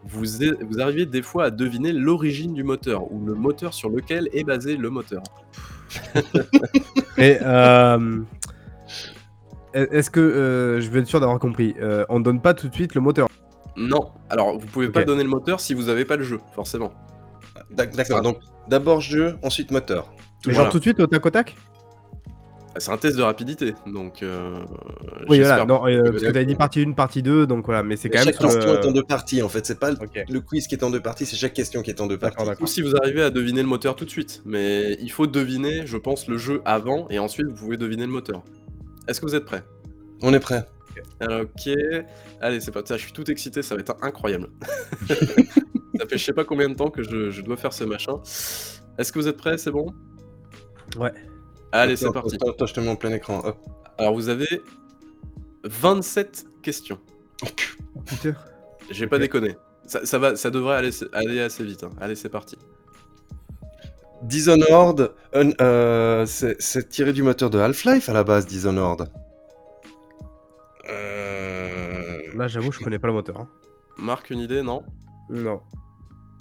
[0.04, 4.44] vous arrivez des fois à deviner l'origine du moteur ou le moteur sur lequel est
[4.44, 5.22] basé le moteur.
[7.20, 8.20] Euh,
[9.74, 12.74] est-ce que euh, je vais être sûr d'avoir compris euh, On donne pas tout de
[12.74, 13.28] suite le moteur.
[13.78, 16.92] Non, alors vous pouvez pas donner le moteur si vous avez pas le jeu, forcément.
[17.70, 20.12] D'ac- D'accord, donc d'abord jeu, ensuite moteur.
[20.46, 21.56] Mais genre tout de suite au tac au tac?
[22.76, 24.22] C'est un test de rapidité, donc.
[24.22, 24.60] euh,
[25.28, 25.64] Oui, voilà.
[25.64, 27.82] Non, euh, que- parce que dit partie 1, partie 2, donc voilà.
[27.82, 30.40] Mais c'est quand même chaque question est en deux parties en fait, c'est pas le-
[30.40, 32.36] quiz qui est en deux parties, c'est chaque question qui est en deux parties.
[32.44, 32.62] d'accord.
[32.62, 35.86] Ou si vous arrivez à deviner le moteur tout de suite, mais il faut deviner,
[35.86, 38.42] je pense, le jeu avant et ensuite vous pouvez deviner le moteur.
[39.08, 39.64] Est-ce que vous êtes prêts?
[40.22, 40.64] On est prêt.
[41.20, 41.68] Alors, Ok,
[42.40, 42.92] allez, c'est parti.
[42.92, 44.48] Ah, Je suis tout excité, ça va être incroyable.
[45.08, 45.14] ça
[46.06, 48.20] fait je sais pas combien de temps que je, je dois faire ce machin.
[48.98, 49.58] Est-ce que vous êtes prêts?
[49.58, 49.94] C'est bon?
[50.98, 51.12] Ouais.
[51.72, 52.36] Allez, c'est parti.
[52.36, 53.42] Attends, attends, je te mets en plein écran.
[53.44, 53.56] Hop.
[53.98, 54.62] Alors, vous avez
[55.64, 56.98] 27 questions.
[58.06, 58.34] Putain.
[58.90, 59.56] J'ai pas déconné.
[59.86, 61.84] Ça, ça va, ça devrait aller, aller assez vite.
[61.84, 61.90] hein.
[62.00, 62.56] Allez, c'est parti.
[64.22, 69.08] Dishonored, un- euh, c'est c'est tiré du moteur de Half-Life à la base, Dishonored.
[70.90, 72.18] Euh...
[72.36, 73.38] Là, j'avoue, je connais pas le moteur.
[73.40, 73.48] hein.
[73.98, 74.82] Marc, une idée Non?
[75.30, 75.60] Non.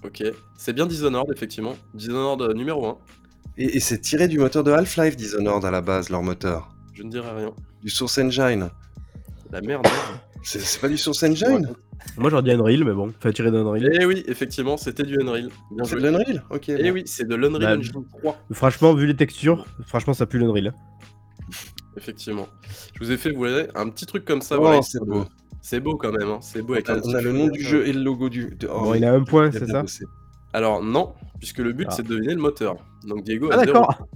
[0.04, 0.24] Ok.
[0.58, 1.76] C'est bien Dishonored, effectivement.
[1.94, 2.98] Dishonored euh, numéro 1.
[3.58, 6.70] Et, et c'est tiré du moteur de Half-Life, Dishonored à la base, leur moteur.
[6.94, 7.52] Je ne dirai rien.
[7.84, 8.70] Du Source Engine.
[9.52, 9.88] La merde.
[10.44, 11.74] C'est c'est pas du Source Engine?
[12.18, 13.90] Moi, j'aurais dit Unreal, mais bon, fait tirer d'Unreal.
[14.00, 15.50] Eh oui, effectivement, c'était du Unreal.
[15.72, 16.02] Bien C'est joué.
[16.02, 16.44] de l'Unreal?
[16.52, 16.70] Ok.
[16.70, 16.92] Eh bon.
[16.94, 20.74] oui, c'est de l'Unreal Bah, Engine 3, Franchement, vu les textures, franchement, ça pue l'Unreal.
[21.98, 22.48] Effectivement.
[22.94, 24.56] Je vous ai fait, vous voyez, un petit truc comme ça.
[24.58, 25.24] Oh, voilà, c'est beau.
[25.24, 25.30] de-
[25.62, 26.40] C'est beau quand même, hein.
[26.42, 28.02] c'est beau avec On a, un petit on a le nom du jeu et le
[28.02, 28.56] logo du.
[28.56, 30.06] de- oh, Bon, il a un point, c'est ça bossé.
[30.54, 31.94] Alors non, puisque le but Ah.
[31.94, 32.78] c'est de deviner le moteur.
[33.06, 34.08] Donc Diego Ah, d'accord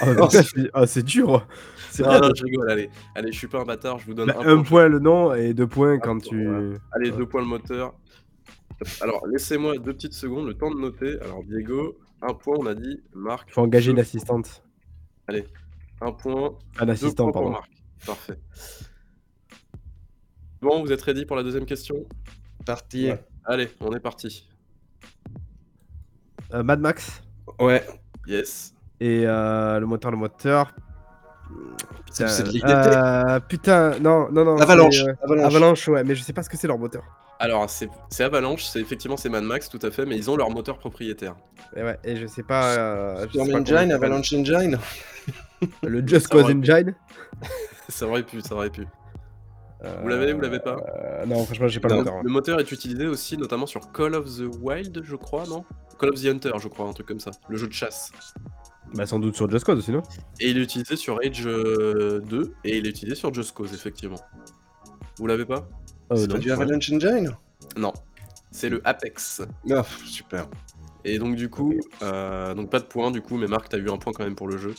[0.00, 1.46] Ah, putain, c'est- ah, c'est dur
[1.90, 2.20] C'est Non, bien.
[2.20, 2.90] non, je rigole, allez.
[3.14, 5.32] Allez, je suis pas un bâtard, je vous donne Bah, un, un point le nom
[5.32, 6.48] et deux points quand tu.
[6.92, 7.94] Allez, deux points le moteur.
[9.00, 11.18] Alors, laissez-moi deux petites secondes, le temps de noter.
[11.22, 13.00] Alors, Diego, un point, on a dit.
[13.14, 13.50] Marc.
[13.52, 14.62] Faut engager une deux- assistante.
[16.00, 17.50] Un point, Un deux assistant, points pour pardon.
[17.58, 17.70] Marc.
[18.04, 18.38] Parfait.
[20.60, 22.04] Bon, vous êtes ready pour la deuxième question?
[22.64, 23.10] Parti.
[23.10, 23.24] Ouais.
[23.44, 24.46] Allez, on est parti.
[26.54, 27.22] Euh, Mad Max
[27.60, 27.86] Ouais.
[28.26, 28.74] Yes.
[29.00, 30.72] et euh, le moteur, le moteur.
[32.10, 32.44] C'est c'est.
[32.64, 34.56] Euh, putain, non, non, non.
[34.58, 35.02] Avalanche.
[35.02, 35.44] euh, Avalanche.
[35.46, 37.02] Avalanche, ouais, mais je sais pas ce que c'est leur moteur.
[37.38, 40.36] Alors, c'est c'est Avalanche, c'est effectivement c'est Mad Max, tout à fait, mais ils ont
[40.36, 41.36] leur moteur propriétaire.
[41.76, 42.74] Et ouais, et je sais pas.
[42.76, 43.92] euh, Storm Engine.
[43.92, 44.78] Avalanche Engine.
[45.82, 46.44] Le Just Ça Cause.
[46.50, 46.94] Engine.
[47.88, 48.86] ça aurait pu, ça aurait pu.
[49.84, 51.96] Euh, Vous l'avez, vous l'avez pas euh, Non, franchement, j'ai pas Non.
[51.96, 52.14] le moteur.
[52.14, 52.22] hein.
[52.24, 55.64] le moteur est utilisé aussi notamment sur Call of the Wild, je crois, non?
[55.98, 57.30] Call of the Hunter, je crois, un truc comme ça.
[57.48, 58.10] Le jeu de chasse.
[58.94, 60.02] Bah, sans doute sur Just Cause aussi, non?
[60.40, 63.74] Et il est utilisé sur Age euh, 2 et il est utilisé sur Just Cause,
[63.74, 64.20] effectivement.
[65.18, 65.68] Vous l'avez pas?
[66.12, 67.36] Euh, C'est pas du Avalanche Engine?
[67.76, 67.92] Non.
[68.50, 69.42] C'est le Apex.
[69.70, 70.46] Ah, super.
[71.08, 73.88] Et donc du coup, euh, donc pas de points du coup, mais Marc, t'as eu
[73.90, 74.74] un point quand même pour le jeu.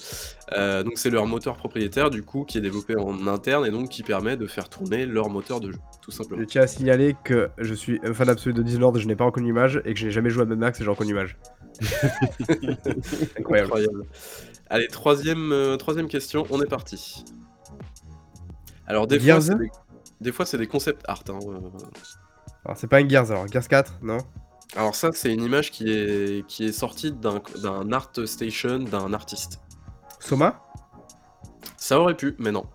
[0.52, 3.88] Euh, donc c'est leur moteur propriétaire du coup qui est développé en interne et donc
[3.90, 6.44] qui permet de faire tourner leur moteur de jeu, tout Je simplement.
[6.46, 9.48] tiens à signaler que je suis un fan absolu de Dishonored, je n'ai pas reconnu
[9.48, 11.38] l'image et que je n'ai jamais joué à Mad Max et j'ai reconnu l'image.
[13.40, 13.68] Incroyable.
[13.68, 14.04] Incroyable.
[14.70, 17.24] Allez, troisième, euh, troisième question, on est parti.
[18.86, 19.70] Alors des fois, c'est des,
[20.22, 21.24] des fois c'est des concept art.
[21.30, 21.40] hein.
[22.66, 24.18] Alors, c'est pas un Gears alors, Gears 4, non?
[24.76, 29.60] Alors ça, c'est une image qui est, qui est sortie d'un art station d'un artiste.
[30.20, 30.62] Soma?
[31.78, 32.66] Ça aurait pu, mais non,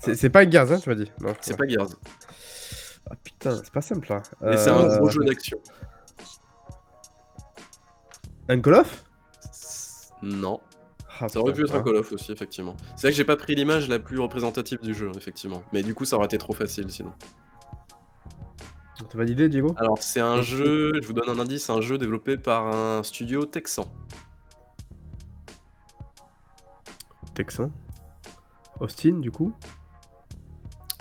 [0.00, 1.10] C'est pas Gears, hein, tu m'as dit?
[1.40, 1.88] C'est pas Gears.
[3.10, 4.22] Ah putain, c'est pas simple là.
[4.42, 5.58] Mais c'est un Euh, gros jeu d'action.
[8.48, 9.04] Un Call of?
[10.22, 10.60] Non.
[11.20, 11.82] Ah, Ça aurait pu être un ah.
[11.82, 12.76] Call of aussi, effectivement.
[12.96, 15.62] C'est vrai que j'ai pas pris l'image la plus représentative du jeu, effectivement.
[15.72, 17.12] Mais du coup, ça aurait été trop facile sinon.
[18.98, 19.74] T'as pas d'idée, Diego?
[19.78, 23.44] Alors, c'est un jeu, je vous donne un indice, un jeu développé par un studio
[23.44, 23.86] texan.
[27.34, 27.70] Texan
[28.80, 29.52] Austin, du coup?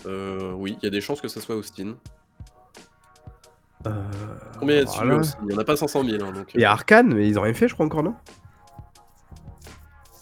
[0.05, 1.95] Euh, oui, il y a des chances que ce soit Austin.
[3.87, 4.03] euh...
[4.59, 4.93] Combien il y a de voilà.
[4.93, 5.39] studios Austin?
[5.47, 6.53] Il y en a pas 500 000, hein, donc...
[6.53, 8.15] Il y a euh, Arkane, mais ils ont rien fait, je crois, encore, non?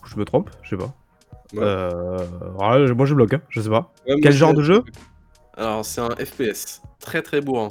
[0.05, 0.93] Je me trompe, je sais pas.
[1.53, 1.61] Ouais.
[1.61, 2.25] Euh...
[2.53, 3.91] voilà, moi, je bloque, hein, je sais pas.
[4.07, 4.83] Ouais, Quel genre de jeu?
[5.57, 6.81] Alors, c'est un FPS.
[7.05, 7.69] Très très bourrin.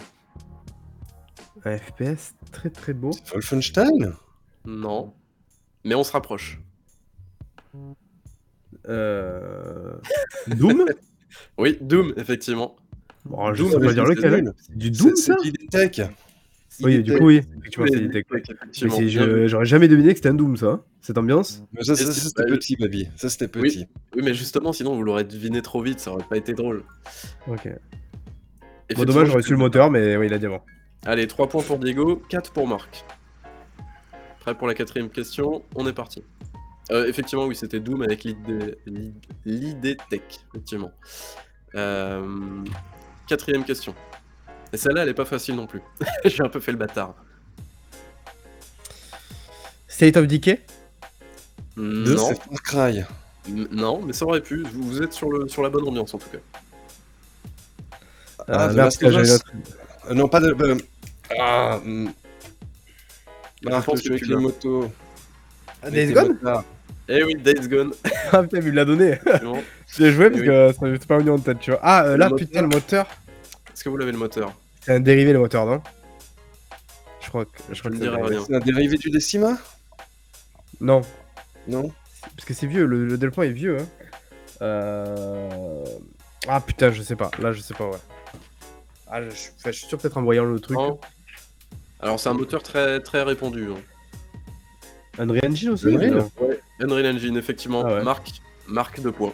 [1.64, 3.11] Un FPS très très beau.
[3.32, 4.14] Wolfenstein?
[4.64, 5.12] Non.
[5.85, 6.61] Mais on se rapproche.
[8.89, 9.95] Euh...
[10.47, 10.85] Doom?
[11.59, 12.76] Oui, Doom, effectivement.
[13.24, 14.53] Bon, je Doom, sais pas dire lequel.
[14.57, 15.37] C'est du Doom, C'est ça?
[15.43, 16.01] C'est ID Tech.
[16.80, 17.41] Oui, du coup, oui.
[17.59, 19.47] Effectivement, c'est Tech.
[19.49, 20.66] j'aurais jamais deviné que c'était un Doom, ça.
[20.66, 21.62] hein, Cette ambiance.
[21.72, 23.09] Mais ça, c'était petit, Baby.
[23.16, 23.68] Ça, c'était Oui.
[23.68, 23.87] petit.
[24.14, 26.85] Oui, mais justement, sinon, vous l'aurez deviné trop vite, ça aurait pas été drôle.
[27.49, 27.68] Ok.
[28.95, 30.64] Bon, dommage, j'aurais su le moteur, mais oui, il a pas.
[31.07, 33.05] Allez, 3 points pour Diego, 4 pour Marc.
[34.41, 36.22] Prêt pour la quatrième question On est parti.
[36.91, 40.20] Euh, effectivement, oui, c'était Doom avec l'idée tech,
[40.53, 40.93] effectivement.
[41.74, 42.62] Euh,
[43.26, 43.95] quatrième question.
[44.72, 45.80] Et celle-là, elle est pas facile non plus.
[46.26, 47.14] J'ai un peu fait le bâtard.
[49.89, 50.61] State of Decay?
[51.76, 52.99] Deux, Non, c'est Far Cry.
[53.49, 54.62] n- non, mais ça aurait pu.
[54.62, 56.39] Vous vous êtes sur, le, sur la bonne ambiance en tout cas.
[58.49, 59.41] Ah, Euh, The merde, parce
[60.11, 60.55] Euh, non, pas de.
[60.61, 60.77] euh,
[61.39, 61.81] Ah.
[63.63, 64.91] Je pense que jeu avec tu les motos.
[65.83, 66.39] Ah, Days Gone?
[67.09, 67.93] Eh oui, Days Gone.
[68.33, 69.19] Ah putain, mais il me l'a donné.
[69.97, 70.47] J'ai joué parce Oui.
[70.47, 71.81] que ça m'était pas venu en tête, tu vois.
[71.83, 73.07] Ah, euh, là, Le putain, le moteur.
[73.73, 74.53] Est-ce que vous l'avez le moteur?
[74.81, 75.83] C'est un dérivé, le moteur, non?
[77.23, 78.29] Je crois que, je crois que c'est un dérivé.
[78.37, 78.45] rien.
[78.47, 79.57] C'est un dérivé du Decima?
[80.81, 81.03] Non,
[81.69, 81.91] Non?
[82.37, 83.79] Parce que c'est vieux, le, le est vieux.
[83.81, 83.87] Hein.
[84.63, 85.85] Euh...
[86.49, 87.31] Ah putain, je sais pas.
[87.39, 87.99] Là, je sais pas, ouais.
[89.07, 90.77] Ah, je, je- je suis sûr peut-être en voyant le truc.
[90.77, 90.99] Non.
[92.01, 93.69] Alors c'est un moteur très très répandu.
[93.71, 93.81] hein.
[95.19, 97.83] Unreal Engine aussi Unreal Ouais, Unreal Engine, effectivement.
[97.87, 98.03] Ah ouais.
[98.03, 98.31] Marque,
[98.67, 99.11] marque de.
[99.11, 99.33] Ouais.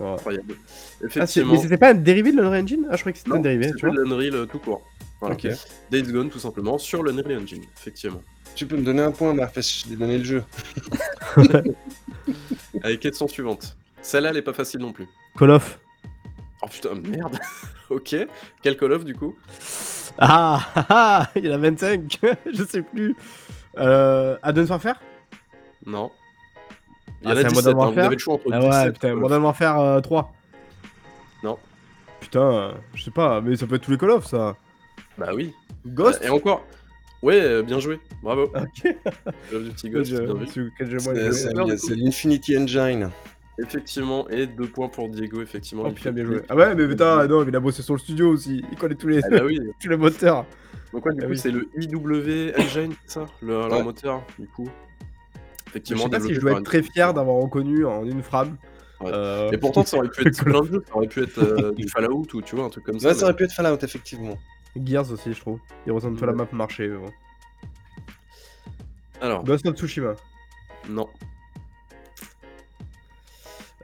[0.00, 0.54] Incroyable.
[0.58, 0.64] Ah,
[0.98, 1.52] c'est- Effectivement.
[1.54, 2.86] mais c'était pas un dérivé de l'Unreal Engine?
[2.90, 4.82] Ah, je croyais que c'était un dérivé, de l'Unreal euh, tout court.
[5.20, 5.34] Voilà.
[5.36, 5.46] Ok.
[5.90, 8.22] Days Gone, tout simplement, sur l'Unreal Engine, effectivement.
[8.56, 10.42] Tu peux me donner un point, Marc, parce que je t'ai donné le jeu.
[12.82, 13.76] Allez, question suivante.
[14.02, 15.06] Celle-là, elle est pas facile non plus.
[15.38, 15.78] Call of.
[16.62, 17.38] Oh putain, merde.
[17.90, 18.16] ok.
[18.62, 19.36] Quel Call of du coup?
[20.18, 22.18] Ah, ah, ah, il y en a 25,
[22.52, 23.14] je sais plus.
[23.78, 25.00] Euh, Advanced Warfare?
[25.86, 26.10] Non.
[27.22, 28.50] Il y Ah, en a c'est un 17, Modern hein, vous avez le choix entre
[28.52, 29.20] Ah 17 ouais, putain, Call of.
[29.22, 30.32] Modern Warfare euh, 3.
[31.44, 31.58] Non.
[32.20, 34.56] Putain, euh, je sais pas, mais ça peut être tous les Call of, ça.
[35.16, 35.54] Bah oui.
[35.86, 36.20] Ghost?
[36.24, 36.64] Et encore.
[37.22, 38.00] Ouais, euh, bien joué.
[38.22, 38.44] Bravo.
[38.54, 38.82] Ok.
[38.82, 40.14] Call of Duty Ghost,
[41.78, 43.10] c'est l'Infinity Engine.
[43.60, 45.82] Effectivement, et deux points pour Diego, effectivement.
[45.86, 46.42] Oh il putain, bien joué.
[46.48, 48.62] Ah ouais, mais putain, non, il a bossé sur le studio aussi.
[48.70, 49.58] Il connaît tous les, Ah bah oui.
[49.82, 50.46] tous les moteurs.
[50.92, 51.38] Donc ouais, du Ah coup, oui.
[51.38, 54.68] c'est le IW Engine, c'est ça le, leur moteur, du coup.
[55.66, 58.56] Je Effectivement, sais pas si je dois être très fier d'avoir reconnu en une frame.
[59.00, 59.10] Ouais.
[59.12, 61.72] Euh, Et pourtant, ça aurait pu être plein de jeux, ça aurait pu être euh,
[61.72, 63.08] du Fallout ou tu vois, un truc comme ça.
[63.08, 64.38] Ouais, ça aurait pu être Fallout, effectivement.
[64.76, 65.58] Gears aussi, je trouve.
[65.86, 66.88] Il ressemble à la map marché.
[66.88, 67.10] mais bon.
[69.20, 70.14] Alors, Ghost of Tsushima.
[70.88, 71.08] non.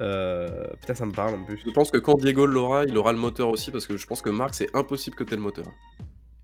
[0.00, 0.66] Euh...
[0.80, 1.60] Putain, ça me parle en plus.
[1.64, 4.22] Je pense que quand Diego l'aura, il aura le moteur aussi, parce que je pense
[4.22, 5.66] que Marc, c'est impossible que t'aies le moteur.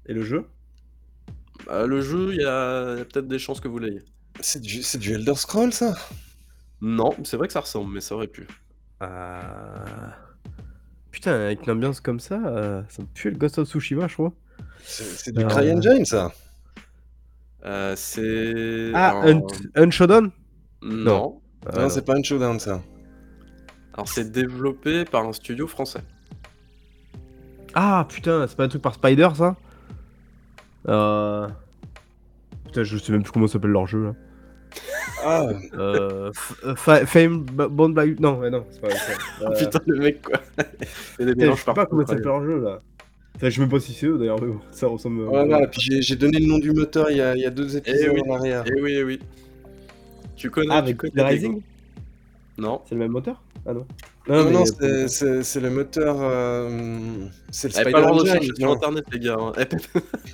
[0.06, 0.46] Et le jeu?
[1.66, 4.02] Bah, le jeu, il y a, il y a peut-être des chances que vous l'ayez.
[4.40, 5.96] C'est du, c'est du Elder Scroll, ça?
[6.80, 8.46] Non, c'est vrai que ça ressemble, mais ça aurait pu.
[9.02, 9.40] Euh...
[11.10, 14.14] Putain, avec une ambiance comme ça, euh, ça me pue le Ghost of Tsushima, je
[14.14, 14.32] crois.
[14.82, 16.32] C'est c'est du Euh, CryEngine, ça?
[17.64, 18.92] Euh, c'est.
[18.94, 20.30] Ah, alors, Hunt, Unshodown
[20.80, 21.42] Non.
[21.66, 22.80] Euh, Non, c'est pas un showdown, ça.
[23.94, 26.00] Alors, c'est développé par un studio français.
[27.74, 29.56] Ah putain, c'est pas un truc par Spider ça?
[30.88, 31.48] Euh...
[32.66, 34.14] Putain, je sais même plus comment s'appelle leur jeu là.
[35.24, 36.30] Ah, Euh...
[36.64, 38.20] Euh, Fa- Fame B- Bound by...
[38.20, 39.12] Non, ouais, non, c'est pas ça.
[39.42, 40.40] Euh, putain, le mec, quoi.
[41.18, 42.80] Il y a des putain, je sais pas comment s'appelle leur jeu là.
[43.36, 45.22] Enfin, je sais même pas si c'est eux d'ailleurs, mais bon, ça ressemble...
[45.24, 47.76] voilà, puis j'ai donné le nom du moteur il y a, il y a deux
[47.76, 48.22] épisodes oui.
[48.28, 48.64] en arrière.
[48.66, 49.20] Eh oui, eh oui.
[50.36, 51.62] Tu connais, Ah, tu avec connais Rising
[52.58, 52.80] Non.
[52.86, 53.42] C'est le même moteur?
[53.66, 53.86] Ah non.
[54.28, 56.16] Non, non, c'est- c'est c'est le moteur.
[56.20, 59.36] euh, c'est le Spider pas le de chercher sur internet, les gars.
[59.38, 59.52] hein.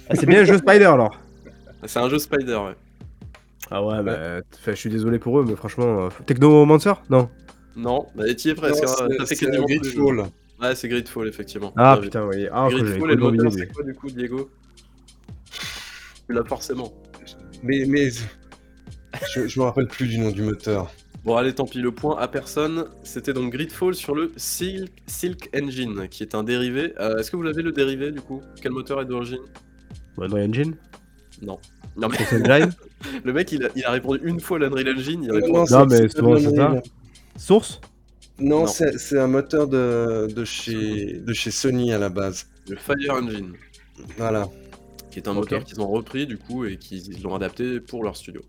[0.09, 1.19] Ah, c'est bien un jeu Spider alors
[1.85, 2.75] c'est un jeu Spider, ouais.
[3.71, 6.07] Ah ouais, bah, je suis désolé pour eux, mais franchement...
[6.07, 7.29] euh, Technomancer Non.
[7.77, 8.85] Non, bah t'y es Non, presque.
[8.85, 9.07] hein.
[9.09, 9.65] c'est- T'as fait.
[9.67, 10.25] Gridfall.
[10.61, 11.73] Ouais, c'est Gridfall, effectivement.
[11.77, 12.47] Ah putain, oui.
[12.51, 14.51] Ah, Gridfall et le moteur, c'est quoi du coup, Diego?
[16.29, 16.93] Tu l'as forcément.
[17.63, 18.11] Mais, mais
[19.35, 20.91] je, je me rappelle plus du nom du moteur.
[21.27, 22.85] Bon, allez, tant pis, le point à personne.
[23.03, 26.95] C'était donc Gridfall sur le Silk, Silk Engine, qui est un dérivé.
[27.01, 28.43] Euh, Est-ce que vous l'avez le dérivé du coup?
[28.63, 29.41] Quel moteur est d'origine?
[30.19, 30.77] Unreal Engine
[31.43, 31.59] Non.
[31.97, 32.19] Non, mais
[33.25, 35.65] le mec, il a, il a répondu une fois l'Unreal Engine, il répond.
[35.69, 36.83] Non, mais souvent, c'est l'Unreal.
[37.37, 37.81] Source?
[38.39, 38.67] Non, Non.
[38.67, 42.47] c'est un moteur de, de, chez, de chez Sony à la base.
[42.69, 43.53] le Fire Engine,
[44.17, 44.49] Voilà.
[45.11, 48.17] qui est un moteur qu'ils ont repris du coup et qu'ils l'ont adapté pour leur
[48.17, 48.43] studio.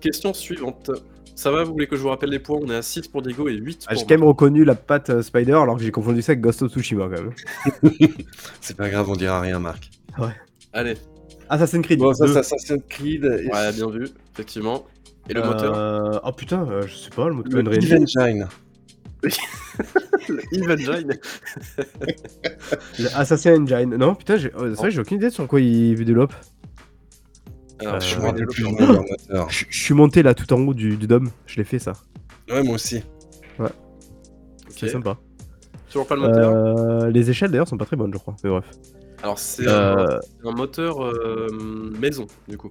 [0.00, 0.90] Question suivante.
[1.38, 2.58] Ça va, vous voulez que je vous rappelle les points?
[2.60, 4.74] On est à 6 pour Diego et 8 Ah, pour J'ai quand même reconnu la
[4.74, 7.32] patte euh, Spider alors que j'ai confondu ça avec Ghost of Tsushima quand même.
[8.60, 9.88] C'est pas grave, on dira rien, Marc.
[10.72, 10.94] Allez,
[11.48, 12.00] Assassin's Creed.
[12.00, 12.32] Bon, ça, 2.
[12.32, 13.24] ça, ça c'est Creed.
[13.24, 14.84] et- ouais, bien vu, effectivement.
[15.30, 16.20] Et le Euh, moteur?
[16.24, 18.08] Oh putain, euh, je sais pas, le moteur Le Unreal Eve Engine.
[18.18, 18.48] Engine.
[20.28, 21.18] Le Eve Engine
[22.98, 23.94] Le Assassin Engine.
[23.96, 26.34] Non, putain, j'ai oh, c'est vrai, j'ai aucune idée sur quoi il développe.
[27.80, 31.64] Alors, Euh, Je plus suis monté là tout en haut du, du dôme, je l'ai
[31.64, 31.92] fait ça.
[32.50, 33.02] Ouais, moi aussi.
[34.70, 34.92] C'est Ok.
[34.92, 35.18] sympa.
[35.90, 38.36] Toujours pas le moteur Euh, les échelles d'ailleurs sont pas très bonnes, je crois.
[38.44, 38.70] Mais bref.
[39.22, 41.48] Alors, c'est un, Euh, un moteur euh,
[41.98, 42.70] maison, du coup.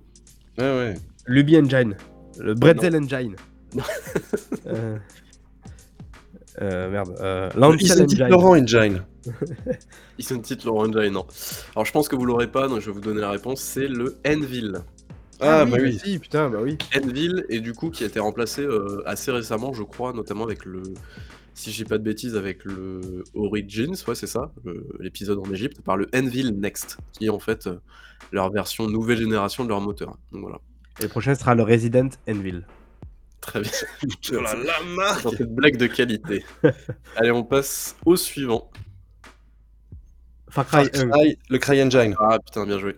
[0.58, 0.94] Ouais, ouais.
[1.26, 1.96] Luby Engine.
[2.40, 3.36] Le Bretzel Engine.
[4.68, 4.98] Euh,
[6.62, 7.16] euh, merde.
[7.20, 8.08] Euh, Engine.
[8.30, 9.04] Laurent Engine.
[10.18, 11.26] Ils sont titre Laurent Engine, non.
[11.76, 13.62] Alors je pense que vous l'aurez pas, donc je vais vous donner la réponse.
[13.62, 14.80] C'est le Enville.
[15.40, 16.00] Ah, bah oui.
[16.04, 16.78] Si, putain, bah oui.
[16.96, 20.66] Enville, et du coup qui a été remplacé euh, assez récemment, je crois, notamment avec
[20.66, 20.84] le.
[21.54, 24.52] Si je dis pas de bêtises, avec le Origins, ouais, c'est ça,
[25.00, 27.80] l'épisode en Égypte, par le Enville Next, qui est en fait euh,
[28.32, 30.18] leur version nouvelle génération de leur moteur.
[30.32, 30.60] Donc voilà.
[31.00, 32.64] Et le prochain sera le Resident Evil.
[33.42, 33.72] Très bien.
[34.34, 34.56] Oh là,
[34.96, 36.44] Marc Dans cette blague de qualité.
[37.16, 38.70] Allez, on passe au suivant.
[40.64, 41.10] Far Cry 1.
[41.10, 42.16] Cry- Le Cry Engine.
[42.20, 42.96] Ah putain, bien joué.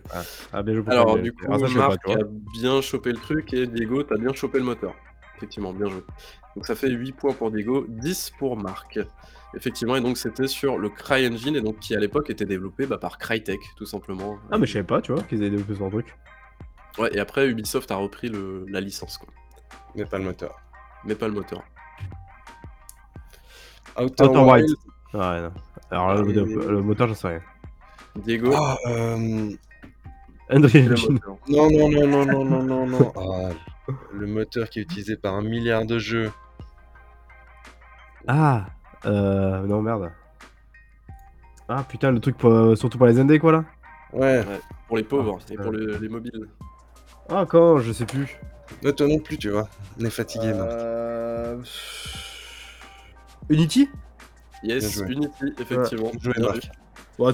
[0.52, 2.16] Ah, bien joué pour Alors, du coup, Ah, ça, pas, Marc a
[2.54, 4.94] bien chopé le truc et Diego, t'as bien chopé le moteur.
[5.36, 6.02] Effectivement, bien joué.
[6.56, 8.98] Donc ça fait 8 points pour Diego, 10 pour Marc.
[9.54, 12.98] Effectivement, et donc c'était sur le CryEngine, et donc qui à l'époque était développé bah,
[12.98, 14.38] par Crytek, tout simplement.
[14.50, 16.16] Ah, mais je savais pas, tu vois, qu'ils avaient développé ce truc.
[16.98, 19.28] Ouais, et après Ubisoft a repris le- la licence, quoi.
[19.96, 20.56] Mais pas le moteur.
[21.04, 21.62] Mais pas le moteur.
[24.00, 24.68] Outer, Outer Wild.
[25.12, 25.52] Ouais, non.
[25.90, 26.32] Alors là, le,
[26.70, 27.40] le moteur, j'en sais rien.
[28.20, 29.50] Diego, Ah, euh,
[30.52, 30.98] moteur.
[31.48, 33.12] Non, non, non, non, non, non, non, non.
[33.16, 36.30] Ah, le moteur qui est utilisé par un milliard de jeux.
[38.28, 38.66] Ah,
[39.06, 40.12] euh, non, merde.
[41.68, 43.64] Ah, putain, le truc pour, euh, surtout pour les indés, quoi, là
[44.12, 44.44] Ouais.
[44.88, 46.48] Pour les pauvres Ah, et pour les, les mobiles.
[47.28, 48.38] Ah, quand Je sais plus.
[48.82, 49.68] Ne toi non plus, tu vois.
[50.00, 50.70] On est fatigué, Marc.
[50.70, 51.62] Euh...
[53.48, 53.88] Unity?
[54.62, 54.98] Yes.
[55.08, 56.12] Unity, effectivement.
[56.20, 56.70] Joué, Marc.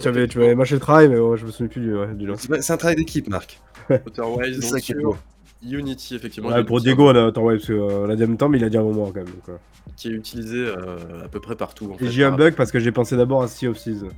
[0.01, 2.15] Tu avais, tu avais mâché le travail, mais ouais, je me souviens plus du, ouais,
[2.15, 2.35] du nom.
[2.37, 3.61] C'est un travail d'équipe, Marc.
[3.91, 4.45] Donc
[4.81, 5.17] sur beau.
[5.63, 6.51] Unity, effectivement.
[6.51, 8.69] Ouais, pour Diego, on a, parce qu'on a dit en même temps, mais il a
[8.69, 9.27] dit un moment quand même.
[9.27, 9.55] Donc, ouais.
[9.97, 11.93] Qui est utilisé euh, à peu près partout.
[11.93, 14.11] En Et j'ai un bug parce que j'ai pensé d'abord à Sea of Thieves.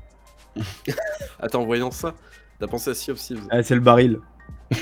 [1.40, 2.14] Attends, en voyant ça,
[2.58, 3.46] t'as pensé à Sea of Thieves.
[3.50, 4.18] Ah, c'est le baril.
[4.70, 4.80] Je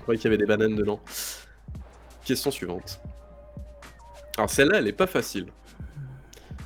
[0.00, 1.00] croyais qu'il y avait des bananes dedans.
[2.24, 3.00] Question suivante.
[4.36, 5.46] Alors celle-là, elle est pas facile.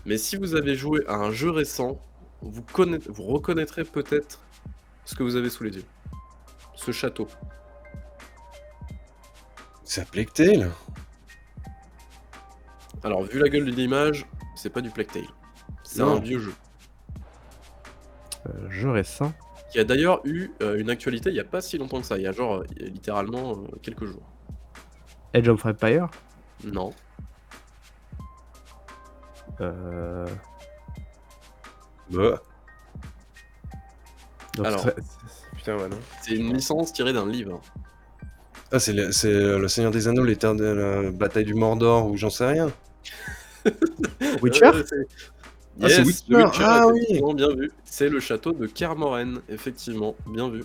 [0.06, 2.00] Mais si vous avez joué à un jeu récent,
[2.42, 4.40] vous, connaît- vous reconnaîtrez peut-être
[5.04, 5.84] ce que vous avez sous les yeux.
[6.74, 7.28] Ce château.
[9.84, 10.70] C'est appelé Tale.
[13.02, 15.22] Alors, vu la gueule de l'image, c'est pas du Plague Tale.
[15.82, 16.52] C'est un vieux jeu.
[18.48, 19.32] Euh, jeu récent.
[19.70, 22.16] Qui a d'ailleurs eu euh, une actualité il y a pas si longtemps que ça.
[22.16, 24.22] Il y a genre, euh, littéralement, euh, quelques jours.
[25.32, 26.08] Edge of Empire.
[26.64, 26.92] Non.
[29.60, 30.26] Euh...
[32.10, 32.42] Bah.
[34.56, 34.80] donc Alors.
[34.80, 34.96] c'est-
[35.56, 35.98] Putain, ouais, non.
[36.22, 37.60] C'est une licence tirée d'un livre.
[38.70, 42.46] Ah, c'est le, c'est le Seigneur des Anneaux, l'éternelle bataille du Mordor, ou j'en sais
[42.46, 42.70] rien.
[44.42, 45.06] Witcher Euh, c'est-
[45.82, 46.48] Ah, c'est Yes, Witcher.
[46.64, 46.98] Ah oui.
[47.02, 47.70] effectivement, bien vu.
[47.84, 50.64] C'est le château de Kermoren, effectivement, bien vu.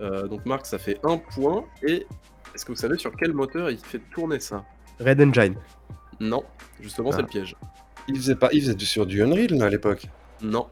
[0.00, 1.64] Euh, donc Marc, ça fait un point.
[1.86, 2.06] Et
[2.54, 4.64] est-ce que vous savez sur quel moteur il fait tourner ça?
[5.00, 5.54] Red Engine.
[6.20, 6.42] Non,
[6.80, 7.16] justement, Ah.
[7.16, 7.56] c'est le piège.
[8.08, 10.06] Il faisait pas, il faisait du- sur du Unreal à l'époque,
[10.42, 10.68] Non,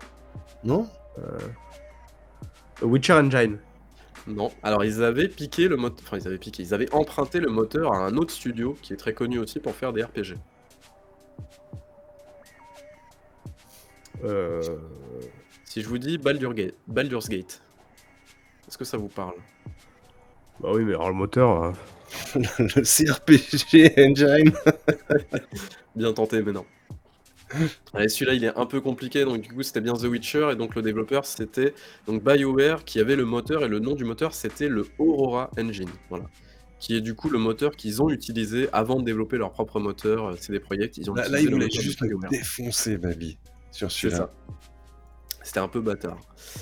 [0.65, 0.89] non
[2.83, 3.59] Witcher Engine.
[4.27, 4.51] non.
[4.63, 7.93] Alors ils avaient piqué le moteur, enfin ils avaient piqué, ils avaient emprunté le moteur
[7.93, 10.37] à un autre studio qui est très connu aussi pour faire des RPG.
[14.25, 14.63] Euh...
[15.65, 16.55] Si je vous dis Baldur
[16.89, 17.63] Baldur's Gate,
[18.69, 19.35] est-ce que ça vous parle?
[20.61, 21.63] Bah oui, mais alors le moteur.
[21.65, 21.73] euh,
[22.59, 24.53] Le CRPG Engine.
[25.97, 26.67] Bien tenté, mais non.
[27.95, 30.57] Allez, celui-là, il est un peu compliqué, donc du coup, c'était bien The Witcher, et
[30.57, 31.75] donc le développeur, c'était
[32.07, 35.89] donc BioWare, qui avait le moteur, et le nom du moteur, c'était le Aurora Engine,
[36.09, 36.25] voilà.
[36.79, 40.29] Qui est du coup le moteur qu'ils ont utilisé avant de développer leur propre moteur,
[40.29, 42.01] euh, c'est des projets, ils ont Là, là, utilisé il le voulait moteur de juste
[42.01, 43.39] le défoncer, Baby.
[43.71, 44.31] Sur celui-là.
[45.43, 46.19] C'était un peu bâtard.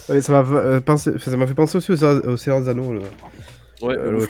[0.09, 3.01] Ouais, ça m'a euh, fait penser aussi aux, aux Anneaux.
[3.83, 4.27] Ouais, Euh, le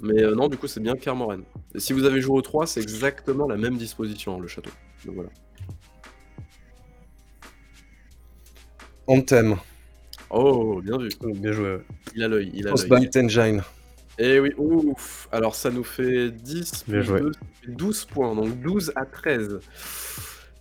[0.00, 1.42] Mais euh, non, du coup, c'est bien Kermoren.
[1.74, 4.70] Et si vous avez joué au 3, c'est exactement la même disposition, le château.
[5.04, 5.30] Donc voilà.
[9.06, 9.56] Anthem.
[10.30, 11.08] Oh, bien vu.
[11.22, 11.74] Oh, Bien joué.
[11.74, 11.80] ouais.
[12.14, 12.86] Il a l'œil, il a l'œil.
[12.86, 13.62] Frostbite Engine.
[14.18, 17.20] Et oui, ouf Alors ça nous fait 10 Bien plus joué.
[17.20, 19.60] 2, ça fait 12 points, donc 12 à 13.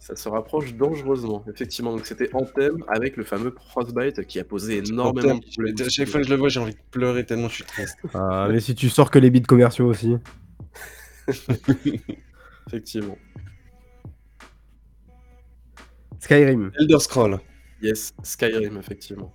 [0.09, 1.91] Ça se rapproche dangereusement, effectivement.
[1.91, 5.75] Donc c'était Anthem avec le fameux Frostbite qui a posé énormément Anthem, de problèmes.
[5.79, 7.97] à chaque fois que je le vois, j'ai envie de pleurer tellement je suis triste.
[8.15, 10.17] Ah, mais si tu sors que les bits commerciaux aussi.
[12.67, 13.17] Effectivement.
[16.19, 16.71] Skyrim.
[16.79, 17.39] Elder Scroll.
[17.81, 19.33] Yes, Skyrim, effectivement.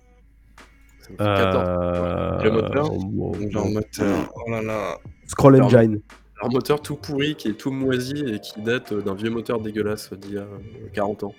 [0.99, 1.67] Ça me fait 14.
[1.67, 2.43] Euh...
[2.43, 3.71] Le moteur bon, Leur bon.
[3.73, 4.33] moteur.
[4.35, 4.97] Oh là là.
[5.25, 5.77] Scroll Pardon.
[5.77, 6.01] Engine.
[6.45, 10.13] Un moteur tout pourri qui est tout moisi et qui date d'un vieux moteur dégueulasse
[10.13, 11.35] d'il y a euh, 40 ans.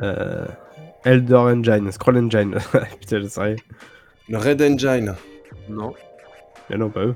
[0.00, 0.46] Euh...
[1.04, 1.92] Elder Engine.
[1.92, 2.56] Scroll Engine.
[3.00, 3.56] Putain, je sais.
[4.28, 5.14] Le Red Engine.
[5.68, 5.92] Non,
[6.70, 7.14] Mais non, pas eux.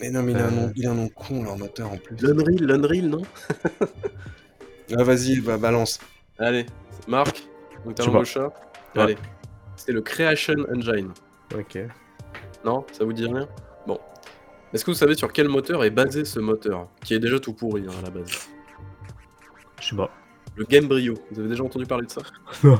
[0.00, 0.72] Mais non, mais il a un nom, Euh.
[0.76, 2.16] il a un nom con, leur moteur en plus.
[2.20, 3.22] L'Unreal, l'Unreal, non?
[4.96, 6.00] Ah, vas-y, bah, balance.
[6.38, 6.64] Allez,
[7.06, 7.46] Marc,
[7.84, 8.46] donc t'as chat
[8.94, 9.02] Ouais.
[9.02, 9.18] Allez.
[9.76, 11.12] C'est le Creation Engine.
[11.54, 11.78] Ok.
[12.64, 13.46] Non Ça vous dit rien?
[13.86, 13.98] Bon.
[14.72, 17.52] Est-ce que vous savez sur quel moteur est basé ce moteur Qui est déjà tout
[17.54, 18.30] pourri hein, à la base?
[19.80, 20.10] Je sais pas.
[20.56, 21.14] Le Gamebryo.
[21.30, 22.20] Vous avez déjà entendu parler de ça?
[22.64, 22.78] Non.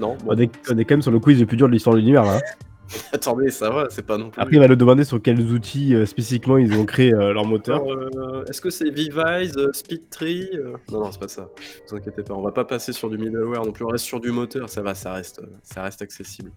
[0.00, 0.16] Non?
[0.24, 0.32] Bon.
[0.34, 2.00] On est, on est quand même sur le quiz le plus dur de l'histoire de
[2.00, 2.36] l'univers là.
[2.38, 2.40] hein.
[3.12, 4.40] Attendez, ça va, c'est pas non plus.
[4.40, 7.44] Après, il va nous demander sur quels outils euh, spécifiquement ils ont créé euh, leur
[7.44, 7.84] moteur.
[7.88, 11.48] Euh, Est-ce que c'est Vivise, euh, Speedtree euh, Non, non, c'est pas ça.
[11.88, 13.84] Vous inquiétez pas, on va pas passer sur du middleware non plus.
[13.84, 16.50] On reste sur du moteur, ça va, ça reste, ça reste accessible.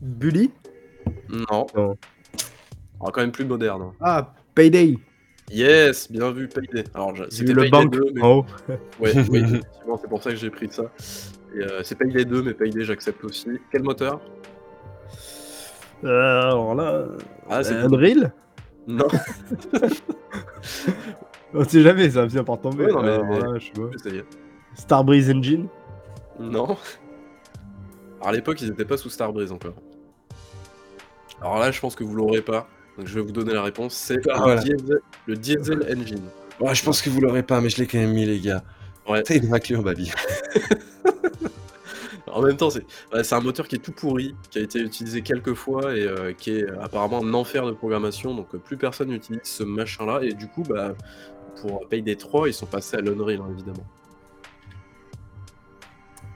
[0.00, 0.50] Bully?
[1.28, 1.66] Non.
[1.76, 1.96] Non.
[3.00, 3.82] Alors, quand même plus moderne.
[3.82, 3.92] hein.
[4.00, 4.96] Ah, Payday
[5.50, 6.84] Yes, bien vu, Payday.
[6.94, 8.22] Alors, c'était le Payday banque 2, mais...
[8.22, 8.46] en haut.
[9.00, 10.84] Ouais, oui, effectivement, c'est pour ça que j'ai pris ça.
[11.56, 13.48] Euh, c'est Payday 2, mais Payday, j'accepte aussi.
[13.72, 14.20] Quel moteur?
[16.04, 17.04] Euh, alors là.
[17.48, 18.32] Ah, c'est Unreal
[18.86, 19.06] Non,
[21.52, 22.84] On sait jamais, ça va finir par tomber.
[22.86, 23.98] Ouais, non, mais- Alors mais- là, je sais pas.
[23.98, 24.24] ça y est.
[24.76, 25.66] Starbreeze Engine?
[26.38, 26.64] Non.
[26.64, 26.78] Alors,
[28.22, 29.74] à l'époque, ils étaient pas sous Starbreeze encore.
[31.40, 32.68] Alors là, je pense que vous l'aurez pas.
[32.98, 33.94] Donc, je vais vous donner la réponse.
[33.94, 34.60] C'est Ah, le, voilà.
[34.62, 36.24] diesel, le Diesel Engine.
[36.60, 38.62] Ouais, je pense que vous l'aurez pas, mais je l'ai quand même mis, les gars.
[39.08, 39.22] Ouais.
[39.22, 40.12] T'as une raclure, Babi.
[42.32, 45.54] En même temps, c'est un moteur qui est tout pourri, qui a été utilisé quelques
[45.54, 48.34] fois et euh, qui est apparemment un enfer de programmation.
[48.34, 50.20] Donc, euh, plus personne n'utilise ce machin-là.
[50.22, 50.94] Et du coup, bah,
[51.60, 53.84] pour Payday 3, ils sont passés à l'Unreal, hein, évidemment.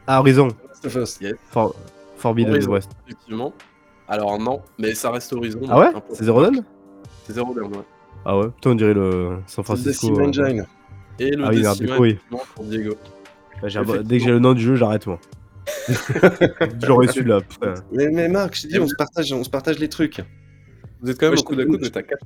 [0.06, 0.48] Ah, Horizon.
[1.50, 1.74] For...
[2.16, 2.72] Forbidden Horizon.
[2.72, 2.90] West.
[3.06, 3.54] Effectivement.
[4.08, 5.60] Alors, non, mais ça reste Horizon.
[5.68, 6.62] Ah ouais C'est Zero Dawn
[7.26, 7.82] C'est Zero Dawn, ouais.
[8.24, 9.92] Ah ouais Toi, on dirait le San C'est le Francisco.
[10.14, 10.66] Steam euh, Engine.
[11.18, 12.08] Et le Ah oui, Decima, coup, oui.
[12.10, 12.94] effectivement, pour Diego.
[13.62, 15.18] bah, Dès que j'ai le nom du jeu, j'arrête moi.
[16.82, 17.40] J'aurais su là.
[17.40, 17.74] putain.
[17.92, 20.20] Mais, mais Marc, je t'ai dit, on se partage, on se partage les trucs.
[21.00, 22.24] Vous êtes quand même Ouais, au je coude te à coude, donne- mais t'as 4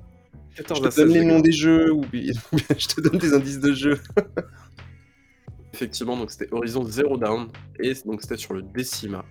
[0.51, 1.05] Je 14 à te 16.
[1.05, 2.33] donne les noms des jeux ou bien
[2.79, 3.99] je te donne des indices de jeux.
[5.74, 7.49] Effectivement, donc c'était Horizon Zero Down.
[7.79, 9.24] Et donc c'était sur le Decima.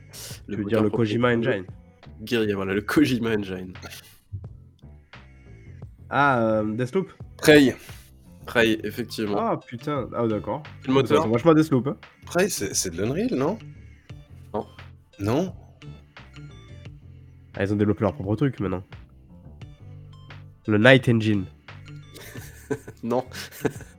[0.49, 1.65] Tu veux dire le Kojima Engine
[2.21, 3.73] Guerrier, voilà, le Kojima Engine.
[6.09, 7.75] Ah, euh, Deathloop Prey.
[8.45, 9.37] Prey, effectivement.
[9.39, 10.07] Ah putain.
[10.15, 10.63] Ah d'accord.
[10.87, 11.87] le moteur C'est vachement Deathloop.
[11.87, 11.97] Hein.
[12.47, 13.57] C'est c'est de l'Unreal, non?
[14.53, 14.65] Non.
[15.19, 15.53] Non?
[17.55, 18.83] Ah, ils ont développé leur propre truc maintenant.
[20.67, 21.45] Le Night Engine.
[23.03, 23.23] Non,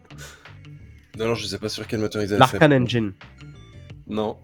[1.18, 2.58] Non, non, je sais pas sur quel moteur ils avaient fait.
[2.58, 3.12] L'Arcane Engine.
[4.06, 4.36] non.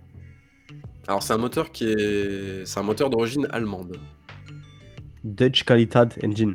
[1.07, 2.65] Alors c'est un moteur qui est.
[2.67, 3.99] C'est un moteur d'origine allemande.
[5.23, 6.55] Dutch Qualität Engine.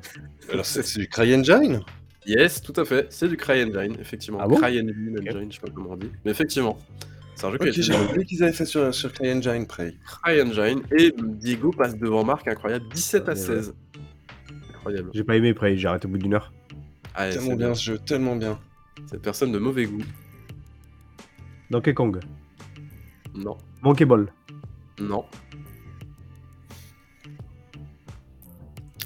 [0.52, 1.82] Alors, c'est c'est du CryEngine?
[2.26, 3.08] Yes, tout à fait.
[3.10, 4.40] C'est du CryEngine, effectivement.
[4.42, 4.58] Ah bon?
[4.58, 6.12] CryEngine, Engine, je sais pas comment on dit.
[6.26, 6.78] Mais effectivement,
[7.36, 9.66] c'est un jeu qui a Ok, été j'avais oublié qu'ils avaient fait sur, sur CryEngine,
[9.68, 9.96] Prey.
[10.24, 10.82] CryEngine.
[10.98, 13.74] Et Diego passe devant Marc, incroyable, 17 à Ah, 16.
[14.76, 15.10] Incroyable.
[15.14, 16.52] J'ai pas aimé après, j'ai arrêté au bout d'une heure.
[17.16, 17.76] Ah, Tellement c'est bien bien.
[17.76, 18.60] ce jeu, tellement bien.
[19.10, 20.04] Cette personne de mauvais goût.
[21.72, 22.20] Donkey Kong.
[23.34, 24.32] Non, Monkey Ball.
[25.00, 25.26] Non.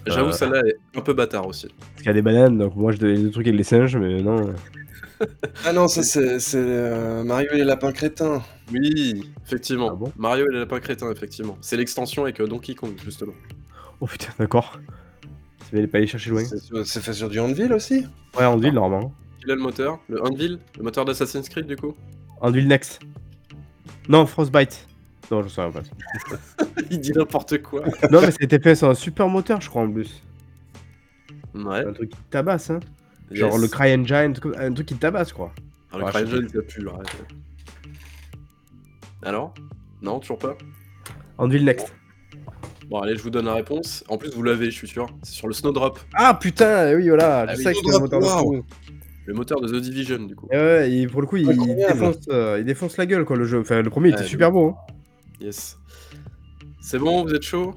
[0.05, 0.33] J'avoue, Euh.
[0.33, 1.67] celle-là est un peu bâtard aussi.
[1.67, 3.95] Parce qu'il y a des bananes, donc moi je donnais des trucs avec les singes,
[3.95, 4.53] mais non.
[5.65, 8.41] Ah non, ça c'est euh, Mario et les lapins crétins.
[8.73, 9.89] Oui, effectivement.
[9.93, 11.57] Ah bon Mario et les lapins crétins, effectivement.
[11.61, 13.31] C'est l'extension avec euh, Donkey Kong, justement.
[14.01, 14.77] Oh putain, d'accord.
[15.65, 16.43] C'est bien de pas aller chercher loin.
[16.83, 18.05] C'est fait sur du Anvil aussi
[18.37, 19.13] Ouais, Anvil, normalement.
[19.39, 19.99] Quel est le moteur?
[20.09, 20.59] Le Anvil?
[20.77, 21.93] Le moteur d'Assassin's Creed, du coup?
[22.41, 22.99] Anvil Next.
[24.09, 24.87] Non, Frostbite.
[25.32, 25.82] Non, je sais pas.
[26.91, 27.84] Il dit n'importe quoi.
[28.11, 30.21] non, mais c'était fait sur un super moteur, je crois, en plus.
[31.55, 31.86] Ouais.
[31.86, 32.80] Un truc qui tabasse, hein.
[33.32, 35.51] Genre le CryEngine, un truc- un truc qui tabasse, quoi.
[35.91, 36.91] Alors, le Ouais, CryEngine, ça pue, là.
[39.24, 39.53] Alors?
[40.01, 40.57] Non, toujours pas
[41.38, 41.93] Anvil Next.
[42.89, 44.03] Bon, allez, je vous donne la réponse.
[44.09, 45.07] En plus, vous l'avez, je suis sûr.
[45.24, 47.45] C'est sur le Snowdrop, Ah putain, eh oui, voilà.
[47.47, 48.63] Ah je sais que le moteur de
[49.26, 50.49] le moteur de The Division, du coup.
[50.51, 51.93] Et ouais, et pour le coup, il, il Incroyable.
[51.93, 53.61] défonce, euh, il défonce la gueule, quoi, le jeu.
[53.61, 54.76] Enfin, le premier, il était Ouais, super beau.
[54.78, 54.93] Hein.
[55.43, 55.77] Yes.
[56.81, 57.75] C'est bon, vous êtes chaud?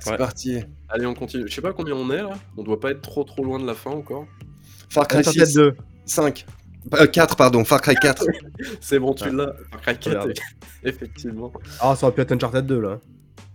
[0.00, 0.16] C'est Ouais.
[0.18, 0.58] parti.
[0.90, 1.48] Allez, on continue.
[1.48, 2.30] Je sais pas combien on est, là.
[2.58, 4.26] On doit pas être trop trop loin de la fin, encore.
[4.90, 5.76] Far Cry Uncharted 6, 2.
[6.04, 6.46] 5.
[6.94, 8.24] Euh, 4, pardon, Far Cry 4.
[8.80, 9.32] C'est bon, tu Ouais.
[9.32, 9.54] l'as.
[9.70, 10.32] Far Cry 4, Regarde.
[10.84, 11.52] effectivement.
[11.80, 13.00] Ah, ça aurait pu être Uncharted 2, là.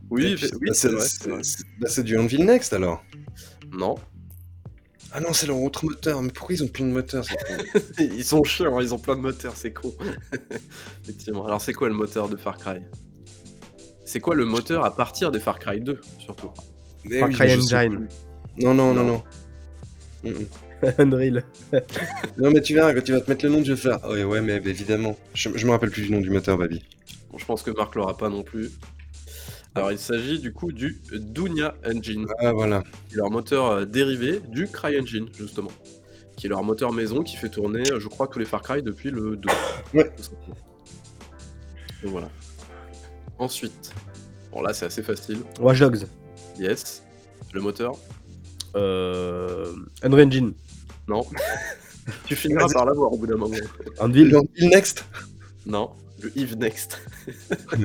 [0.09, 0.89] Oui, puis, oui bah, c'est
[1.80, 3.03] bah, du Anvil Next alors.
[3.72, 3.95] Non.
[5.16, 6.22] Ah non, c'est leur autre moteur.
[6.24, 8.99] Mais pourquoi ils ont plus de moteur c'est con ils sont chiants, hein, ils ont
[8.99, 9.93] plein de moteurs, c'est con.
[11.03, 11.45] Effectivement.
[11.45, 12.80] Alors, c'est quoi le moteur de Far Cry?
[14.05, 16.49] C'est quoi le moteur à partir des Far Cry 2, surtout?
[17.05, 18.07] Mais Far oui, Cry je Engine.
[18.57, 19.24] Non, non, non, Non.
[20.24, 20.32] non.
[20.32, 20.47] Mm, mm.
[20.99, 21.45] Unreal.
[22.38, 24.09] Non, mais tu verras, quand tu vas te mettre le nom, tu vas faire.
[24.09, 25.16] Ouais, ouais, mais évidemment.
[25.34, 26.84] Je, je me rappelle plus du nom du moteur, Babi.
[27.32, 28.72] Bon, je pense que Marc l'aura pas non plus.
[29.76, 32.84] Alors, il s'agit du coup du Dunia Engine, Ah, voilà.
[33.09, 35.71] qui est leur moteur euh, dérivé du CryEngine, justement.
[36.38, 38.82] Qui est leur moteur maison qui fait tourner, euh, je crois, tous les Far Cry
[38.84, 39.49] depuis le 2.
[39.93, 40.11] Ouais.
[42.03, 42.30] Donc voilà.
[43.39, 43.93] Ensuite,
[44.51, 45.39] bon là c'est assez facile.
[45.59, 46.05] Watch Dogs.
[46.59, 47.03] Yes.
[47.53, 47.93] Le moteur
[48.76, 49.74] Euh...
[50.03, 50.53] Unreal Engine.
[51.07, 51.26] Non.
[52.26, 53.55] tu finiras par l'avoir au bout d'un moment.
[54.01, 55.05] Le Next
[55.65, 55.91] Non.
[56.21, 56.99] Le Eve Next.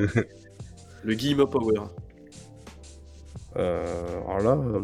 [1.05, 1.81] le Guillemot Power.
[3.57, 4.21] Euh...
[4.29, 4.51] Alors là...
[4.63, 4.81] euh,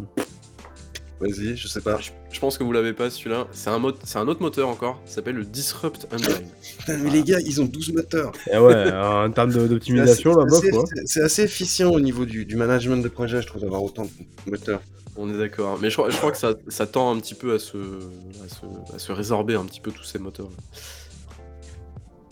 [1.20, 1.98] Vas-y, je sais pas.
[2.00, 3.46] Je, je pense que vous l'avez pas celui-là.
[3.52, 5.00] C'est un, mot- c'est un autre moteur encore.
[5.06, 6.48] Ça s'appelle le Disrupt Engine.
[6.80, 8.32] Putain, mais les gars, ils ont 12 moteurs.
[8.52, 10.84] Eh ouais, en termes de- d'optimisation, là, C'est bof, assez- quoi.
[10.92, 14.02] c'est- C'est assez efficient au niveau du, du management de projet, je trouve, d'avoir autant
[14.04, 14.82] de moteurs.
[15.16, 15.78] On est d'accord.
[15.80, 18.48] Mais je crois, je crois que ça, ça tend un petit peu à se, à,
[18.48, 20.48] se, à se résorber un petit peu tous ces moteurs.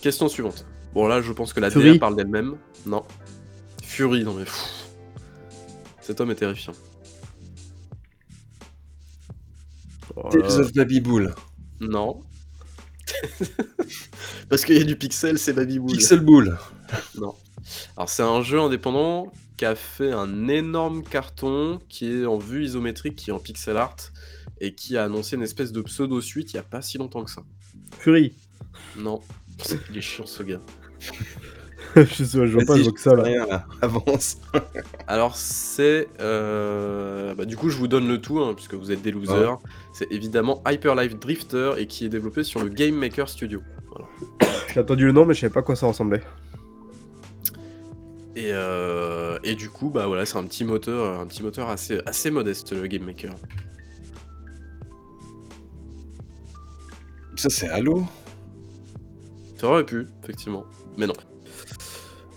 [0.02, 0.66] Question suivante.
[0.92, 1.92] Bon là, je pense que la Fury.
[1.94, 2.56] DA parle d'elle-même.
[2.84, 3.04] Non.
[3.92, 4.86] Fury, non mais pff.
[6.00, 6.72] Cet homme est terrifiant.
[10.16, 11.34] Oh Tales of Baby Bull.
[11.78, 12.22] Non.
[14.48, 15.92] Parce qu'il y a du pixel, c'est Baby Bull.
[15.92, 16.56] Pixel Bull.
[17.18, 22.64] Alors c'est un jeu indépendant qui a fait un énorme carton, qui est en vue
[22.64, 23.96] isométrique, qui est en pixel art,
[24.58, 27.30] et qui a annoncé une espèce de pseudo-suite il y a pas si longtemps que
[27.30, 27.42] ça.
[27.98, 28.32] Fury.
[28.96, 29.20] Non.
[29.90, 30.62] Il est chiant ce gars.
[31.96, 33.22] je sais, je vois pas, je vois que ça, là.
[33.22, 33.66] Rien, là.
[33.82, 34.38] Avance.
[35.06, 36.08] Alors c'est...
[36.20, 39.58] euh, bah, du coup je vous donne le tout, hein, puisque vous êtes des losers.
[39.92, 43.60] C'est évidemment Hyper Life Drifter, et qui est développé sur le Game Maker Studio.
[43.90, 44.08] Voilà.
[44.72, 46.22] J'ai entendu le nom, mais je savais pas à quoi ça ressemblait.
[48.34, 52.00] Et, euh, et du coup, bah voilà, c'est un petit moteur, un petit moteur assez,
[52.06, 53.34] assez modeste, le Game Maker.
[57.36, 58.04] Ça, c'est Halo.
[59.56, 60.64] Ça aurait pu, effectivement.
[60.96, 61.14] Mais non.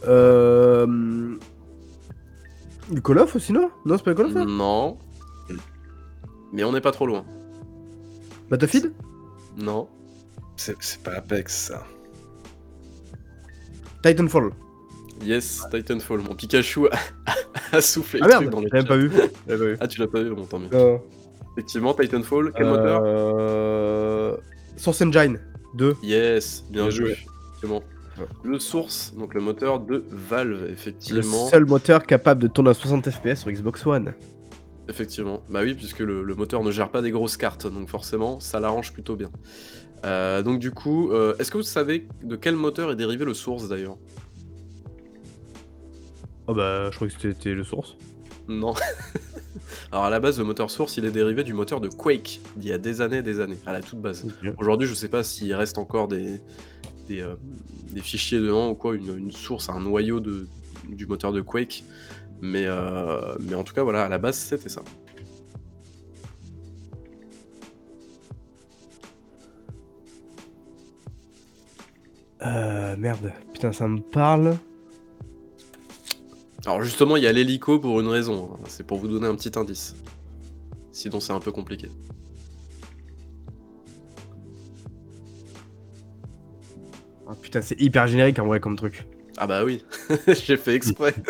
[0.07, 1.35] Euh...
[2.91, 3.71] Du Call of aussi, non?
[3.85, 4.97] Non, c'est pas Call of, là Non.
[6.53, 7.25] Mais on n'est pas trop loin.
[8.49, 8.93] Battlefield?
[9.57, 9.87] Non.
[10.57, 11.83] C'est c'est pas Apex, ça.
[14.03, 14.51] Titanfall.
[15.23, 16.19] Yes, Titanfall.
[16.21, 16.97] Mon Pikachu a,
[17.77, 18.83] a soufflé Ah le truc merde, dans les chats.
[18.87, 19.11] pas vu.
[19.79, 20.69] Ah, tu l'as pas vu, bon, tant mieux.
[20.73, 20.97] Euh,
[21.53, 23.01] Effectivement, Titanfall, quel moteur?
[23.05, 24.37] Euh...
[24.77, 25.39] Source Engine
[25.75, 25.95] 2.
[26.03, 27.05] Yes, bien, Bien joué.
[27.05, 27.17] joué.
[27.49, 27.77] Effectivement.
[27.77, 27.83] Ouais.
[28.43, 31.47] Le Source, donc le moteur de Valve, Le effectivement.
[31.47, 34.13] seul moteur capable de tourner à 60 FPS sur Xbox One.
[34.87, 35.41] Effectivement.
[35.49, 38.59] Bah oui, puisque le, le moteur ne gère pas des grosses cartes, donc forcément, ça
[38.59, 39.31] l'arrange plutôt bien.
[40.05, 43.33] Euh, donc du coup, euh, est-ce que vous savez de quel moteur est dérivé le
[43.33, 43.97] Source d'ailleurs?
[46.47, 47.95] Oh bah, je crois que c'était le Source.
[48.47, 48.73] Non.
[49.91, 52.69] Alors à la base, le moteur Source, il est dérivé du moteur de Quake, d'il
[52.69, 54.27] y a des années et des années, à la toute base.
[54.57, 56.39] Aujourd'hui, je sais pas s'il reste encore des,
[57.07, 57.35] des, euh,
[57.91, 60.47] des fichiers dedans ou quoi, une, une source, un noyau de,
[60.87, 61.83] du moteur de Quake.
[62.41, 64.83] Mais, euh, mais en tout cas, voilà, à la base, c'était ça.
[72.45, 73.31] Euh, merde.
[73.53, 74.57] Putain, ça me parle.
[76.65, 78.51] Alors justement, il y a l'hélico pour une raison.
[78.53, 78.59] hein.
[78.67, 79.95] C'est pour vous donner un petit indice.
[80.91, 81.89] Sinon, c'est un peu compliqué.
[87.27, 89.07] Ah, putain, c'est hyper générique en vrai comme truc.
[89.37, 89.83] Ah bah oui,
[90.27, 91.13] j'ai fait exprès.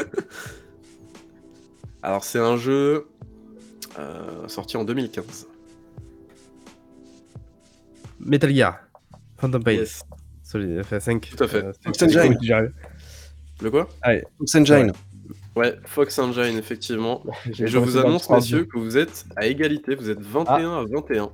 [2.03, 3.07] Alors c'est un jeu
[3.97, 5.47] euh, sorti en 2015.
[8.19, 8.79] Metal Gear.
[9.37, 9.73] Phantom Pain.
[9.73, 10.03] Yes.
[10.43, 11.35] Solid FA5.
[11.35, 11.63] Tout à fait.
[11.63, 12.37] Euh, Fox Engine.
[13.61, 13.89] Le quoi?
[14.37, 14.91] Fox Engine.
[15.55, 17.23] Ouais, Fox Engine, effectivement.
[17.59, 18.35] Et je vous annonce, 3D.
[18.35, 19.95] messieurs, que vous êtes à égalité.
[19.95, 21.31] Vous êtes 21 à 21.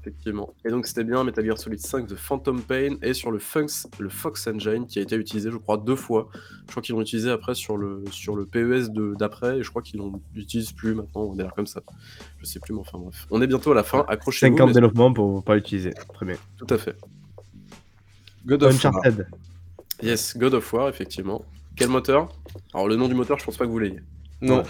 [0.00, 0.54] Effectivement.
[0.64, 3.86] Et donc c'était bien Metal Gear Solid 5 de Phantom Pain et sur le, Fox,
[3.98, 6.28] le Fox Engine qui a été utilisé, je crois, deux fois.
[6.66, 8.88] Je crois qu'ils l'ont utilisé après sur le, sur le PES
[9.18, 10.00] d'après et je crois qu'ils
[10.34, 11.24] l'utilisent plus maintenant.
[11.24, 11.82] On est là comme ça.
[12.38, 13.26] Je sais plus, mais enfin bref.
[13.30, 14.06] On est bientôt à la fin.
[14.08, 14.56] Accrochez-vous.
[14.56, 15.92] 50 mais- développements pour pas l'utiliser.
[16.14, 16.36] Très bien.
[16.56, 16.96] Tout à fait.
[18.46, 18.94] God of War.
[18.96, 19.26] Uncharted.
[20.02, 21.44] Yes, God of War, effectivement.
[21.76, 22.32] Quel moteur?
[22.72, 24.00] Alors le nom du moteur, je pense pas que vous l'ayez.
[24.40, 24.62] Non.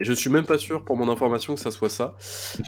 [0.00, 2.16] Et je suis même pas sûr pour mon information que ça soit ça.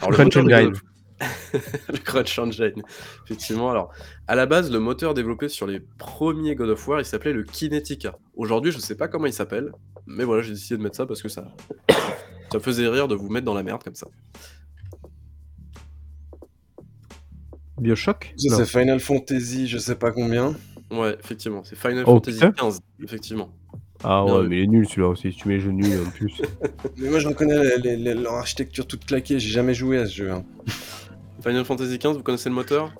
[0.02, 0.72] Alors, Crunch moteur
[1.88, 2.82] le Crunch Engine,
[3.24, 3.70] effectivement.
[3.70, 3.92] Alors,
[4.26, 7.42] à la base, le moteur développé sur les premiers God of War, il s'appelait le
[7.44, 8.18] Kinetica.
[8.36, 9.72] Aujourd'hui, je sais pas comment il s'appelle,
[10.06, 11.48] mais voilà, j'ai décidé de mettre ça parce que ça,
[11.90, 14.06] ça me faisait rire de vous mettre dans la merde comme ça.
[17.78, 18.34] Bioshock?
[18.36, 20.54] C'est Final Fantasy, je sais pas combien.
[20.90, 22.68] Ouais, effectivement, c'est Final Oh, Fantasy putain.
[22.68, 23.50] XV, effectivement.
[24.02, 25.30] Ah ouais, mais il est nul celui-là aussi.
[25.30, 26.40] Si tu mets les jeux nuls en plus.
[26.96, 29.38] Mais moi, j'en connais les- les- les- leur architecture toute claquée.
[29.38, 30.30] J'ai jamais joué à ce jeu.
[30.30, 30.42] hein.
[31.42, 32.92] Final Fantasy XV, vous connaissez le moteur?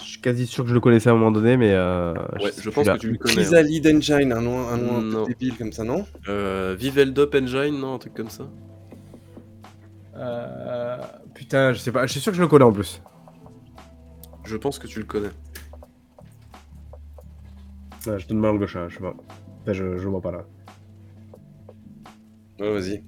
[0.00, 1.72] Je suis quasi sûr que je le connaissais à un moment donné, mais.
[1.72, 2.12] Euh,
[2.42, 2.94] Ouais, je pense là.
[2.94, 3.32] que tu le connais.
[3.32, 3.36] hein.
[3.36, 5.24] Chrysalid Engine, un nom, un nom un Non.
[5.24, 6.04] peu débile comme ça, non?
[6.28, 8.44] Euh, Viveldop Engine, non, un truc comme ça.
[10.16, 10.98] Euh,
[11.34, 12.06] Putain, je sais pas.
[12.06, 13.00] Je suis sûr que je le connais en plus.
[14.44, 15.30] Je pense que tu le connais.
[18.04, 19.14] Je donne ma langue gauche, hein, je sais pas.
[19.62, 20.44] Enfin, je, je vois pas là.
[22.58, 23.02] Ouais, vas-y.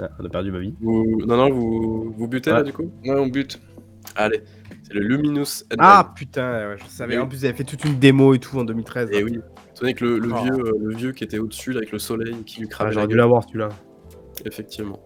[0.00, 0.74] Ah, on a perdu ma vie.
[0.80, 1.20] Vous...
[1.26, 2.64] Non, non, vous, vous butez là Ouais.
[2.64, 2.90] du coup?
[3.04, 3.60] Ouais, on bute.
[4.16, 4.42] Allez,
[4.82, 5.76] c'est le Luminous Engine.
[5.78, 7.16] Ah putain, ouais, je savais.
[7.16, 7.22] Oui.
[7.22, 9.10] En plus, ils avaient fait toute une démo et tout en 2013.
[9.12, 9.38] Et oui,
[9.74, 10.42] tenez que le, le Oh.
[10.42, 12.90] vieux, euh, le vieux qui était au-dessus là, avec le soleil qui lui Ah, cramait
[12.90, 13.70] la J'aurais dû l'avoir celui-là.
[14.44, 15.00] Effectivement.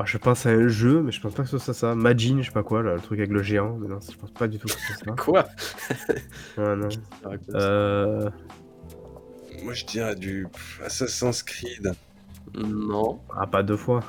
[0.00, 1.96] Ah, je pense à un jeu, mais je pense pas que ce soit ça.
[1.96, 3.76] Magin, je sais pas quoi, là, le truc avec le géant.
[3.78, 5.10] Mais non, je pense pas du tout que ce soit ça.
[5.16, 5.48] Quoi?
[6.56, 6.88] Non.
[7.54, 8.30] Euh...
[9.64, 10.46] Moi, je dirais du
[10.84, 11.92] Assassin's Creed.
[12.54, 13.20] Non.
[13.36, 14.04] Ah, pas deux fois.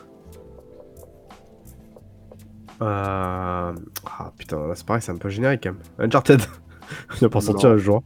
[2.82, 3.74] Euh...
[4.06, 5.82] Ah putain, là c'est pareil, c'est un peu générique quand même.
[6.08, 6.42] Uncharted.
[7.16, 8.04] Il va pas sortir un jour.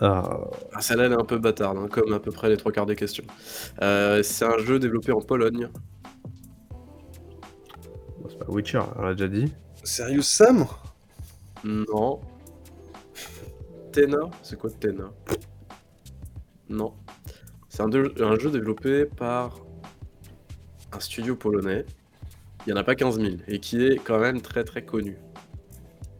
[0.00, 0.38] Ah,
[0.72, 2.86] Ah, celle-là, elle est un peu bâtarde, hein, comme à peu près les trois quarts
[2.86, 3.24] des questions.
[3.82, 5.68] Euh, c'est un jeu développé en Pologne.
[8.48, 9.52] Witcher, on l'a déjà dit.
[9.82, 10.66] Serious Sam?
[11.64, 12.20] Non.
[13.92, 15.10] Tena C'est quoi Tena?
[16.68, 16.94] Non.
[17.68, 19.58] C'est un, jeu développé par
[20.92, 21.84] un studio polonais.
[22.66, 25.16] Il n'y en a pas 15 000 et qui est quand même très très connu.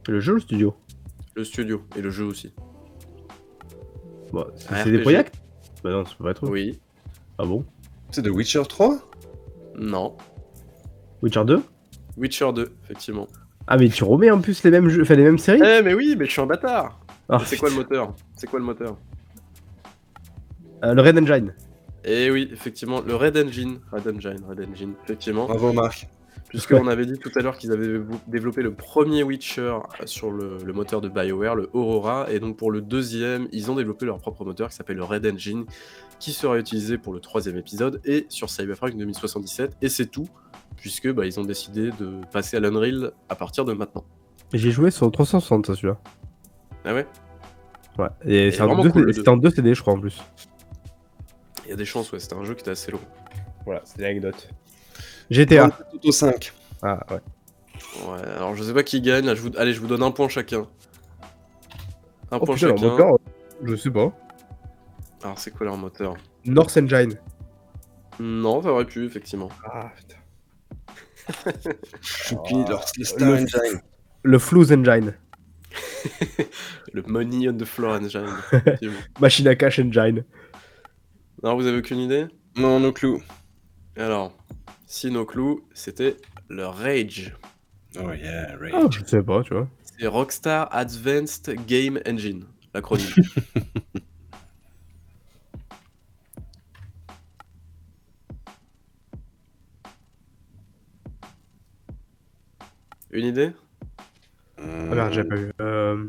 [0.08, 0.74] Le jeu ou le studio?
[1.36, 2.52] Le studio et le jeu aussi.
[4.32, 5.24] Bon, c'est Un c'est des projets
[5.82, 6.48] Bah non, c'est pas être.
[6.48, 6.80] Oui.
[7.38, 7.64] Ah bon?
[8.10, 8.98] C'est de Witcher 3
[9.76, 10.16] Non.
[11.22, 11.62] Witcher 2
[12.16, 13.28] Witcher 2, effectivement.
[13.66, 15.94] Ah mais tu remets en plus les mêmes jeux, enfin les mêmes séries Eh mais
[15.94, 18.14] oui, mais je suis un bâtard Ah, C'est quoi le moteur?
[18.36, 18.96] C'est quoi le moteur?
[20.84, 21.54] Euh, Le Red Engine.
[22.04, 23.78] Eh oui, effectivement, le Red Engine.
[23.90, 25.46] Red Engine, Red Engine, effectivement.
[25.46, 26.06] Bravo, Marc.
[26.50, 30.72] Puisqu'on avait dit tout à l'heure qu'ils avaient développé le premier Witcher sur le, le
[30.72, 34.44] moteur de BioWare, le Aurora, et donc pour le deuxième, ils ont développé leur propre
[34.44, 35.64] moteur qui s'appelle le Red Engine,
[36.20, 40.28] qui sera utilisé pour le troisième épisode et sur Cyberpunk 2077, et c'est tout,
[40.84, 44.04] puisque bah, ils ont décidé de passer à l'Unreal à partir de maintenant.
[44.52, 45.96] J'ai joué sur 360 ça, celui-là.
[46.84, 47.06] Ah ouais?
[47.96, 48.08] Ouais.
[48.26, 50.22] Et c'est en, cool, en deux CD je crois en plus.
[51.64, 53.00] Il y a des chances, ouais, c'était un jeu qui était assez long.
[53.64, 54.50] Voilà, c'est l'anecdote.
[55.30, 55.70] GTA.
[55.94, 56.52] Auto 5.
[56.82, 57.20] Ah ouais.
[58.06, 59.56] Ouais, alors je sais pas qui gagne, là, je vous...
[59.56, 60.66] allez, je vous donne un point chacun.
[62.30, 62.90] Un Oh point putain, leur chacun.
[62.90, 63.18] moteur,
[63.62, 64.12] je sais pas.
[65.22, 66.14] Alors c'est quoi leur moteur?
[66.44, 67.18] North Engine.
[68.20, 69.48] Non, ça aurait pu, effectivement.
[69.64, 70.16] Ah putain.
[72.02, 73.80] Choupi, leur le Star le- Engine.
[74.22, 74.38] Le
[74.72, 75.14] Engine.
[76.92, 78.28] Le Money on the Floor Engine.
[79.20, 80.24] Machine à cash Engine.
[81.42, 82.26] Alors, vous avez aucune idée?
[82.56, 83.18] Non, no clue.
[83.96, 84.32] Alors,
[84.86, 86.16] si nos clous, c'était
[86.48, 87.34] le Rage.
[87.98, 88.98] Oh yeah, Ah, Rage.
[89.00, 89.68] je sais pas, tu vois.
[89.98, 93.08] C'est Rockstar Advanced Game Engine, l'acronyme.
[103.14, 103.52] Une idée?
[104.58, 104.62] Ah
[104.94, 105.52] merde, j'ai pas vu.
[105.60, 106.04] Euh...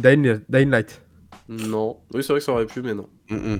[0.00, 1.00] Dying, Dying Light.
[1.48, 2.00] Non.
[2.12, 3.08] Oui, c'est vrai que ça aurait pu, mais non.
[3.30, 3.58] Mm, mm.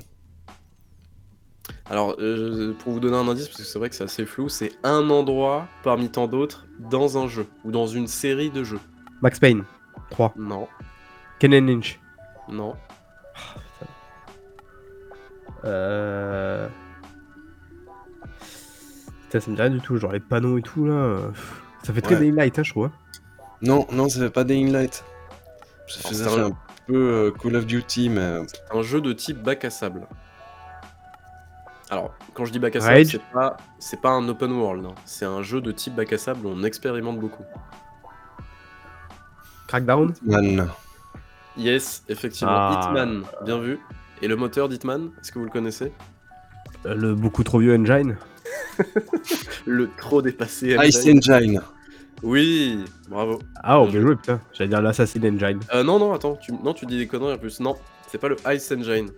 [1.89, 4.49] Alors, euh, pour vous donner un indice, parce que c'est vrai que c'est assez flou,
[4.49, 8.81] c'est un endroit parmi tant d'autres dans un jeu, ou dans une série de jeux.
[9.23, 9.65] Max Payne.
[10.11, 10.35] 3.
[10.37, 10.67] Non,
[11.39, 12.01] Kennen Lynch.
[12.51, 12.75] non.
[15.65, 16.69] Euh...
[19.23, 21.31] Putain, ça me dit rien du tout, genre les panneaux et tout là.
[21.85, 22.21] Ça fait très Ouais.
[22.23, 22.91] Dying Light, hein, je trouve.
[23.63, 25.05] Non, non, ça fait pas Dying Light.
[25.89, 26.53] Ça faisait c'est un- un
[26.87, 28.41] peu euh, Call of Duty, mais.
[28.73, 30.07] Un jeu de type bac à sable.
[31.91, 34.95] Alors, quand je dis bac à sable, c'est pas, c'est pas un open world, hein.
[35.05, 37.45] c'est un jeu de type bac à sable où on expérimente beaucoup.
[39.69, 40.15] Crackdown.
[40.23, 40.69] Man.
[41.57, 42.83] Yes, effectivement, Ah.
[42.89, 43.79] Hitman, bien vu.
[44.23, 45.93] Et le moteur d'Hitman, est-ce que vous le connaissez?
[46.87, 48.17] Euh, le beaucoup trop vieux Engine.
[49.67, 50.77] Le trop dépassé.
[50.83, 51.21] Ice Engine.
[51.33, 51.61] Engine.
[52.23, 53.39] Oui, bravo.
[53.63, 54.41] Ah, oh, Bien bien joué, putain.
[54.53, 55.61] J'allais dire l'Assassin Engine.
[55.75, 57.61] Euh, non, non, attends, tu, non, tu dis des conneries en plus.
[57.61, 57.77] Non,
[58.11, 59.11] c'est pas le Ice Engine.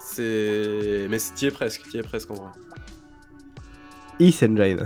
[0.00, 1.06] C'est.
[1.08, 2.50] Mais t'y es presque, t'y es presque en vrai.
[4.18, 4.84] Is Engine.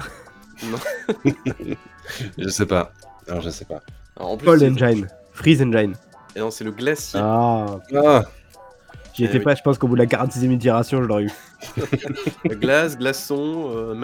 [2.38, 2.92] Je sais pas.
[3.28, 3.80] Alors, je sais pas.
[4.16, 5.08] Alors, en plus, Engine.
[5.32, 5.94] Freeze Engine.
[6.36, 7.18] Et non, c'est le glacier.
[7.22, 8.24] Ah, Ah,
[9.14, 9.44] j'y Eh étais oui.
[9.44, 11.30] pas, je pense qu'au bout de la 46ème itération, je l'aurais eu.
[12.60, 13.94] Glace, glaçon, euh,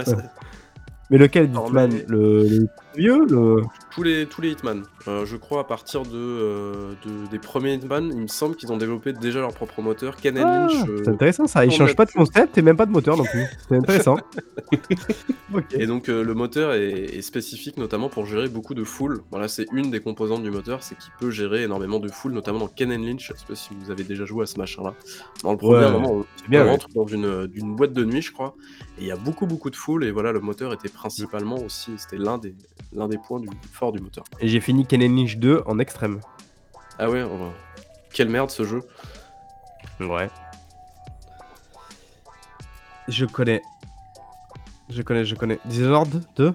[1.10, 3.62] Mais lequel, Ditman mais- le, le vieux le...
[3.90, 4.84] tous les, tous les Hitman.
[5.08, 8.72] Euh, je crois à partir de, euh, de- des premiers Hitman, il me semble qu'ils
[8.72, 10.16] ont développé déjà leur propre moteur.
[10.16, 10.88] Ken Ah, Lynch.
[10.88, 11.64] euh, c'est intéressant ça.
[11.64, 13.44] Ils changent pas de concept et même pas de moteur non plus.
[13.68, 14.16] C'est intéressant.
[15.72, 19.22] Et donc euh, le moteur est, est spécifique notamment pour gérer beaucoup de foule.
[19.30, 22.60] Voilà, c'est une des composantes du moteur, c'est qu'il peut gérer énormément de foule, notamment
[22.60, 23.28] dans Ken Lynch.
[23.32, 24.94] Je sais pas si vous avez déjà joué à ce machin-là.
[25.42, 26.70] Dans le premier Ouais, moment, on, bien, on ouais.
[26.70, 28.54] rentre dans une, boîte de nuit, je crois,
[28.98, 30.04] et il y a beaucoup beaucoup de foule.
[30.04, 32.54] Et voilà, le moteur était principalement aussi, c'était l'un des,
[32.92, 33.48] l'un des points du,
[33.92, 34.24] du moteur.
[34.40, 36.20] Et j'ai fini Ken Lynch 2 en extrême.
[36.98, 37.24] Ah ouais,
[38.12, 38.82] quelle merde ce jeu.
[40.00, 40.28] Ouais.
[43.08, 43.62] Je connais.
[44.88, 45.58] Je connais, je connais.
[45.64, 46.54] Dishonored 2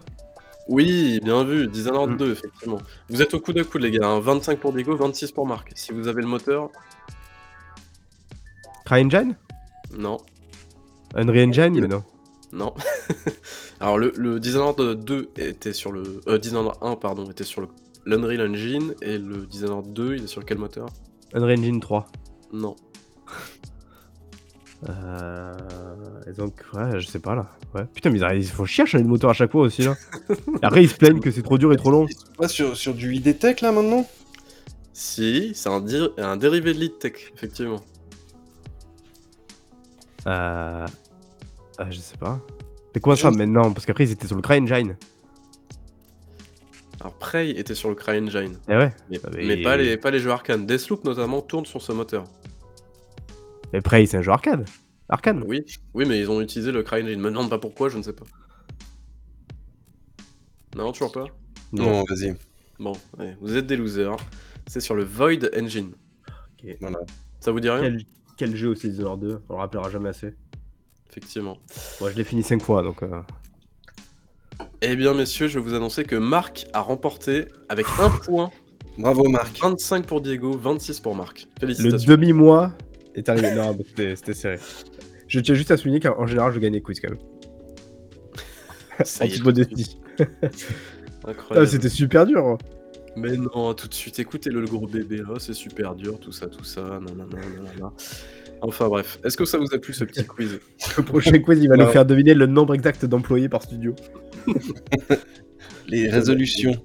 [0.67, 2.17] Oui, bien vu, Dishonored Mm.
[2.17, 2.77] 2, effectivement.
[3.09, 4.07] Vous êtes au coup de coude, les gars.
[4.07, 4.19] hein.
[4.19, 5.71] 25 pour Diego, 26 pour Marc.
[5.75, 6.69] Si vous avez le moteur,
[8.85, 9.35] CryEngine
[9.97, 10.17] non.
[11.15, 12.03] Unreal Engine Mais non.
[12.51, 12.73] Non.
[13.79, 16.21] Alors le, le Dishonored 2 était sur le...
[16.27, 17.67] Euh, Dishonored 1, pardon, était sur le
[18.05, 20.87] l'Unreal Engine, et le Dishonored 2, il est sur quel moteur?
[21.33, 22.07] Unreal Engine 3.
[22.53, 22.75] Non.
[24.89, 25.57] Euh...
[26.27, 27.49] Et donc, ouais, je sais pas là.
[27.73, 27.85] Ouais.
[27.91, 29.95] Putain, mais ils, font chier à changer de moteur à chaque fois aussi là.
[30.61, 32.05] Après, ils se plaignent que c'est trop dur et trop long.
[32.07, 34.07] Ils sont pas sur, sur du ID Tech là maintenant?
[34.93, 37.81] Si, c'est un, di- un dérivé de Lead Tech, effectivement.
[40.27, 40.85] Euh...
[41.79, 42.39] euh, je sais pas.
[42.95, 44.95] C'est quoi ça maintenant Parce qu'après, ils étaient sur le CryEngine.
[47.01, 48.93] Alors Prey était sur le CryEngine, Eh ouais.
[49.09, 50.65] mais, Ah, mais- mais pas, les, pas les jeux arcane.
[50.65, 52.23] Deathloop notamment tourne sur ce moteur.
[53.73, 54.65] Mais Prey, c'est un jeu arcade.
[55.09, 55.43] Arcane.
[55.45, 57.19] Oui, oui, mais ils ont utilisé le CryEngine.
[57.19, 58.23] Me demande pas pourquoi, je ne sais pas.
[60.77, 61.25] Non, toujours pas
[61.73, 62.33] Non, vas-y.
[62.79, 62.93] Bon,
[63.41, 64.15] vous êtes des losers.
[64.67, 65.91] C'est sur le Void Engine.
[66.79, 66.99] Voilà.
[67.41, 67.81] Ça vous dit rien?
[67.81, 68.03] Quel,
[68.37, 70.33] quel jeu aussi Dishonored 2 On le rappellera jamais assez.
[71.15, 71.57] Effectivement.
[72.01, 73.01] Moi, je l'ai fini 5 fois donc.
[73.03, 73.21] euh,
[74.81, 78.49] Eh bien, messieurs, je vais vous annoncer que Marc a remporté avec un point,
[78.97, 79.57] Bravo Marc.
[79.61, 81.47] 25 pour Diego, 26 pour Marc.
[81.61, 82.09] Le Félicitations.
[82.11, 82.73] demi-mois
[83.13, 83.53] est arrivé.
[83.55, 84.59] non, mais c'était c'était serré.
[85.27, 87.19] Je tiens juste à souligner qu'en général, je gagne les quiz quand même.
[89.05, 89.43] Ça de suite.
[89.43, 89.97] modestie.
[91.49, 92.45] Ah, c'était super dur.
[92.45, 92.57] hein.
[93.15, 96.45] Mais non, tout de suite, écoutez-le, le gros bébé, oh, c'est super dur, tout ça,
[96.45, 97.91] tout ça, nanana, nanana.
[98.61, 100.59] Enfin bref, est-ce que ça vous a plu ce petit quiz
[100.97, 101.85] Le prochain quiz, il va Ouais.
[101.85, 103.95] nous faire deviner le nombre exact d'employés par studio.
[105.87, 106.75] Les résolutions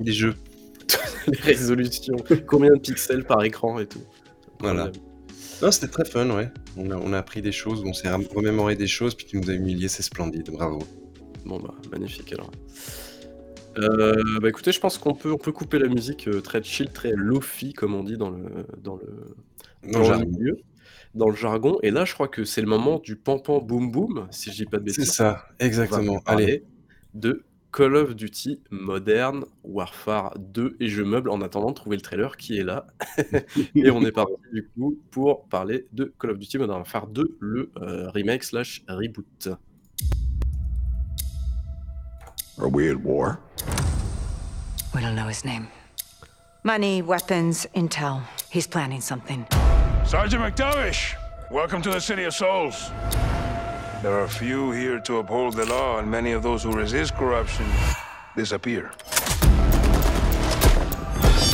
[0.00, 0.34] des jeux.
[1.26, 4.02] Les résolutions, combien de pixels par écran et tout.
[4.60, 4.90] Voilà.
[5.62, 6.50] Non, c'était très fun, ouais.
[6.76, 9.50] On a, on a appris des choses, on s'est remémoré des choses, puis tu nous
[9.50, 10.80] as humilié, c'est splendide, bravo.
[11.44, 12.50] Bon bah, magnifique alors.
[13.78, 16.88] Euh, bah écoutez, je pense qu'on peut, on peut couper la musique euh, très chill,
[16.90, 18.44] très lofi comme on dit dans le,
[18.80, 19.34] dans le,
[19.90, 20.56] Non, dans le milieu,
[21.14, 21.78] dans le jargon.
[21.82, 24.64] Et là, je crois que c'est le moment du pampan boum boum, si je dis
[24.66, 25.14] pas de C'est bêtises.
[25.14, 26.20] ça, On va exactement.
[26.20, 26.64] parler Allez,
[27.14, 32.02] de Call of Duty Modern Warfare 2 et je meuble en attendant de trouver le
[32.02, 32.86] trailer qui est là.
[33.74, 37.36] et on est parti du coup pour parler de Call of Duty Modern Warfare 2,
[37.40, 39.48] le euh, remake slash reboot.
[42.58, 43.38] Are we at war?
[44.94, 45.66] We don't know his name.
[46.62, 48.20] Money, weapons, intel.
[48.52, 49.44] He's planning something.
[50.06, 51.14] Sergeant McTavish,
[51.50, 52.90] welcome to the City of Souls.
[54.02, 57.64] There are few here to uphold the law, and many of those who resist corruption
[58.36, 58.92] disappear.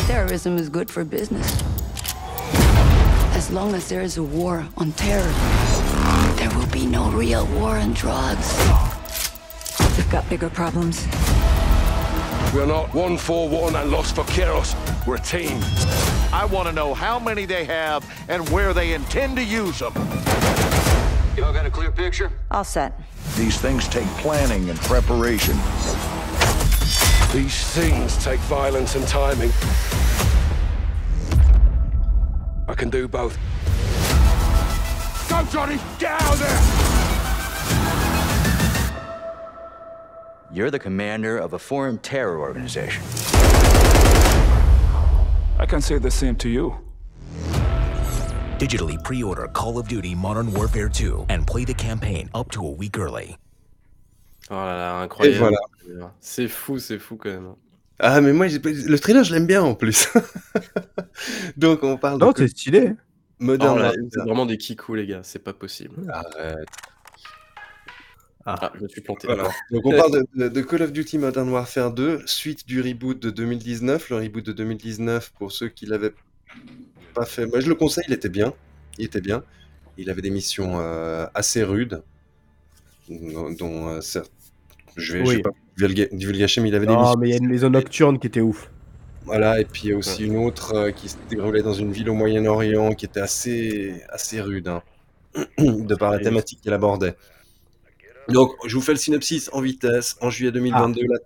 [0.08, 1.62] Terrorism is good for business.
[3.36, 5.32] As long as there is a war on terror,
[6.36, 8.58] there will be no real war on drugs.
[9.96, 11.06] We've got bigger problems.
[12.52, 14.74] We're not one for one and lost for chaos.
[15.06, 15.60] We're a team.
[16.32, 19.92] I want to know how many they have and where they intend to use them.
[21.36, 22.30] Y'all got a clear picture?
[22.52, 22.92] All set.
[23.36, 25.56] These things take planning and preparation.
[27.32, 29.50] These things take violence and timing.
[32.68, 33.36] I can do both.
[35.28, 35.78] Go, Johnny!
[35.98, 36.60] Get out there!
[40.52, 43.02] You're the commander of a foreign terror organization.
[45.60, 46.74] I can say the same to you.
[48.58, 52.70] Digitally pre-order Call of Duty Modern Warfare 2 and play the campaign up to a
[52.70, 53.36] week early.
[54.50, 55.38] Oh là là, incroyable.
[55.86, 56.12] voilà.
[56.20, 57.54] C'est fou, c'est fou quand même.
[57.98, 60.08] Ah, mais moi, j'ai pas- le trailer, je l'aime bien en plus.
[61.56, 62.94] Donc, on parle Non, de c'est stylé.
[63.38, 64.02] Modern Oh là, Warfare.
[64.12, 66.10] c'est vraiment des kikous les gars, c'est pas possible.
[66.10, 66.66] Arrête.
[68.60, 69.26] Ah, je me suis planté.
[69.26, 69.44] Voilà.
[69.70, 74.10] Donc on parle de, Call of Duty Modern Warfare 2, suite du reboot de 2019.
[74.10, 76.14] Le reboot de 2019, pour ceux qui l'avaient
[77.14, 78.52] pas fait, moi je le conseille, il était bien.
[78.98, 79.42] Il était bien.
[79.98, 82.02] Il avait des missions euh, assez rudes,
[83.08, 84.32] dont, dont, euh, certes,
[84.96, 85.36] je vais, je Oui.
[85.36, 87.18] vais pas Divulga- Divulgation, il avait des Non, missions.
[87.18, 88.70] mais il y a une maison nocturne qui était ouf.
[89.24, 91.92] Voilà, et puis il y a aussi une autre euh, qui se déroulait dans une
[91.92, 94.82] ville au Moyen-Orient qui était assez, assez rude, hein,
[95.58, 97.14] de par la thématique qu'elle abordait.
[98.28, 100.16] Donc, je vous fais le synopsis en vitesse.
[100.20, 101.18] En juillet 2022, la,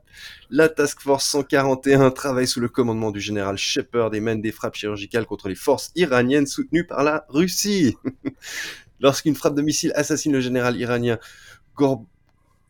[0.51, 4.77] la Task Force 141 travaille sous le commandement du général Shepard et mène des frappes
[4.77, 7.97] chirurgicales contre les forces iraniennes soutenues par la Russie.
[9.01, 11.19] Lorsqu'une frappe de missile assassine le général iranien
[11.77, 12.07] Gor-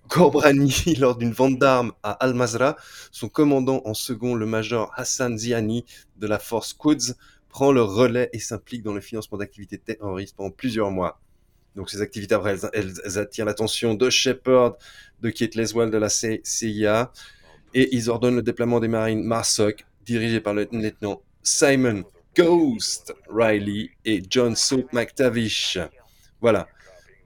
[0.08, 2.76] Gorbrani lors d'une vente d'armes à Al-Mazra,
[3.12, 5.84] son commandant en second, le major Hassan Ziani
[6.18, 7.14] de la force Quds,
[7.50, 11.20] prend le relais et s'implique dans le financement d'activités terroristes pendant plusieurs mois.
[11.76, 14.76] Donc ces activités, après, elles, elles- elles attirent l'attention de Shepard,
[15.20, 17.10] de Kate Leswell de la CIA,
[17.74, 22.04] et ils ordonnent le déploiement des marines Marsoc, dirigés par le lieutenant Simon
[22.36, 25.78] Ghost Riley et John Soap McTavish.
[26.40, 26.68] Voilà.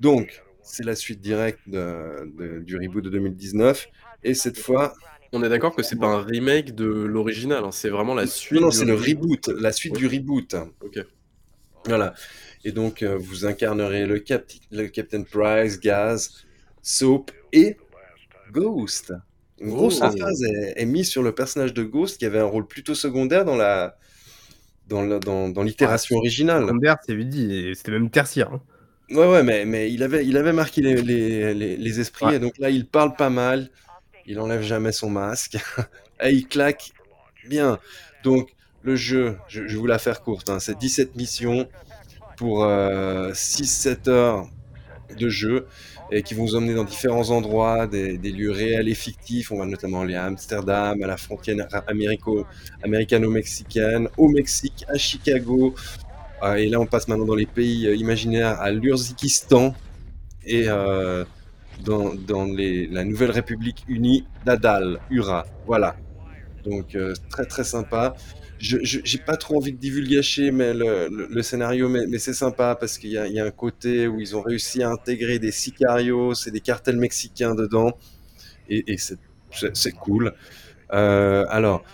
[0.01, 3.89] Donc, c'est la suite directe de- de- du reboot de 2019.
[4.23, 4.95] Et cette fois,
[5.31, 8.59] On est d'accord que c'est pas un remake de l'original, hein, c'est vraiment la suite.
[8.59, 9.45] non, non, c'est le reboot.
[9.47, 9.99] reboot, la suite Ouais.
[9.99, 10.55] du reboot.
[10.81, 11.01] Ok.
[11.85, 12.15] Voilà.
[12.65, 16.45] Et donc, euh, vous incarnerez le, cap le Captain Price, Gaz,
[16.83, 17.77] Soap et
[18.53, 19.13] Ghost.
[19.61, 20.05] Une grosse Oh.
[20.07, 23.45] emphase est, est mise sur le personnage de Ghost qui avait un rôle plutôt secondaire
[23.45, 23.97] dans la
[24.89, 26.63] dans la- dans, dans l'itération originale.
[26.67, 28.53] Secondaire, c'est dit, c'était même tertiaire.
[28.55, 28.63] hein.
[29.11, 32.37] Ouais, ouais, mais, mais il, avait, il avait marqué les, les, les, les esprits, Ouais.
[32.37, 33.69] et donc là, il parle pas mal,
[34.27, 35.57] il enlève jamais son masque,
[36.23, 36.93] et il claque
[37.49, 37.79] bien.
[38.25, 38.51] Donc,
[38.83, 41.69] le jeu, je, je vais vous la faire courte, hein, c'est 17 missions
[42.39, 44.49] pour 6-7 heures
[45.19, 45.67] de jeu,
[46.11, 49.53] et qui vont vous emmener dans différents endroits, des, lieux réels et fictifs.
[49.53, 51.67] On va notamment aller à Amsterdam, à la frontière
[52.83, 55.75] américano-mexicaine, au Mexique, à Chicago,
[56.43, 59.75] euh, et là, on passe maintenant dans les pays euh, imaginaires, à l'Urzikistan
[60.47, 61.25] et euh,
[61.85, 62.13] dans,
[62.91, 65.47] la nouvelle République unie d'Adal, Ura.
[65.67, 65.97] Voilà.
[66.65, 68.15] Donc, euh, très très sympa.
[68.59, 71.09] Je j'ai pas trop envie de divulgacher mais le,
[71.43, 74.91] scénario, mais, c'est sympa parce qu'il y a, un côté où ils ont réussi à
[74.91, 77.97] intégrer des sicarios et des cartels mexicains dedans.
[78.69, 79.19] Et, c'est-
[79.93, 80.35] cool.
[80.93, 81.85] Euh, alors,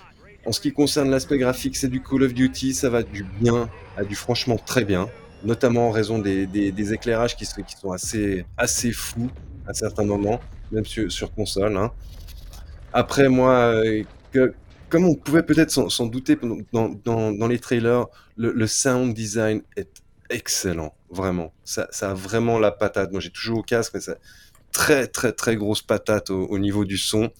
[0.47, 3.69] en ce qui concerne l'aspect graphique, c'est du Call of Duty, ça va du bien
[3.97, 5.09] à du franchement très bien,
[5.45, 9.31] notamment en raison des, des- éclairages qui, sont- qui sont assez, assez fous
[9.67, 10.41] à certains moments,
[10.73, 11.77] même sur, sur console.
[11.77, 11.93] hein.
[12.93, 14.03] Après, moi, euh,
[14.89, 16.39] comme on pouvait peut-être s'en douter
[16.73, 18.07] dans, les trailers,
[18.37, 21.53] le, sound design est excellent, vraiment.
[21.65, 23.11] Ça, a vraiment la patate.
[23.11, 24.19] Moi, j'ai toujours au casque, mais c'est
[24.73, 27.33] très, très, très grosse patate au, au niveau du son.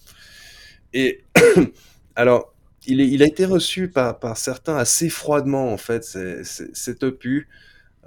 [0.93, 1.23] Et
[2.15, 2.53] alors,
[2.87, 7.47] il, a été reçu par, certains assez froidement, en fait, cet opus,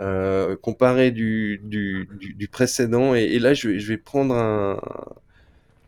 [0.01, 3.15] euh, comparé du, précédent.
[3.15, 4.81] Et, là, je vais prendre un...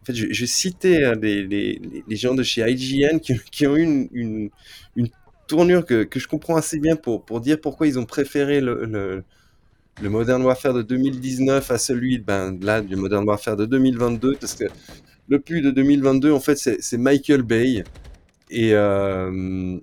[0.03, 3.19] En fait, je, citer hein, les, gens de chez IGN
[3.51, 4.51] qui, ont eu une,
[5.47, 9.25] tournure que, je comprends assez bien pour, dire pourquoi ils ont préféré le,
[10.01, 14.55] le, Modern Warfare de 2019 à celui ben, là, du Modern Warfare de 2022, parce
[14.55, 14.65] que
[15.29, 17.85] le plus de 2022, en fait, c'est Michael Bay.
[18.51, 19.79] Et euh,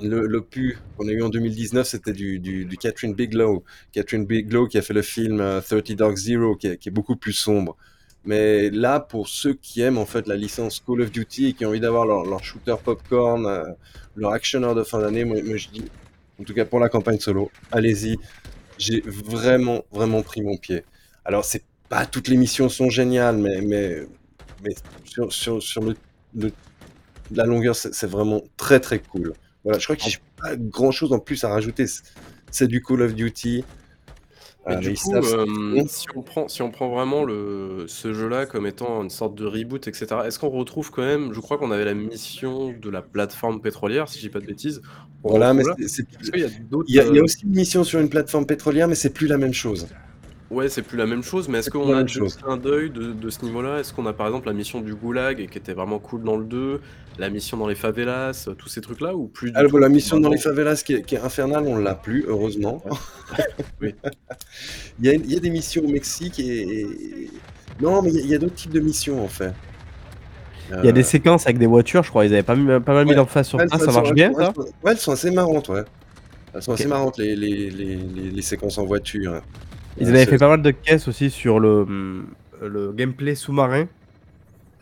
[0.00, 3.64] le, le pu qu'on a eu en 2019, c'était du, Catherine Bigelow.
[3.92, 7.32] Catherine Bigelow qui a fait le film euh, 30 Dark Zero, qui est beaucoup plus
[7.32, 7.76] sombre.
[8.24, 11.64] Mais là, pour ceux qui aiment en fait la licence Call of Duty et qui
[11.66, 13.64] ont envie d'avoir leur, leur shooter popcorn, euh,
[14.14, 15.92] leur actionneur de fin d'année, moi, moi, je dis,
[16.40, 18.20] en tout cas pour la campagne solo, allez-y.
[18.78, 20.84] J'ai vraiment, vraiment pris mon pied.
[21.24, 24.02] Alors, c'est pas toutes les missions sont géniales, mais, mais,
[24.62, 24.70] mais
[25.04, 25.96] sur, sur, sur le,
[26.34, 26.52] le-
[27.30, 29.36] la longueur, c'est vraiment très, très cool.
[29.64, 31.86] Voilà, je crois que j'ai pas grand chose en plus à rajouter.
[32.50, 33.66] C'est du Call of Duty.
[34.66, 38.46] Mais Euh, du coup, euh, si, on prend, si on prend vraiment le, ce jeu-là
[38.46, 41.72] comme étant une sorte de reboot, etc., est-ce qu'on retrouve quand même, je crois qu'on
[41.72, 44.80] avait la mission de la plateforme pétrolière, si je dis pas de bêtises.
[45.24, 46.06] Voilà, mais c'est-
[46.36, 46.48] y a
[46.86, 48.94] il y, a, il y a euh, aussi une mission sur une plateforme pétrolière, mais
[48.94, 49.88] c'est plus la même chose.
[50.50, 53.42] Ouais, c'est plus la même chose, mais est-ce qu'on a clins d'œil de, de ce
[53.44, 53.80] niveau-là?
[53.80, 56.44] Est-ce qu'on a par exemple la mission du Goulag qui était vraiment cool dans le
[56.44, 56.82] 2,
[57.18, 59.88] la mission dans les favelas, euh, tous ces trucs-là, ou plus du Alors, tout la
[59.88, 62.82] mission dans les favelas qui est, qui est infernale, on l'a plus, heureusement.
[63.80, 63.94] Oui.
[65.00, 66.86] il, y a, il y a des missions au Mexique et.
[67.80, 69.52] Non, mais il y a, d'autres types de missions en fait.
[70.78, 72.24] Il y a des séquences avec des voitures, je crois.
[72.26, 73.78] Ils avaient pas, mis- pas mal mis l'emphase sur Ouais, ça.
[73.78, 75.82] Ça marche bien, ça elles sont- Ouais, elles sont assez marrantes, ouais.
[76.54, 79.40] Elles sont assez marrantes, les, les, les, les, les séquences en voiture.
[79.98, 82.26] Ils Euh, avaient fait pas mal de caisses aussi sur le, hum,
[82.62, 83.86] le gameplay sous-marin.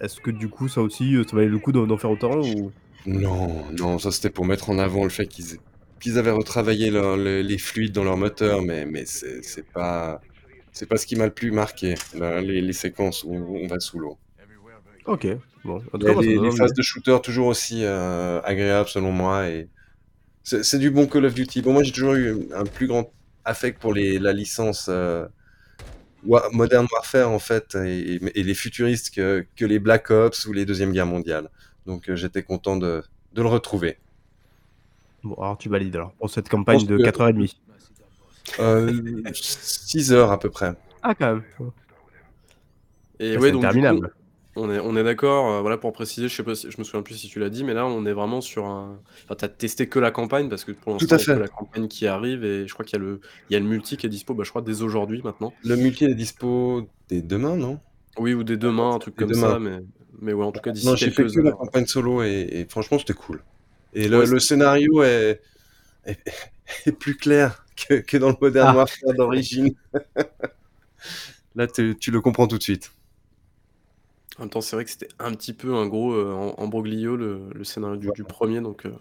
[0.01, 2.71] Est-ce que du coup, ça aussi, euh, ça valait le coup d'en faire autant ou...
[3.07, 5.59] Non, non, ça c'était pour mettre en avant le fait qu'ils
[6.01, 10.23] qu'ils avaient retravaillé leur- les fluides dans leur moteur, mais, mais c'est pas,
[10.73, 13.79] c'est pas ce qui m'a le plus marqué, là, les, les séquences où on va
[13.81, 14.19] sous l'eau.
[15.07, 15.27] Ok,
[15.65, 15.77] bon.
[15.93, 19.69] En tout cas, les, les phases de shooter toujours aussi euh, agréables selon moi et
[20.43, 21.63] c'est c'est du bon Call of Duty.
[21.63, 23.13] Bon, moi j'ai toujours eu un plus grand
[23.45, 25.27] affect pour les, la licence euh,
[26.53, 30.65] Modern Warfare en fait et, et les futuristes que, que les Black Ops ou les
[30.67, 31.49] Deuxième Guerre mondiale.
[31.87, 33.03] Donc euh, j'étais content de,
[33.33, 33.99] de le retrouver.
[35.23, 37.57] Bon, alors tu valides alors pour cette campagne de que- 4h30.
[38.59, 40.73] Euh, 6 heures à peu près.
[41.03, 41.45] Ah, quand même.
[43.21, 44.03] Et ouais, donc coup,
[44.57, 46.85] on est, on est d'accord, euh, voilà, pour préciser, je sais pas si, je me
[46.85, 49.01] souviens plus si tu l'as dit, mais là, on est vraiment sur un.
[49.25, 51.27] Enfin, t'as testé que la campagne, parce que pour Tout l'instant, à il y a
[51.27, 51.35] fait.
[51.35, 53.61] que la campagne qui arrive, et je crois qu'il y a le, il y a
[53.61, 55.53] le multi qui est dispo, bah, je crois, dès aujourd'hui maintenant.
[55.65, 57.79] Le multi est dispo dès demain, non?
[58.19, 59.53] Oui, ou dès demain, un truc Dès comme demain.
[59.53, 59.79] ça, mais,
[60.21, 61.59] mais ouais, en tout cas, d'ici Non, j'ai fait quelques que la heures.
[61.59, 63.43] campagne solo et, et franchement c'était cool.
[63.95, 65.41] Et le, Ouais, le c'est- scénario est,
[66.07, 66.19] est,
[66.87, 68.77] est plus clair que, que dans le Modern Ah.
[68.79, 69.75] Warfare d'origine.
[71.55, 72.93] Là, tu, tu le comprends tout de suite.
[74.41, 77.17] En même temps, c'est vrai que c'était un petit peu un gros euh, em- embroglio
[77.17, 78.61] le, le scénario du, du premier.
[78.63, 78.93] Donc, euh,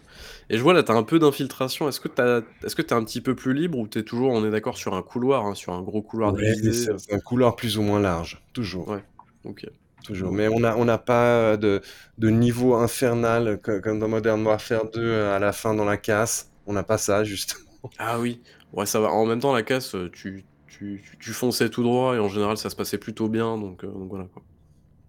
[0.50, 1.90] Et je vois là, tu as un peu d'infiltration.
[1.90, 2.22] Est-ce que tu
[2.66, 4.78] est-ce que es un petit peu plus libre ou tu es toujours, on est d'accord,
[4.78, 6.74] sur un couloir, hein, sur un gros couloir Ouais, divisé?
[6.74, 8.88] c'est c'est un couloir plus ou moins large, toujours.
[8.88, 9.04] Ouais,
[9.44, 9.66] ok.
[10.04, 10.36] Toujours.
[10.36, 11.82] Mais on n'a on n'a pas de,
[12.18, 15.98] de niveau infernal co- comme dans Modern Warfare 2 euh, à la fin dans la
[15.98, 16.52] casse.
[16.66, 17.60] On n'a pas ça, justement.
[17.98, 18.42] Ah oui,
[18.72, 19.10] ouais, ça va.
[19.12, 22.30] En même temps, la casse, euh, tu, tu, tu- tu fonçais tout droit et en
[22.30, 23.58] général, ça se passait plutôt bien.
[23.58, 24.26] Donc, euh, donc voilà.
[24.26, 24.44] Quoi.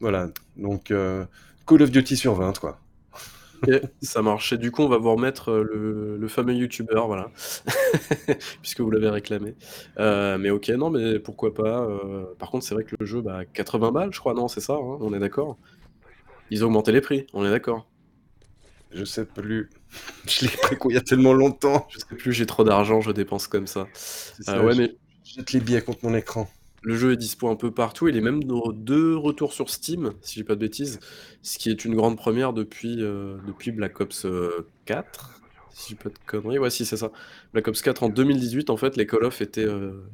[0.01, 0.29] Voilà.
[0.57, 1.25] Donc, euh,
[1.67, 2.81] Call of Duty sur 20, quoi.
[3.63, 3.73] Ok,
[4.03, 4.53] ça marche.
[4.55, 7.31] Et du coup, on va vous remettre euh, le, le fameux youtubeur, voilà,
[8.63, 9.55] puisque vous l'avez réclamé.
[9.99, 11.83] Euh, mais ok, non, mais pourquoi pas.
[11.83, 14.61] euh, Par contre, c'est vrai que le jeu, bah, 80 balles, je crois, non, c'est
[14.61, 15.59] ça, hein, on est d'accord?
[16.51, 17.89] Ils ont augmenté les prix, on est d'accord.
[18.93, 19.71] Je sais plus.
[20.27, 21.87] Je l'ai pris il y a tellement longtemps.
[21.91, 23.89] Je sais plus, j'ai trop d'argent, je dépense comme ça.
[24.49, 26.49] Euh, ouais, je- mais je jette les billets contre mon écran.
[26.83, 30.13] Le jeu est dispo un peu partout, il est même de de retour sur Steam,
[30.23, 30.99] si j'ai pas de bêtises,
[31.43, 35.43] ce qui est une grande première depuis, depuis Black Ops, heu, 4,
[35.73, 36.59] si j'ai pas de conneries.
[36.59, 37.13] Ouais, si, c'est ça.
[37.53, 39.67] Black Ops 4 en 2018, en fait, les Call of étaient,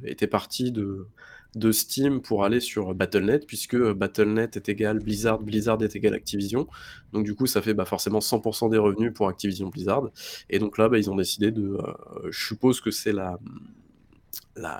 [0.03, 5.95] étaient partis de Steam pour aller sur Battle.net puisque, Battle.net est égal Blizzard, Blizzard est
[5.95, 6.67] égal Activision.
[7.13, 10.09] Donc du coup, ça fait, bah, forcément 100% des revenus pour Activision Blizzard
[10.49, 11.77] et donc là, bah, ils ont décidé de,
[12.29, 13.39] je suppose que c'est la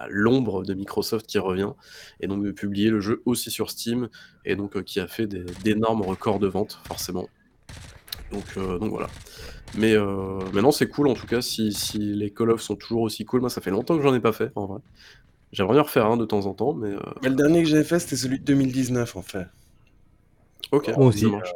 [0.09, 1.71] l'ombre de Microsoft qui revient
[2.19, 4.09] et donc de publier le jeu aussi sur Steam
[4.45, 7.27] et donc heu, qui a fait d'énormes records de vente forcément.
[8.31, 9.07] Donc heu, donc voilà.
[9.77, 9.95] Mais
[10.53, 13.25] mais non, c'est cool en tout cas si si les Call of sont toujours aussi
[13.25, 13.41] cool.
[13.41, 14.79] Moi, ça fait longtemps que j'en ai pas fait en vrai.
[15.51, 17.83] J'aimerais bien en refaire un de temps en temps, mais Mais le dernier que j'avais
[17.83, 19.47] fait, c'était celui de 2019, en fait.
[20.71, 21.21] OK, Moi aussi.
[21.21, 21.51] ça marche.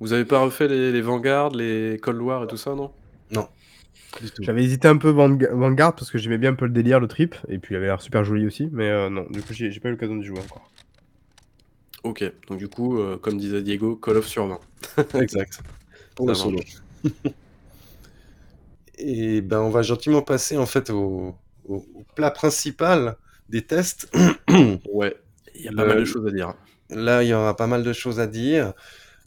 [0.00, 2.92] Vous avez pas refait les les Vanguard, les Cold War et tout ça, non?
[4.40, 7.34] J'avais hésité un peu Vanguard parce que j'aimais bien un peu le délire, le trip,
[7.48, 9.88] et puis il avait l'air super joli aussi, mais euh, non, du coup j'ai pas
[9.88, 10.70] eu l'occasion de jouer encore.
[12.04, 14.60] OK, donc du coup, heu, comme disait Diego, Call of sur 20.
[15.20, 15.60] Exact.
[16.14, 16.58] Pour Ça le solo.
[18.98, 21.36] Et ben, on va gentiment passer, en fait, au,
[21.68, 23.16] au- au plat principal
[23.48, 24.10] des tests.
[24.84, 25.14] Ouais,
[25.54, 26.54] il y a pas Le- mal de choses à dire.
[26.90, 28.72] Là, il y aura pas mal de choses à dire.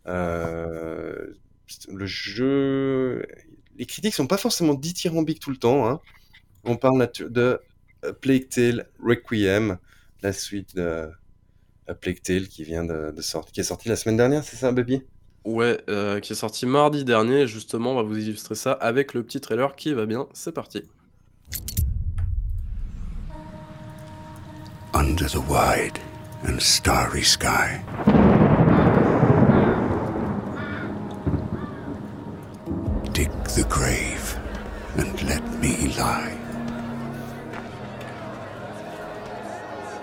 [0.07, 1.15] Euh,
[1.89, 3.25] le jeu...
[3.77, 5.87] Les critiques sont pas forcément dithyrambiques tout le temps.
[5.87, 5.99] hein.
[6.63, 7.59] On parle de
[8.03, 9.77] A Plague Tale Requiem,
[10.21, 11.09] la suite de
[11.87, 14.57] A Plague Tale qui vient de, de sortir, qui est sortie la semaine dernière, c'est
[14.57, 15.01] ça, Baby?
[15.43, 19.23] Ouais, heu, qui est sorti mardi dernier, justement, on va vous illustrer ça avec le
[19.23, 20.27] petit trailer qui va bien.
[20.33, 20.83] C'est parti.
[24.93, 25.99] under the wide
[26.45, 27.81] and starry sky.
[33.21, 34.35] Dig the grave
[34.97, 36.35] and let me lie.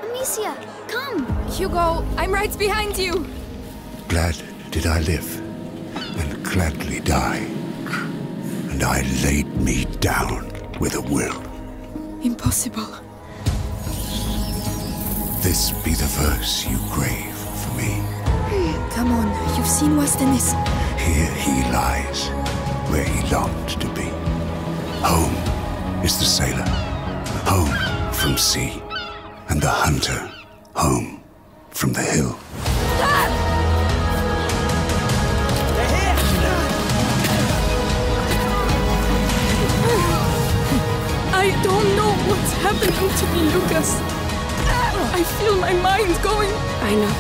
[0.04, 0.54] Amicia,
[0.86, 1.26] come!
[1.50, 3.26] Hugo, I'm right behind you!
[4.06, 4.36] Glad
[4.70, 5.28] did I live
[6.20, 7.44] and gladly die.
[8.70, 11.42] And I laid me down with a will.
[12.22, 12.86] Impossible.
[15.42, 18.00] This be the verse you crave for me.
[18.94, 20.52] Come on, you've seen worse than this.
[20.96, 22.30] Here he lies,
[22.90, 24.08] where he longed to be.
[25.04, 25.34] Home
[26.04, 26.68] is the sailor,
[27.44, 27.74] home
[28.12, 28.82] from sea,
[29.48, 30.30] and the hunter,
[30.74, 31.22] home
[31.70, 32.38] from the hill.
[41.32, 44.00] I don't know what's happening to me, Lucas.
[45.18, 46.52] I feel my mind going.
[46.82, 47.14] I know.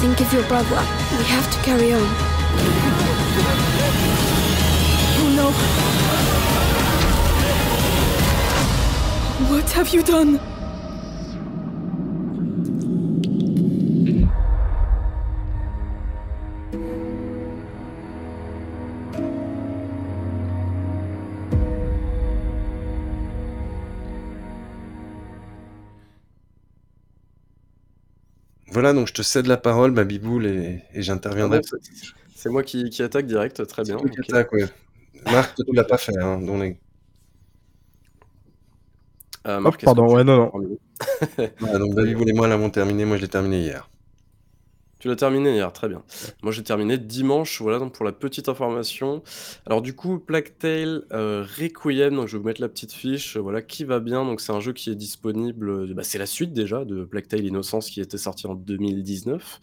[0.00, 0.80] Think of your brother.
[1.16, 2.97] We have to carry on.
[9.48, 10.38] What have you done?
[28.70, 31.62] Voilà, donc je te cède la parole, ma biboule, et, j'interviendrai.
[32.34, 33.96] C'est moi qui, attaque direct, très bien.
[35.26, 36.78] Marc, tu l'as pas fait, hein, donc les-
[39.46, 40.78] Euh, Marc, pardon, ouais, non, non.
[41.78, 43.88] donc Babiboul et moi l'avons terminé, moi je l'ai terminé hier.
[44.98, 46.02] Tu l'as terminé hier, très bien.
[46.42, 49.22] Moi j'ai terminé dimanche, voilà donc pour la petite information.
[49.64, 53.36] Alors du coup, Plague Tale euh, Requiem, donc je vais vous mettre la petite fiche,
[53.36, 54.24] euh, voilà, qui va bien.
[54.24, 57.44] Donc c'est un jeu qui est disponible, bah, c'est la suite déjà de Plague Tale
[57.46, 59.60] Innocence qui était sorti en 2019.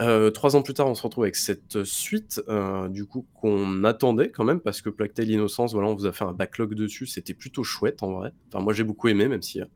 [0.00, 3.84] Euh, trois ans plus tard, on se retrouve avec cette suite, euh, du coup, qu'on
[3.84, 6.74] attendait quand même, parce que Plague Tale Innocence, voilà, on vous a fait un backlog
[6.74, 8.32] dessus, c'était plutôt chouette en vrai.
[8.48, 9.66] Enfin, moi j'ai beaucoup aimé, même si euh,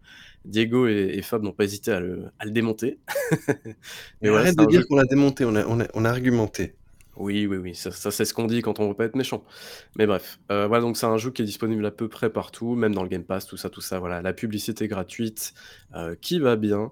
[0.46, 2.98] Diego et, et Fab n'ont pas hésité à le, à le démonter.
[4.22, 6.74] Mais arrête de dire jeu- qu'on l'a démonté, on a, on a, on a argumenté.
[7.16, 9.44] Oui, oui, oui, ça, c'est ce qu'on dit quand on veut pas être méchant.
[9.96, 12.74] Mais bref, euh, voilà, donc c'est un jeu qui est disponible à peu près partout,
[12.74, 14.00] même dans le Game Pass, tout ça, tout ça.
[14.00, 15.54] Voilà, la publicité gratuite
[15.94, 16.90] euh, qui va bien.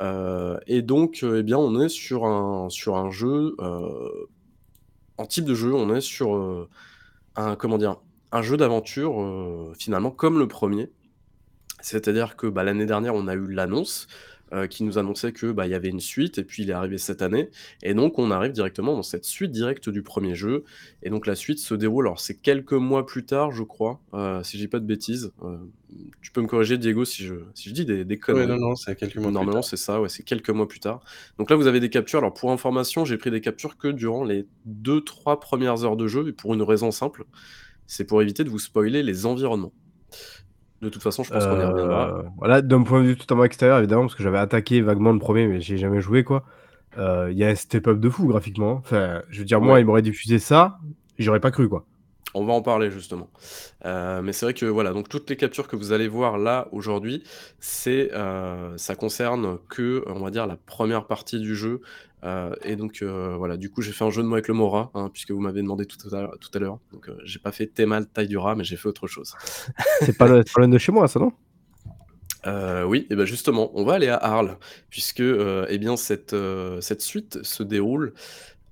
[0.00, 3.56] Euh, et donc, eh bien, on est sur un, sur un jeu,
[5.16, 6.68] en type de jeu, on est sur
[7.36, 7.96] un, comment dire,
[8.30, 10.90] un jeu d'aventure, finalement, comme le premier.
[11.80, 14.06] C'est-à-dire que bah, l'année dernière, on a eu l'annonce
[14.52, 16.74] euh, qui nous annonçait que bah, il y avait une suite, et puis il est
[16.74, 17.50] arrivé cette année.
[17.82, 20.64] Et donc, on arrive directement dans cette suite directe du premier jeu.
[21.02, 22.06] Et donc, la suite se déroule.
[22.06, 25.32] Alors, c'est quelques mois plus tard, je crois, euh, si je dis pas de bêtises.
[25.42, 25.58] Euh,
[26.22, 28.46] tu peux me corriger, Diego, si je, si je dis des, des conneries.
[28.46, 31.00] Ouais, non, non, c'est quelques mois Normalement, c'est ça, ouais, c'est quelques mois plus tard.
[31.38, 32.20] Donc là, vous avez des captures.
[32.20, 36.28] Alors, pour information, j'ai pris des captures que durant les 2-3 premières heures de jeu,
[36.28, 37.24] et pour une raison simple
[37.92, 39.72] c'est pour éviter de vous spoiler les environnements.
[40.82, 42.18] De toute façon, je pense qu'on y reviendra.
[42.18, 45.18] Euh, voilà, d'un point de vue totalement extérieur, évidemment, parce que j'avais attaqué vaguement le
[45.20, 46.44] premier, mais j'ai jamais joué, quoi.
[46.98, 48.72] Euh, Il y a un step-up de fou graphiquement.
[48.74, 49.80] Enfin, je veux dire, moi, Ouais.
[49.80, 50.78] il m'aurait diffusé ça,
[51.18, 51.84] j'aurais pas cru, quoi.
[52.34, 53.30] On va en parler justement.
[53.84, 56.68] Euh, mais c'est vrai que voilà, donc toutes les captures que vous allez voir là
[56.72, 57.22] aujourd'hui,
[57.60, 61.80] c'est euh, ça concerne que on va dire la première partie du jeu.
[62.24, 64.68] Euh, et donc voilà, du coup j'ai fait un jeu de mots avec le mot
[64.68, 66.36] rat, hein, puisque vous m'avez demandé tout à l'heure.
[66.40, 66.78] Tout à l'heure.
[66.92, 69.34] Donc j'ai pas fait Thémal taille du rat, mais j'ai fait autre chose.
[70.00, 71.32] C'est pas, le- loin de chez moi, ça, non?
[72.46, 74.58] Euh, oui, et ben justement, on va aller à Arles,
[74.90, 78.14] puisque euh, eh bien cette, euh, cette suite se déroule,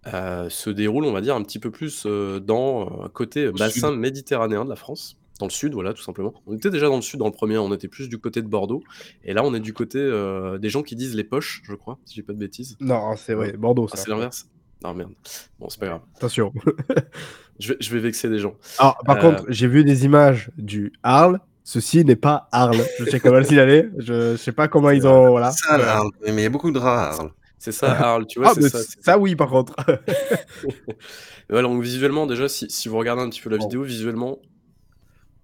[0.06, 3.90] euh, se déroule, on va dire, un petit peu plus euh, dans euh, côté bassin
[3.90, 3.98] sud.
[3.98, 6.32] méditerranéen de la France, dans le sud, voilà, tout simplement.
[6.47, 8.47] On était déjà dans le sud dans le premier, on était plus du côté de
[8.48, 8.82] Bordeaux,
[9.24, 11.98] et là on est du côté euh, des gens qui disent les poches, je crois,
[12.05, 12.77] si j'ai pas de bêtises.
[12.81, 14.02] Non, c'est vrai, Euh, Bordeaux, ah, ça.
[14.05, 14.48] c'est l'inverse?
[14.82, 15.12] Non, merde.
[15.59, 16.01] Bon, c'est pas grave.
[16.16, 16.52] Attention.
[17.59, 18.55] Je vais, je vais vexer des gens.
[18.78, 21.39] Alors, par Euh, contre, j'ai vu des images du Arles.
[21.62, 22.81] Ceci n'est pas Arles.
[22.98, 23.90] Je sais comment s'il allait.
[23.98, 25.28] Je, sais pas comment ils ont.
[25.28, 25.51] Voilà.
[25.51, 26.09] Ça, Arles.
[26.22, 27.32] Mais il y a beaucoup de rats à Arles.
[27.62, 28.78] C'est ça, Arles, tu vois, Ah, ça.
[29.00, 29.76] ça, oui, par contre.
[31.50, 33.64] Voilà, donc visuellement, déjà, si, si vous regardez un petit peu la Bon.
[33.64, 34.38] vidéo, visuellement,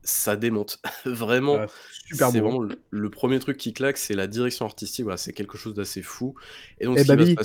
[0.03, 0.81] ça démonte.
[1.05, 1.67] Vraiment, Ouais,
[2.07, 5.03] super c'est vraiment le, le premier truc qui claque, c'est la direction artistique.
[5.05, 6.35] Voilà, c'est quelque chose d'assez fou.
[6.79, 7.37] Et donc, Eh, passer.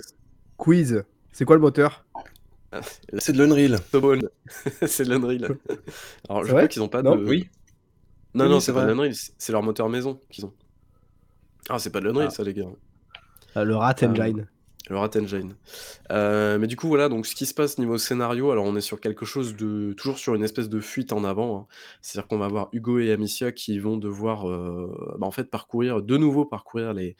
[0.57, 1.03] quiz.
[1.31, 2.06] C'est quoi le moteur?
[3.18, 3.80] C'est de l'Unreal.
[4.88, 5.57] C'est de l'Unreal.
[6.30, 7.26] Alors, je vrai crois qu'ils ont pas Non de.
[7.27, 7.49] Oui.
[8.34, 8.93] Non, Oui, non, c'est pas de vrai.
[8.93, 10.53] l'Unreal, c'est c'est leur moteur maison qu'ils ont.
[11.68, 12.34] Ah, c'est pas de l'Unreal, Ah.
[12.34, 12.64] ça, les gars.
[13.57, 14.48] Euh, Le Rat Euh, Engine.
[14.90, 15.56] Le Rat Engine.
[16.12, 18.82] Euh, mais du coup, voilà, donc ce qui se passe niveau scénario, alors on est
[18.82, 19.94] sur quelque chose de.
[19.94, 21.58] toujours sur une espèce de fuite en avant.
[21.60, 21.68] hein.
[22.02, 26.02] C'est-à-dire qu'on va avoir Hugo et Amicia qui vont devoir, euh, bah, en fait, parcourir,
[26.02, 27.16] de nouveau parcourir les,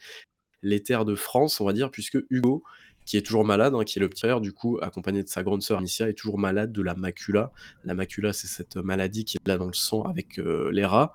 [0.62, 2.64] les terres de France, on va dire, puisque Hugo,
[3.06, 5.62] qui est toujours malade, hein, qui est le petit du coup, accompagné de sa grande
[5.62, 7.52] sœur Amicia, est toujours malade de la macula.
[7.84, 11.14] La macula, c'est cette maladie qui est là dans le sang avec euh, les rats.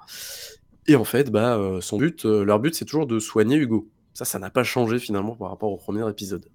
[0.88, 3.90] Et en fait, bah, son but, leur but, c'est toujours de soigner Hugo.
[4.18, 6.50] Ça, ça n'a pas changé finalement par rapport au premier épisode.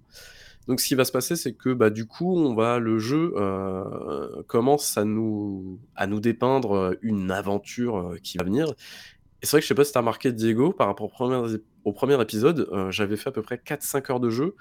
[0.67, 3.33] Donc, ce qui va se passer, c'est que bah, du coup, on va, le jeu
[3.37, 8.67] euh, commence à nous, à nous dépeindre euh, une aventure euh, qui va venir.
[9.41, 11.05] Et c'est vrai que je sais pas si tu as remarqué, Diego, par rapport
[11.85, 14.57] au premier, épisode, j'avais fait à peu près 4-5 heures de jeu.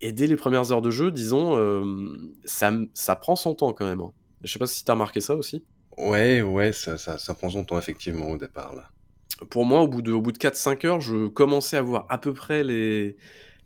[0.00, 1.56] Et dès les premières heures de jeu, disons,
[2.44, 4.00] ça, ça prend son temps quand même.
[4.00, 4.10] hein.
[4.42, 5.64] Je sais pas si tu as remarqué ça aussi.
[5.96, 8.90] Ouais, ouais, ça, ça, ça prend son temps, effectivement, au départ, là.
[9.48, 12.18] Pour moi, au bout de, au bout de 4-5 heures, je commençais à voir à
[12.18, 13.16] peu près les,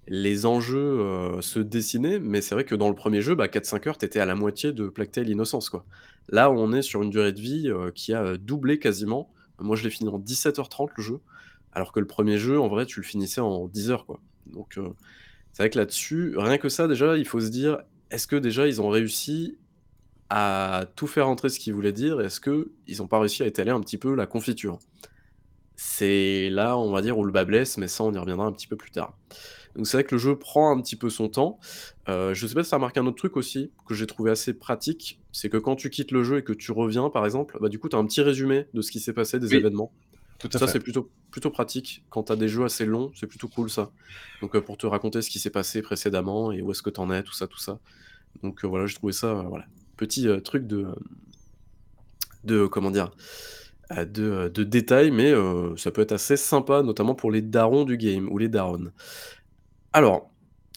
[0.06, 3.88] les enjeux euh, se dessiner, mais c'est vrai que dans le premier jeu, bah, 4-5
[3.88, 5.84] heures, t'étais à la moitié de Plague Innocence, quoi.
[6.28, 9.30] Là, on est sur une durée de vie euh, qui a euh, doublé quasiment.
[9.59, 11.20] Moi, je l'ai fini en 17h30 le jeu,
[11.72, 14.20] alors que le premier jeu, en vrai, tu le finissais en 10 heures, quoi.
[14.46, 14.78] Donc,
[15.52, 17.78] c'est vrai que là-dessus, rien que ça, déjà, il faut se dire,
[18.10, 19.59] est-ce que déjà ils ont réussi
[20.30, 22.20] à tout faire entrer ce qu'ils voulaient dire?
[22.20, 24.78] Est-ce qu'ils n'ont pas réussi à étaler un petit peu la confiture?
[25.76, 28.52] C'est là, on va dire, où le bas blesse, mais ça, on y reviendra un
[28.52, 29.18] petit peu plus tard.
[29.76, 31.59] Donc c'est vrai que le jeu prend un petit peu son temps.
[32.09, 34.55] Euh, je sais pas si ça remarqué un autre truc aussi que j'ai trouvé assez
[34.55, 37.68] pratique, c'est que quand tu quittes le jeu et que tu reviens, par exemple, bah
[37.68, 39.56] du coup tu as un petit résumé de ce qui s'est passé, des Oui.
[39.56, 39.92] événements.
[40.38, 43.26] Tout à Ça, c'est plutôt plutôt pratique quand tu as des jeux assez longs, c'est
[43.26, 43.92] plutôt cool ça.
[44.42, 47.01] Donc, heu, pour te raconter ce qui s'est passé précédemment et où est-ce que tu
[47.01, 47.80] en es, tout ça, tout ça.
[48.42, 50.88] Donc, heu, voilà, j'ai trouvé ça, heu, voilà, petit, truc de,
[52.44, 53.10] de comment dire?
[53.90, 57.85] De, heu, de détail, mais, heu, ça peut être assez sympa, notamment pour les darons
[57.85, 58.93] du game ou les daronnes.
[59.93, 60.31] Alors,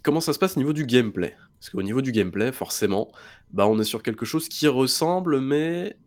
[0.04, 1.36] comment ça se passe au niveau du gameplay?
[1.60, 3.12] Parce qu'au niveau du gameplay, forcément,
[3.52, 5.98] bah, on est sur quelque chose qui ressemble, mais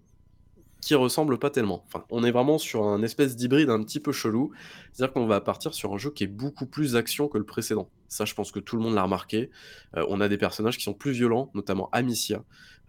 [0.83, 1.87] qui ressemble pas tellement.
[2.11, 4.53] On est vraiment sur un espèce d'hybride un petit peu chelou.
[4.93, 7.91] C'est-à-dire qu'on va partir sur un jeu qui est beaucoup plus action que le précédent.
[8.11, 9.51] Ça, je pense que tout le monde l'a remarqué.
[9.97, 12.43] Heu, on a des personnages qui sont plus violents, notamment Amicia,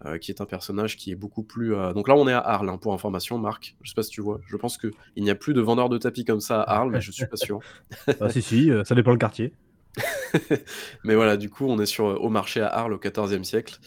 [0.06, 2.40] heu, qui est un personnage qui est beaucoup plus, heu donc là, on est à
[2.40, 3.76] Arles, hein, pour information, Marc.
[3.82, 4.42] Je sais pas si tu vois?
[4.48, 7.02] Je pense qu'il n'y a plus de vendeurs de tapis comme ça à Arles, mais
[7.02, 7.60] je suis pas sûr.
[8.20, 9.54] Ah si, si, ça dépend le quartier.
[11.04, 13.80] Mais voilà, du coup, on est sur, au marché à Arles au XIVe siècle.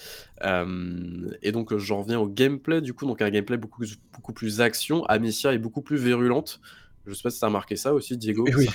[1.42, 4.60] Et donc, j'en reviens au gameplay du coup, donc un gameplay beaucoup plus beaucoup plus
[4.60, 5.04] action.
[5.06, 6.60] Amicia est beaucoup plus virulente.
[7.06, 8.44] Je sais pas si tu as remarqué ça aussi, Diego?
[8.56, 8.68] Oui.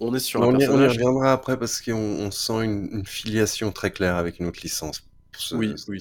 [0.00, 2.88] On est sur un On y on y reviendra après parce qu'on on sent une
[2.92, 5.00] une filiation très claire avec une autre licence
[5.32, 5.98] pour ce Oui, oui,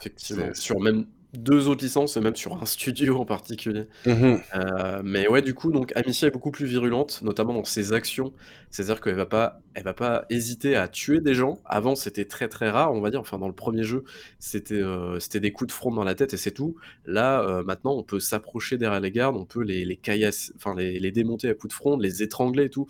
[0.00, 0.54] effectivement.
[0.54, 3.86] Sur même 2 autres licences et même sur un studio en particulier.
[4.06, 4.40] Mmh mh.
[4.54, 8.32] Heu, mais ouais, du coup, donc Amicia est beaucoup plus virulente, notamment dans ses actions.
[8.70, 11.60] C'est-à-dire qu'elle va pas elle va pas hésiter à tuer des gens.
[11.64, 13.20] Avant, c'était très, très rare, on va dire.
[13.20, 14.04] Enfin, dans le 1er jeu,
[14.38, 16.76] c'était, heu, c'était des coups de fronde dans la tête et c'est tout.
[17.04, 20.74] Là, heu, maintenant, on peut s'approcher derrière les gardes, on peut les les caillasser enfin,
[20.76, 22.88] les les démonter à coups de fronde, les étrangler et tout.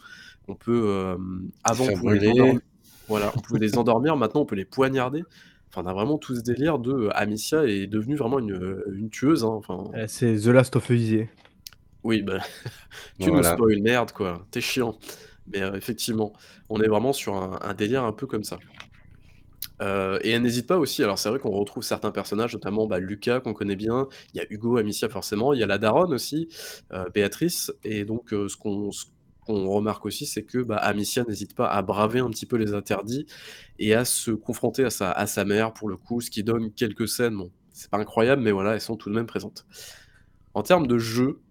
[0.49, 2.59] On peut, hem, avant, on pouvait les
[3.09, 5.23] voilà, on pouvait les endormir, maintenant, on peut les poignarder.
[5.71, 8.85] Enfin, on a vraiment tout ce délire de, heu, Amicia est devenue vraiment une, heu,
[8.97, 11.27] une tueuse, hein, enfin c'est The Last of Us.
[12.03, 12.39] Oui, bah,
[13.21, 13.55] tu nous Voilà.
[13.57, 14.99] spoil, merde, quoi, tu es chiant.
[15.47, 16.33] Mais, effectivement,
[16.71, 18.59] on est vraiment sur un un délire un peu comme ça.
[19.81, 23.41] Et elle n'hésite pas aussi alors c'est vrai qu'on retrouve certains personnages, notamment, bah, Lucas
[23.41, 26.49] qu'on connaît bien, il y a Hugo, Amicia forcément, il y a la daronne aussi,
[27.13, 29.05] Béatrice et donc, ce qu'on ce
[29.45, 32.75] qu'on remarque aussi, c'est que, bah, Amicia n'hésite pas à braver un petit peu les
[32.75, 33.27] interdits
[33.79, 36.73] et à se confronter à sa à sa mère pour le coup, ce qui donne
[36.75, 39.67] quelques scènes, bon, c'est pas incroyable, mais voilà, elles sont tout de même présentes.
[40.55, 41.43] En termes de jeu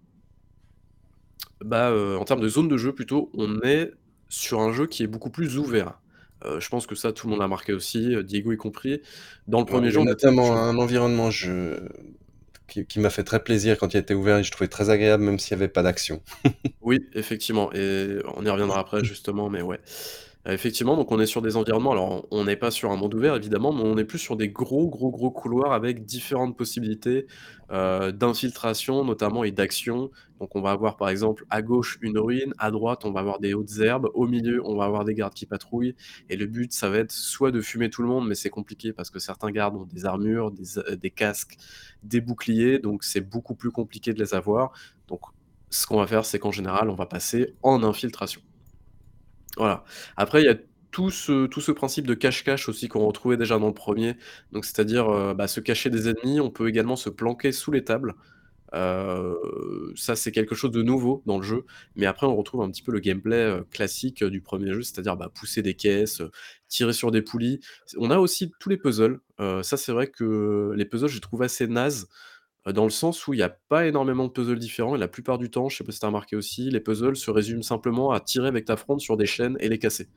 [1.60, 3.92] bah, heu, en termes de zone de jeu plutôt, on est
[4.28, 6.00] sur un jeu qui est beaucoup plus ouvert.
[6.44, 9.00] Heu, je pense que ça, tout le monde l'a remarqué aussi, heu, Diego y compris.
[9.46, 11.88] Dans le Ouais, 1er il y jeu, a notamment un environnement je
[12.68, 15.24] qui qui m'a fait très plaisir quand il était ouvert et je trouvais très agréable
[15.24, 16.22] même s'il y avait pas d'action.
[16.82, 19.80] Oui, effectivement et on y reviendra après justement, mais ouais.
[20.46, 23.34] Effectivement, donc on est sur des environnements alors on n'est pas sur un monde ouvert
[23.34, 27.26] évidemment, mais on est plus sur des gros, gros, gros couloirs avec différentes possibilités,
[27.72, 30.10] heu, d'infiltration notamment et d'action.
[30.40, 33.40] Donc on va avoir par exemple à gauche une ruine, à droite on va avoir
[33.40, 35.94] des hautes herbes, au milieu on va avoir des gardes qui patrouillent
[36.28, 38.92] et le but ça va être soit de fumer tout le monde, mais c'est compliqué
[38.92, 40.64] parce que certains gardes ont des armures, des
[40.98, 41.56] des casques,
[42.02, 44.72] des boucliers, donc c'est beaucoup plus compliqué de les avoir.
[45.08, 45.20] Donc
[45.70, 48.42] ce qu'on va faire, c'est qu'en général, on va passer en infiltration.
[49.56, 49.84] Voilà.
[50.16, 50.56] Après, il y a
[50.90, 54.14] tout ce tout ce principe de cache-cache aussi qu'on retrouvait déjà dans le 1er,
[54.52, 56.40] donc c'est-à-dire, heu, bah, se cacher des ennemis.
[56.40, 58.14] On peut également se planquer sous les tables.
[58.74, 59.36] Heu,
[59.96, 61.64] ça, c'est quelque chose de nouveau dans le jeu,
[61.96, 65.16] mais après on retrouve un petit peu le gameplay, heu, classique, du 1er jeu, c'est-à-dire,
[65.16, 66.22] bah, pousser des caisses,
[66.68, 67.60] tirer sur des poulies.
[67.98, 69.20] On a aussi tous les puzzles,
[69.62, 72.08] ça c'est vrai que les puzzles, je les trouve assez nazes,
[72.68, 75.08] heu, dans le sens où il y a pas énormément de puzzles différents et la
[75.08, 77.62] plupart du temps, je sais pas si tu as remarqué aussi, les puzzles se résument
[77.62, 80.10] simplement à tirer avec ta fronde sur des chaînes et les casser.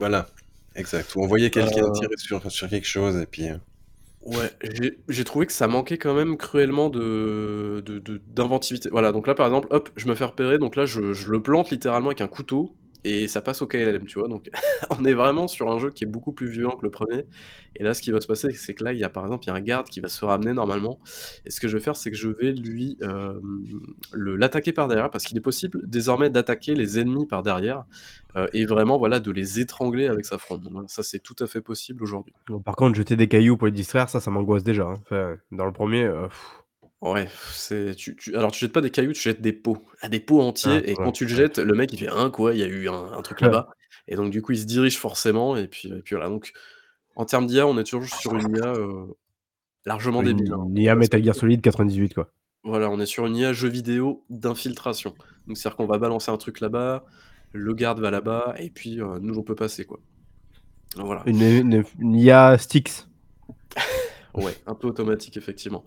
[0.00, 0.26] Voilà,
[0.74, 1.14] exact.
[1.14, 3.60] Où on voyait quelqu'un Heu tirer sur sur quelque chose et puis, heu
[4.20, 8.88] Ouais, j'ai j'ai trouvé que ça manquait quand même cruellement de de de d'inventivité.
[8.90, 11.40] Voilà, donc là, par exemple, hop, je me fais repérer, donc là, je je le
[11.42, 14.28] plante littéralement avec un couteau et ça passe au KLM, tu vois?
[14.28, 14.50] Donc
[14.90, 17.26] on est vraiment sur un jeu qui est beaucoup plus violent que le 1er
[17.76, 19.44] et là, ce qui va se passer, c'est que là, il y a, par exemple,
[19.44, 21.00] il y a un garde qui va se ramener normalement
[21.44, 22.98] et ce que je vais faire, c'est que je vais lui,
[24.12, 27.84] le l'attaquer par derrière parce qu'il est possible désormais d'attaquer les ennemis par derrière,
[28.36, 30.68] heu et vraiment, voilà, de les étrangler avec sa fronde.
[30.88, 32.34] Ça, c'est tout à fait possible aujourd'hui.
[32.64, 35.36] Par contre, jeter des cailloux pour les distraire, ça, ça m'angoisse déjà, hein.
[35.52, 36.28] Dans le 1er, heu
[37.00, 39.86] Ouais, c'est tu tu alors tu jettes pas des cailloux, tu jettes des pots.
[40.00, 41.36] Ah, des pots Ah, entiers et ouais, quand tu le ouais.
[41.36, 42.54] jettes, le mec il fait: «Hein, quoi?
[42.54, 43.68] Il y a eu un un truc là-bas?»
[44.08, 46.52] et donc du coup, il se dirige forcément et puis et puis voilà, donc
[47.16, 49.14] en termes d'IA, on est toujours sur une IA, heu,
[49.86, 51.34] largement débile, hein, Une IA Metal Gear.
[51.34, 52.30] Solid 98, quoi.
[52.62, 55.16] Voilà, on est sur une IA jeu vidéo d'infiltration.
[55.46, 57.04] Donc c'est-à-dire qu'on va balancer un truc là-bas,
[57.52, 60.00] le garde va là-bas et puis, heu, nous on peut passer, quoi.
[60.96, 61.24] Voilà.
[61.26, 63.06] Une une une IA Styx.
[64.38, 65.84] Ouais, un peu automatique effectivement.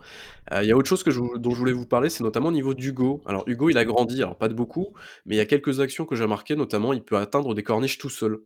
[0.51, 2.51] Heu, il y a autre chose que dont je voulais vous parler, c'est notamment au
[2.51, 3.21] niveau d'Hugo.
[3.25, 4.93] Alors Hugo, il a grandi, alors pas de beaucoup,
[5.25, 7.97] mais il y a quelques actions que j'ai remarquées, notamment il peut atteindre des corniches
[7.97, 8.39] tout seul.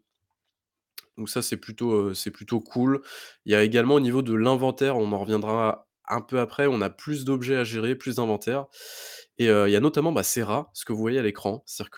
[1.18, 3.02] Donc ça, c'est plutôt, c'est plutôt cool.
[3.46, 6.82] Il y a également au niveau de l'inventaire, on en reviendra un peu après, on
[6.82, 8.66] a plus d'objets à gérer, plus d'inventaire
[9.40, 11.64] Et heu, il y a notamment, bah, ces rats, ce que vous voyez à l'écran.
[11.68, 11.92] C'est-à-dire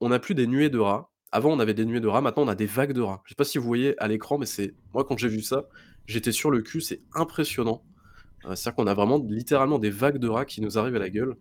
[0.00, 1.12] qu'on n'a plus des nuées de rats.
[1.32, 3.22] Avant, on avait des nuées de rats, maintenant on a des vagues de rats.
[3.26, 5.66] Je sais pas si vous voyez à l'écran, mais c'est moi quand j'ai vu ça,
[6.06, 7.82] j'étais sur le cul, c'est impressionnant.
[8.46, 11.10] Heu, c'est-à-dire qu'on a vraiment littéralement des vagues de rats qui nous arrivent à la
[11.10, 11.36] gueule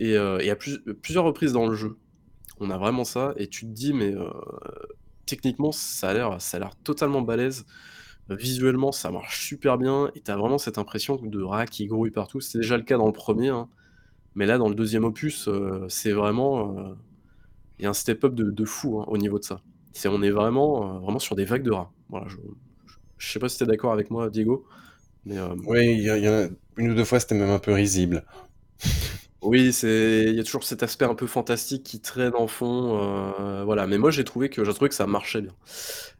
[0.00, 1.96] et et à plus plusieurs reprises dans le jeu,
[2.60, 4.30] on a vraiment ça et tu te dis mais heu,
[5.26, 7.66] techniquement ça a l'air totalement balèze.
[8.28, 12.10] Visuellement, ça marche super bien et tu as vraiment cette impression de rats qui grouillent
[12.10, 12.40] partout.
[12.40, 13.68] C'est déjà le cas dans le premier, hein,
[14.34, 15.48] mais là dans le deuxième opus,
[15.88, 16.94] c'est vraiment,
[17.78, 19.60] il y a un step up de fou, hein, au niveau de ça.
[20.06, 21.92] On est vraiment, vraiment sur des vagues de rats.
[22.08, 22.36] Voilà, je
[23.18, 24.66] je je sais pas si tu es d'accord avec moi Diego?
[25.24, 28.24] Mais, hem Oui, il y a 1 ou 2 fois, c'était même un peu risible.
[29.42, 32.98] Oui, c'est il y a toujours cet aspect un peu fantastique qui traîne en fond,
[33.40, 35.52] heu, voilà, mais moi j'ai trouvé que j'ai trouvé que ça marchait bien.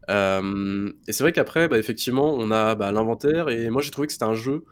[0.08, 4.06] Hem et c'est vrai qu'après, bah, effectivement, on a, bah, l'inventaire et moi j'ai trouvé
[4.06, 4.64] que c'était un jeu,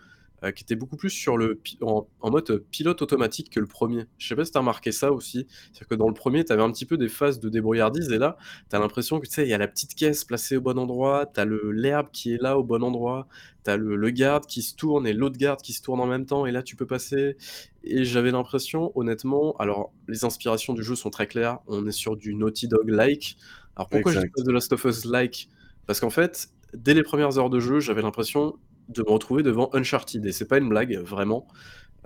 [0.45, 3.67] heu, qui était beaucoup plus sur le en en mode, heu, pilote automatique que le
[3.67, 4.07] premier.
[4.19, 5.47] Je sais pas si tu as remarqué ça aussi?
[5.73, 8.19] C'est-à-dire que dans le premier, tu avais un petit peu des phases de débrouillardise et
[8.19, 8.37] là,
[8.71, 10.79] tu as l'impression que, tu sais, il y a la petite caisse placée au bon
[10.79, 13.29] endroit, tu as le l'herbe qui est là au bon endroit,
[13.65, 16.07] tu as le le garde qui se tourne et l'autre garde qui se tourne en
[16.07, 17.37] même temps et là tu peux passer
[17.83, 22.17] et j'avais l'impression honnêtement alors les inspirations du jeu sont très claires, on est sur
[22.17, 23.37] du Naughty Dog like.
[23.77, 24.35] Alors pourquoi je dis Exact.
[24.35, 25.49] pas The Last of Us like?
[25.87, 28.55] Parce qu'en fait, dès les premières heures de jeu, j'avais l'impression
[28.89, 31.47] de me retrouver devant Uncharted et c'est pas une blague, vraiment.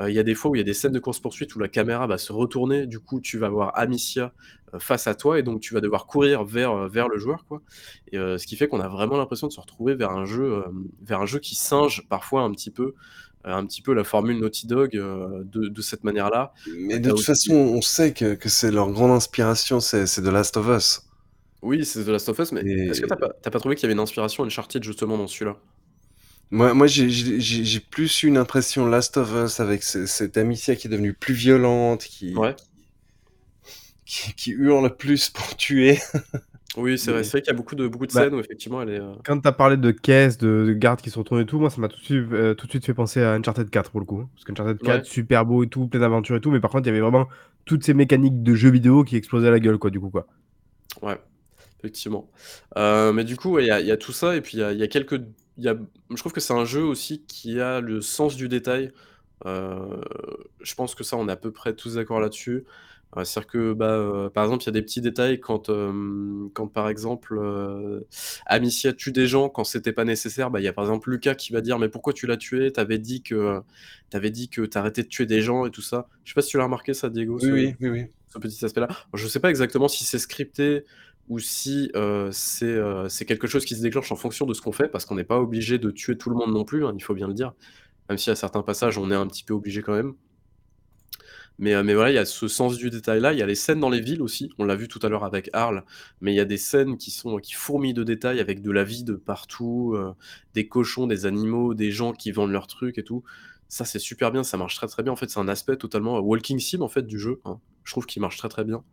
[0.00, 1.54] Heu, il y a des fois où il y a des scènes de course poursuite
[1.56, 4.32] où la caméra va se retourner, du coup tu vas voir Amicia,
[4.74, 7.44] heu, face à toi et donc tu vas devoir courir vers, heu, vers le joueur,
[7.46, 7.62] quoi
[8.12, 10.64] et ce qui fait qu'on a vraiment l'impression de se retrouver vers un jeu,
[11.02, 12.94] vers un jeu qui singe parfois un petit peu,
[13.44, 16.52] un petit peu la formule Naughty Dog, de de cette manière-là.
[16.66, 20.18] Mais de toute aussi façon, on sait que que c'est leur grande inspiration, c'est The
[20.20, 21.02] Last of Us.
[21.60, 23.58] Oui, c'est The Last of Us, mais est-ce que tu as Et pas as pas
[23.58, 25.56] trouvé qu'il y avait une inspiration Uncharted justement dans celui-là?
[26.50, 30.86] Moi moi j'ai plus eu une impression Last of Us avec ce cette Amicia qui
[30.86, 32.58] est devenue plus violente, qui Ouais.
[34.06, 35.98] qui qui qui hurle plus pour tuer.
[36.76, 38.40] Oui, c'est vrai, Mais vrai qu'il y a beaucoup de beaucoup de Bah, scènes où
[38.40, 41.18] effectivement elle est, heu quand tu as parlé de caisse, de de garde qui se
[41.18, 43.22] retournent et tout, moi ça m'a tout de suite heu, tout de suite fait penser
[43.22, 44.26] à Uncharted 4 pour le coup.
[44.34, 45.06] Parce qu'Uncharted 4, Ouais.
[45.06, 47.28] super beau et tout, plein d'aventures et tout, mais par contre, il y avait vraiment
[47.66, 50.26] toutes ces mécaniques de jeux vidéo qui explosaient à la gueule, quoi, du coup, quoi.
[51.02, 51.18] Ouais,
[51.80, 52.30] effectivement.
[52.76, 54.58] Heu, mais du coup, ouais, il y a il y a tout ça et puis
[54.58, 55.20] il y a y quelques
[55.58, 55.76] il y a
[56.10, 58.92] je trouve que c'est un jeu aussi qui a le sens du détail.
[59.46, 60.00] Heu,
[60.62, 62.64] je pense que ça, on est à peu près tous d'accord là-dessus.
[63.16, 65.70] Heu, c'est-à-dire que, bah, heu, par exemple, il y a des petits détails quand,
[66.54, 67.38] quand par exemple,
[68.46, 71.34] Amicia tue des gens quand c'était pas nécessaire, bah, il y a par exemple Lucas
[71.34, 72.72] qui va dire: «Mais pourquoi tu l'as tué?
[72.72, 73.60] Tu avais dit que
[74.10, 76.08] tu avais dit que tu arrêtais de tuer des gens» et tout ça.
[76.24, 78.06] Je sais pas si tu l'as remarqué ça Diego, Oui, ce oui, oui, oui.
[78.28, 78.88] ce petit aspect-là?
[79.14, 80.84] Je sais pas exactement si c'est scripté
[81.28, 81.90] ou si,
[82.32, 85.04] c'est, heu, c'est quelque chose qui se déclenche en fonction de ce qu'on fait, parce
[85.06, 87.28] qu'on n'est pas obligé de tuer tout le monde non plus, hein, il faut bien
[87.28, 87.52] le dire.
[88.08, 90.14] Même si à certains passages, on est un petit peu obligé quand même.
[91.58, 93.54] Mais, heu, mais voilà, il y a ce sens du détail-là, il y a les
[93.54, 95.84] scènes dans les villes aussi, on l'a vu tout à l'heure avec Arles,
[96.20, 98.84] mais il y a des scènes qui sont qui fourmillent de détails avec de la
[98.84, 99.96] vie de partout,
[100.54, 103.22] des cochons, des animaux, des gens qui vendent leurs trucs et tout.
[103.68, 105.12] Ça, c'est super bien, ça marche très, très bien.
[105.12, 107.60] En fait, c'est un aspect totalement, walking sim, en fait, du jeu, hein.
[107.84, 108.84] Je trouve qu'il marche très, très bien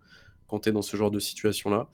[0.47, 1.89] quand tu es dans ce genre de situation-là.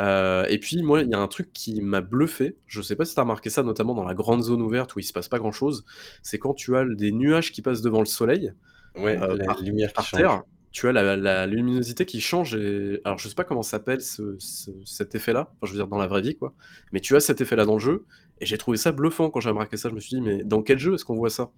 [0.00, 3.04] Heu et puis moi, il y a un truc qui m'a bluffé, je sais pas
[3.04, 5.28] si tu as remarqué ça, notamment dans la grande zone ouverte où il se passe
[5.28, 5.84] pas grand-chose,
[6.22, 8.52] c'est quand tu as des nuages qui passent devant le soleil,
[8.94, 10.20] Ouais, heu, la par lumière qui par change.
[10.20, 10.42] terre,
[10.72, 14.00] tu as la la luminosité qui change et alors je sais pas comment ça s'appelle
[14.02, 16.54] ce ce cet effet-là, enfin je veux dire dans la vraie vie quoi,
[16.92, 18.06] mais tu as cet effet-là dans le jeu
[18.40, 19.88] et j'ai trouvé ça bluffant quand j'ai remarqué ça.
[19.90, 21.52] Je me suis dit: «Mais dans quel jeu est-ce qu'on voit ça?»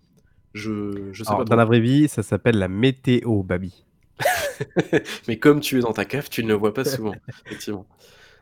[0.55, 3.85] Je je sais Alors pas dans la vraie vie, ça s'appelle la météo, Babi.
[5.29, 7.89] Mais comme tu es dans ta cave, tu ne le vois pas souvent, effectivement.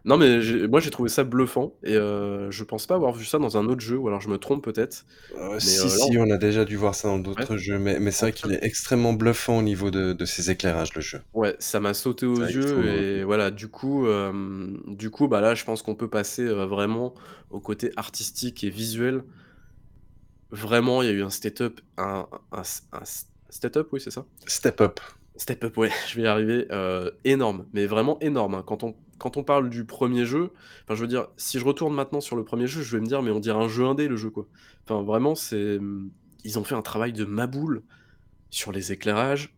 [0.04, 3.38] Non, mais moi j'ai trouvé ça bluffant et heu, je pense pas avoir vu ça
[3.38, 5.04] dans un autre jeu ou alors je me trompe peut-être,
[5.62, 7.46] mais, si, là si, on a déjà dû voir ça dans Ouais.
[7.46, 10.50] d'autres jeux, mais mais c'est vrai qu'il est extrêmement bluffant au niveau de de ses
[10.50, 11.22] éclairages, le jeu.
[11.32, 12.86] Ouais, ça m'a sauté aux yeux
[13.20, 17.14] et voilà, du coup, hem, du coup, bah, là, je pense qu'on peut passer, vraiment
[17.50, 19.22] au côté artistique et visuel.
[20.52, 23.88] Vraiment, il y a eu un state up, un un s un s state up,
[23.92, 24.26] oui, c'est ça?
[24.46, 25.00] Step up.
[25.36, 28.62] Step up, ouais, je vais y arriver, heu, énorme, mais vraiment énorme, hein.
[28.66, 30.50] Quand on quand on parle du 1er jeu,
[30.84, 33.06] enfin, je veux dire, si je retourne maintenant sur le 1er jeu, je vais me
[33.06, 34.48] dire: «Mais on dirait un jeu indé, le jeu, quoi».
[34.88, 36.10] Enfin, vraiment, c'est, mmh,
[36.44, 37.82] ils ont fait un travail de maboule
[38.50, 39.56] sur les éclairages,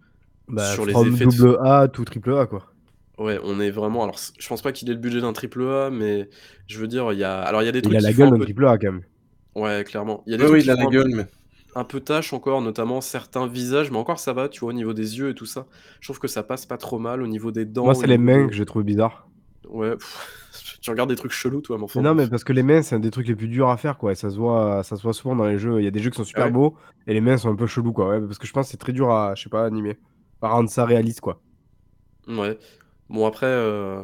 [0.49, 2.74] Bah, sur les from effets de double A to triple A, quoi.
[3.19, 5.62] Ouais, on est vraiment alors c je pense pas qu'il ait le budget d'un triple
[5.69, 6.31] A, mais
[6.66, 8.11] je veux dire, il y a alors il y a des Il trucs a qui
[8.11, 9.03] la font gueule un d'un peu triple A, quand même.
[9.57, 10.23] ouais, clairement.
[10.27, 11.11] Il y a des Oui, trucs oui, qui il a la font un peu gueule,
[11.15, 11.27] mais
[11.74, 14.93] un peu tâche encore, notamment certains visages, mais encore ça va, tu vois, au niveau
[14.94, 15.66] des yeux et tout ça.
[16.01, 18.19] Je trouve que ça passe pas trop mal au niveau des dents, Moi, c'est les
[18.19, 19.28] mains que j'ai trouvé bizarres.
[19.69, 19.97] ouais,
[20.81, 22.94] tu regardes des trucs chelous, toi, Mais enfin non, mais parce que les mains, c'est
[22.94, 25.03] un des trucs les plus durs à faire, quoi et ça se voit ça se
[25.03, 25.81] voit souvent dans les jeux.
[25.81, 26.51] Il y a des jeux qui sont Ah super ouais?
[26.51, 26.77] beaux
[27.07, 28.09] et les mains sont un peu chelous, quoi.
[28.09, 29.99] Ouais, parce que je pense que c'est très dur à, je sais pas, animer.
[30.40, 31.43] rendre ça réaliste, quoi.
[32.28, 32.59] Ouais.
[33.09, 34.03] Bon après, euh,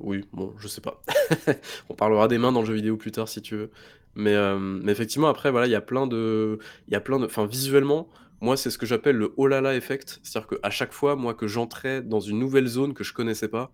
[0.00, 1.02] oui, bon, je sais pas.
[1.88, 3.70] On parlera des mains dans le jeu vidéo plus tard si tu veux.
[4.16, 7.18] Mais, euh, mais effectivement après voilà, il y a plein de il y a plein
[7.18, 8.08] de enfin visuellement,
[8.40, 10.20] moi c'est ce que j'appelle le oh là là effect.
[10.22, 13.72] C'est-à-dire qu'à chaque fois, moi que j'entrais dans une nouvelle zone que je connaissais pas,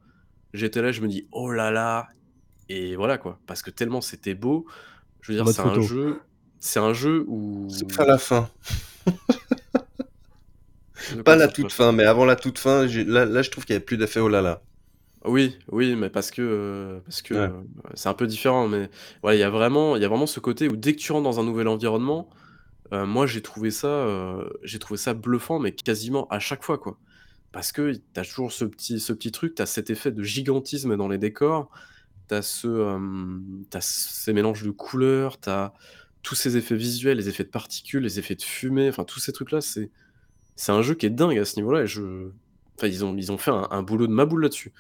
[0.55, 2.09] j'étais là, je me dis: «Oh là là!»
[2.71, 3.41] et voilà quoi.
[3.47, 4.67] Parce que tellement c'était beau.
[5.21, 6.21] Je veux dire, c'est un jeu
[6.61, 8.51] c'est un jeu où Sauf à la fin.
[11.25, 13.77] Pas la toute fin, mais avant la toute fin, là là, je trouve qu'il y
[13.77, 14.63] avait plus d'effet oh là là.
[15.27, 17.51] Oui, oui, mais parce que, heu, parce que, Ouais.
[17.61, 17.65] heu,
[17.95, 18.89] c'est un peu différent, mais
[19.23, 21.13] ouais, il y a vraiment il y a vraiment ce côté où dès que tu
[21.13, 22.31] rentres dans un nouvel environnement,
[22.93, 26.79] heu, moi j'ai trouvé ça, heu, j'ai trouvé ça bluffant, mais quasiment à chaque fois,
[26.79, 27.01] quoi.
[27.53, 30.23] Parce que tu as toujours ce petit ce petit truc, tu as cet effet de
[30.25, 31.71] gigantisme dans les décors,
[32.29, 35.75] tu as ce, hem, tu as ces mélanges de couleurs, tu as
[36.23, 39.33] tous ces effets visuels, les effets de particules, les effets de fumée, enfin tous ces
[39.33, 39.93] trucs-là, c'est
[40.57, 42.31] c'est un jeu qui est dingue à ce niveau-là et je
[42.79, 44.73] enfin ils ont ils ont fait un un boulot de ma boule là-dessus.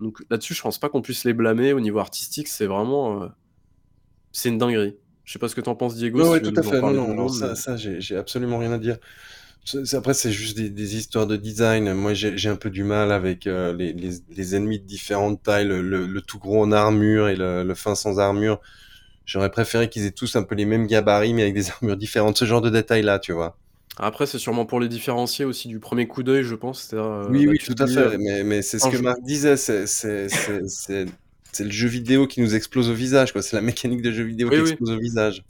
[0.00, 3.30] Donc là-dessus, je pense pas qu'on puisse les blâmer au niveau artistique, c'est vraiment, heu,
[4.32, 4.96] c'est une dinguerie.
[5.24, 6.80] Je sais pas ce que tu en penses Diego, si ouais, tout à fait.
[6.82, 8.98] Non, non, non, ça mais ça j'ai absolument rien à dire.
[9.92, 11.92] Après c'est juste des des histoires de design.
[11.94, 15.66] Moi j'ai un peu du mal avec, heu, les les les ennemis de différentes tailles,
[15.66, 18.60] le le le tout gros en armure et le le fin sans armure.
[19.26, 22.38] J'aurais préféré qu'ils aient tous un peu les mêmes gabarits, mais avec des armures différentes,
[22.38, 23.58] ce genre de détails-là, tu vois?
[23.96, 27.46] Après c'est sûrement pour les différencier aussi du premier coup d'œil, je pense, heu, Oui,
[27.46, 29.84] oui, tout à fait, mais mais c'est ce que jeu Marc disait, c'est
[31.64, 33.42] le jeu vidéo qui nous explose au visage, quoi.
[33.42, 34.78] C'est la mécanique de jeu vidéo Oui, qui oui.
[34.80, 35.42] explose au visage.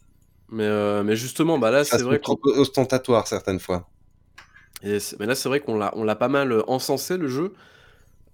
[0.50, 3.90] Mais mais justement, bah, là, c'est vrai trop ostentatoire certaines fois.
[4.82, 7.52] et mais là, c'est vrai qu'on l'a on l'a pas mal, heu, encensé le jeu.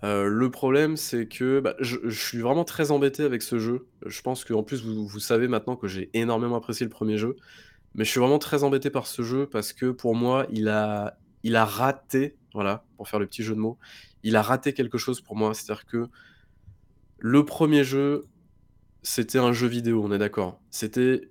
[0.02, 3.88] Le problème, c'est que, bah, je je suis vraiment très embêté avec ce jeu.
[4.06, 7.36] Je pense qu'en plus vous vous savez maintenant que j'ai énormément apprécié le premier jeu.
[7.96, 11.18] Mais je suis vraiment très embêté par ce jeu parce que pour moi, il a
[11.44, 13.78] il a raté, voilà, pour faire le petit jeu de mots,
[14.24, 15.54] il a raté quelque chose pour moi.
[15.54, 16.08] C'est-à-dire que
[17.18, 18.28] le premier jeu,
[19.02, 20.62] c'était un jeu vidéo, on est d'accord?
[20.70, 21.30] C'était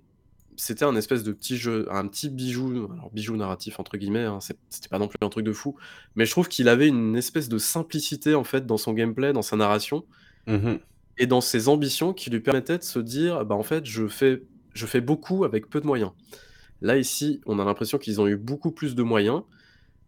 [0.56, 4.40] c'était un espèce de petit jeu, un petit bijou, alors «bijou narratif» entre guillemets, hein,
[4.40, 5.76] c'était pas non plus un truc de fou,
[6.16, 9.42] mais je trouve qu'il avait une espèce de simplicité, en fait, dans son gameplay, dans
[9.42, 10.06] sa narration
[10.46, 10.78] Mmh mh.
[11.18, 14.42] et dans ses ambitions qui lui permettaient de se dire: «Bah, en fait, je fais
[14.74, 16.12] je fais beaucoup avec peu de moyens».
[16.80, 19.42] Là, ici, on a l'impression qu'ils ont eu beaucoup plus de moyens,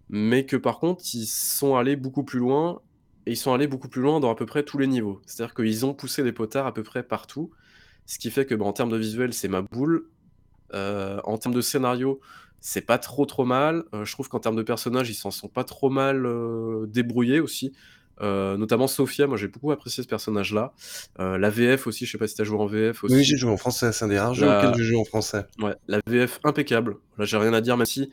[0.09, 2.82] mais que par contre, ils sont allés beaucoup plus loin
[3.27, 5.20] et ils sont allés beaucoup plus loin dans à peu près tous les niveaux.
[5.27, 7.53] C'est-à-dire qu'ils ont poussé les potards à peu près partout,
[8.07, 10.09] ce qui fait que, bah, en termes de visuel, c'est ma boule.
[10.74, 12.20] Heu, en termes de scénario,
[12.61, 13.85] c'est pas trop, trop mal.
[13.95, 17.40] Heu, je trouve qu'en termes de personnages, ils s'en sont pas trop mal, heu, débrouillés
[17.40, 17.73] aussi.
[18.20, 20.74] Heu, notamment Sophia, moi j'ai beaucoup apprécié ce personnage-là.
[21.20, 23.36] Heu, la VF aussi, je sais pas si tu as joué en VF Oui, j'ai
[23.36, 23.36] aussi.
[23.36, 25.45] joué en français, c'est un des rares jeux auxquels La je joue en français.
[25.61, 26.99] ouais, la VF impeccable.
[27.19, 28.11] Là, j'ai rien à dire, même si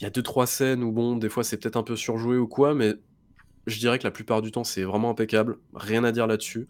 [0.00, 2.48] il y a 2-3 scènes où bon, des fois, c'est peut-être un peu surjoué ou
[2.48, 2.94] quoi, mais
[3.66, 5.58] je dirais que la plupart du temps, c'est vraiment impeccable.
[5.74, 6.68] Rien à dire là-dessus.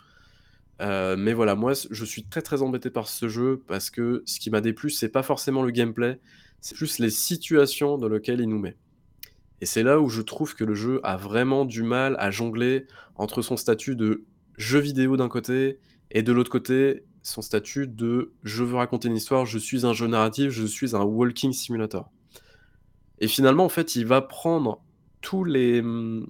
[0.83, 4.41] Heu, mais voilà, moi, je suis très, très embêté par ce jeu parce que ce
[4.41, 6.21] qui m'a déplu, c'est pas forcément le gameplay,
[6.61, 8.79] c'est plus les situations dans lequel il nous met.
[9.65, 12.87] Et c'est là où je trouve que le jeu a vraiment du mal à jongler
[13.15, 14.27] entre son statut de
[14.59, 15.79] jeu vidéo d'un côté
[16.11, 19.95] et de l'autre côté, son statut de je veux raconter une histoire, je suis un
[19.95, 22.11] jeu narratif, je suis un walking simulator.
[23.21, 24.85] Et finalement, en fait, il va prendre
[25.23, 26.27] tous les, mmh,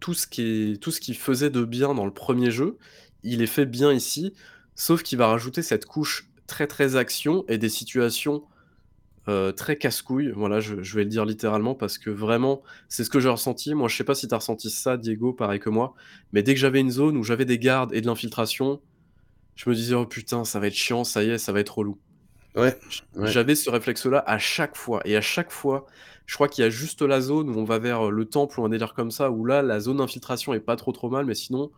[0.00, 2.78] tout ce qui tout ce qu'il faisait de bien dans le premier jeu,
[3.22, 4.34] il est fait bien ici,
[4.74, 8.42] sauf qu'il va rajouter cette couche très, très action et des situations,
[9.28, 10.32] heu, très casse-couilles.
[10.34, 13.74] Voilà, je je vais le dire littéralement parce que vraiment, c'est ce que j'ai ressenti.
[13.74, 15.94] Moi, je sais pas si tu as ressenti ça, Diego, pareil que moi,
[16.32, 18.82] mais dès que j'avais une zone où j'avais des gardes et de l'infiltration,
[19.56, 21.78] je me disais: «Oh putain, ça va être chiant, ça y est, ça va être
[21.78, 22.00] relou».
[22.56, 22.76] Ouais,
[23.22, 25.86] j'avais ce réflexe-là à chaque fois et à chaque fois,
[26.26, 28.60] je crois qu'il y a juste la zone où on va vers, heu, le temple
[28.60, 31.26] ou un délire comme ça, où là, la zone d'infiltration est pas trop, trop mal,
[31.26, 31.70] mais sinon,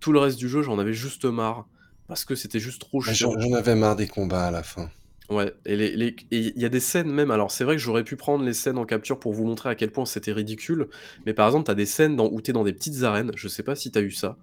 [0.00, 1.68] tout le reste du jeu, j'en avais juste marre
[2.08, 3.32] parce que c'était juste trop chiant.
[3.38, 4.90] j'en avais marre des combats à la fin.
[5.32, 8.44] Ouais et il y a des scènes même alors c'est vrai que j'aurais pu prendre
[8.44, 10.88] les scènes en capture pour vous montrer à quel point c'était ridicule,
[11.24, 13.30] mais par exemple, tu as des scènes dans où tu es dans des petites arènes,
[13.34, 14.36] je sais pas si tu as eu ça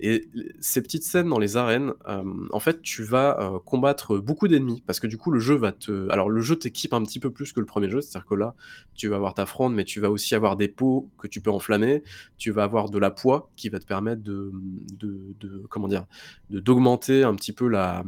[0.00, 0.28] et
[0.60, 4.82] ces petites scènes dans les arènes, hem, en fait, tu vas, heu, combattre beaucoup d'ennemis
[4.86, 7.30] parce que du coup, le jeu va te alors le jeu t'équipe un petit peu
[7.30, 8.54] plus que le premier jeu, c'est-à-dire que là,
[8.94, 11.50] tu vas avoir ta fronde, mais tu vas aussi avoir des pots que tu peux
[11.50, 12.02] enflammer,
[12.36, 14.52] tu vas avoir de la poix qui va te permettre de,
[15.00, 16.06] de comment dire?
[16.50, 18.04] D'augmenter un petit peu la,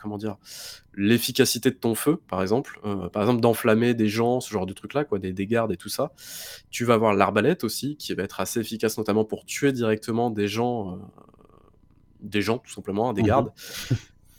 [0.00, 0.36] comment dire?
[1.00, 4.72] L'efficacité de ton feu, par exemple, heu, par exemple d'enflammer des gens, ce genre de
[4.72, 6.12] trucs là quoi, des des gardes et tout ça.
[6.70, 10.48] Tu vas avoir l'arbalète aussi qui va être assez efficace, notamment pour tuer directement des
[10.48, 11.00] gens, heu,
[12.20, 13.44] des gens tout simplement, hein, des Mmh mh.
[13.44, 13.52] gardes.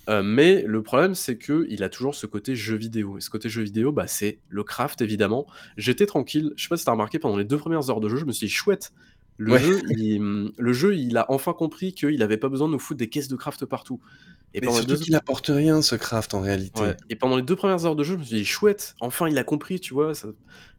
[0.10, 3.50] Heu, mais le problème, c'est qu'il a toujours ce côté jeu vidéo et ce côté
[3.50, 5.48] jeu vidéo, bah, c'est le craft évidemment.
[5.78, 8.10] J'étais tranquille, je sais pas si tu as remarqué pendant les 2 premières heures de
[8.10, 8.92] jeu, je me suis dit: «Chouette,
[9.40, 9.60] le Ouais.
[9.60, 12.80] jeu il, mmh, le jeu il a enfin compris qu'il avait pas besoin de nous
[12.80, 14.02] foutre des caisses de craft partout»
[14.54, 16.74] et Mais pendant surtout 2 qu'il apporte rien ce craft en réalité.
[16.76, 19.28] Ouais et pendant les 2 premières heures de jeu, je me suis dit: «Chouette, enfin
[19.28, 20.14] il a compris», tu vois?
[20.14, 20.28] Ça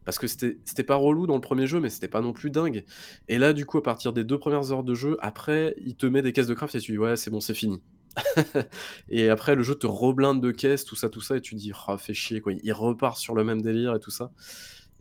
[0.05, 2.85] parce que c'était pas relou dans le premier jeu, mais c'était pas non plus dingue
[3.27, 6.05] et là, du coup, à partir des 2 premières heures de jeu, après, il te
[6.07, 7.83] met des caisses de craft et tu dis: «Ouais, c'est bon, c'est fini»
[9.09, 11.71] et après le jeu te reblinde de caisses, tout ça, tout ça et tu dis:
[11.87, 14.31] «Oh, fait chier quoi», il repart sur le même délire et tout ça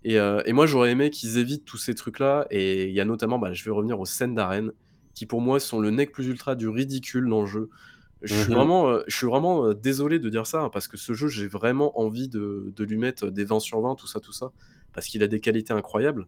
[0.04, 3.04] et heu et moi, j'aurais aimé qu'ils évitent tous ces trucs-là et il y a
[3.04, 4.72] notamment, bah, je vais revenir aux scènes d'arène
[5.14, 7.70] qui, pour moi, sont le nec plus ultra du ridicule dans le jeu.
[8.22, 8.64] Je suis Mmh mh.
[8.64, 11.48] vraiment, je suis vraiment, heu, désolé de dire ça, hein, parce que ce jeu, j'ai
[11.48, 14.52] vraiment envie de de lui mettre des 20 sur 20, tout ça, tout ça,
[14.92, 16.26] parce qu'il a des qualités incroyables,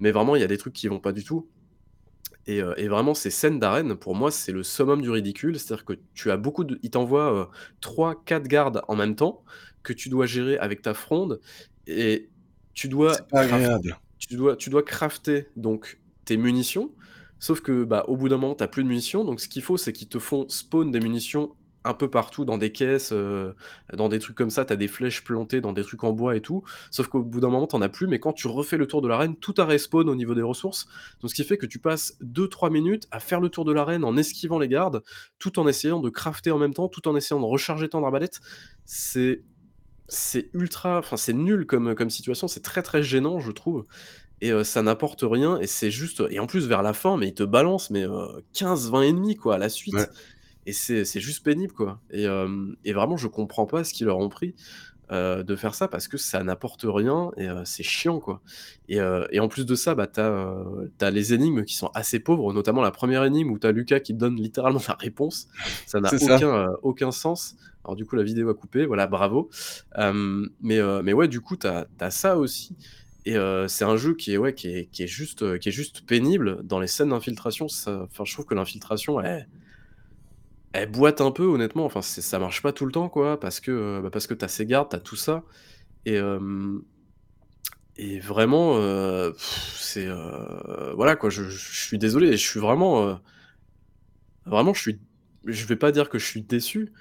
[0.00, 1.50] mais vraiment, il y a des trucs qui vont pas du tout
[2.46, 5.58] et vraiment ces scènes d'arène, pour moi, c'est le summum du ridicule.
[5.58, 7.46] C'est-à-dire que tu as beaucoup de il t'envoie, heu,
[7.80, 9.44] 3-4 gardes en même temps
[9.82, 11.40] que tu dois gérer avec ta fronde
[11.86, 12.31] et
[12.74, 13.46] tu dois pas
[14.18, 16.92] tu dois tu dois crafter donc tes munitions,
[17.38, 19.62] sauf que, bah, au bout d'un moment, tu as plus de munitions, donc ce qu'il
[19.62, 21.54] faut, c'est qu'ils te font spawn des munitions
[21.84, 23.54] un peu partout dans des caisses, heu,
[23.92, 24.64] dans des trucs comme ça.
[24.64, 26.62] Tu as des flèches plantées dans des trucs en bois et tout,
[26.92, 29.02] sauf qu'au bout d'un moment, tu en as plus, mais quand tu refais le tour
[29.02, 30.86] de l'arène, tout a respawn au niveau des ressources,
[31.20, 34.04] donc ce qui fait que tu passes 2-3 minutes à faire le tour de l'arène
[34.04, 35.02] en esquivant les gardes,
[35.40, 38.40] tout en essayant de crafter en même temps, tout en essayant de recharger ton arbalète.
[38.84, 39.42] C'est
[40.08, 43.86] c'est ultra enfin, c'est nul comme, comme situation, c'est très, très gênant, je trouve
[44.42, 47.28] et heu, ça n'apporte rien et c'est juste et en plus, vers la fin, mais
[47.28, 50.06] il te balance mais heu, 15-20 ennemis, quoi, à la Ouais.
[50.08, 50.10] suite
[50.66, 54.18] et c'est juste pénible, quoi et hem et vraiment, je comprends pas ce qu'ils leur
[54.18, 54.56] ont pris,
[55.12, 58.42] heu, de faire ça parce que ça n'apporte rien et c'est chiant, quoi
[58.88, 58.98] et
[59.32, 61.90] et en plus de ça, bah, tu as, heu, tu as les énigmes qui sont
[61.94, 64.94] assez pauvres, notamment la 1re énigme où tu as Lucas qui te donne littéralement la
[64.96, 65.48] réponse.
[65.86, 67.56] Ça n'a aucun, aucun sens.
[67.84, 69.50] Alors du coup, la vidéo a coupé, voilà, bravo.
[69.96, 72.76] Hem, mais heu, mais ouais, du coup, tu as ça aussi
[73.24, 75.72] et heu, c'est un jeu qui est, ouais, qui est qui est juste, qui est
[75.72, 76.62] juste pénible.
[76.64, 79.20] Dans les scènes d'infiltration, enfin, je trouve que l'infiltration,
[80.72, 84.00] elle boite un peu honnêtement, enfin, ça marche pas tout le temps, quoi, parce que,
[84.02, 85.44] bah, parce que tu as ces gardes, tu as tout ça
[86.06, 86.18] et
[87.96, 88.80] et vraiment,
[89.36, 90.08] c'est,
[90.94, 93.18] voilà, quoi, je je suis désolé je suis vraiment,
[94.46, 95.00] vraiment, je suis
[95.46, 96.92] je vais pas dire que je suis déçu,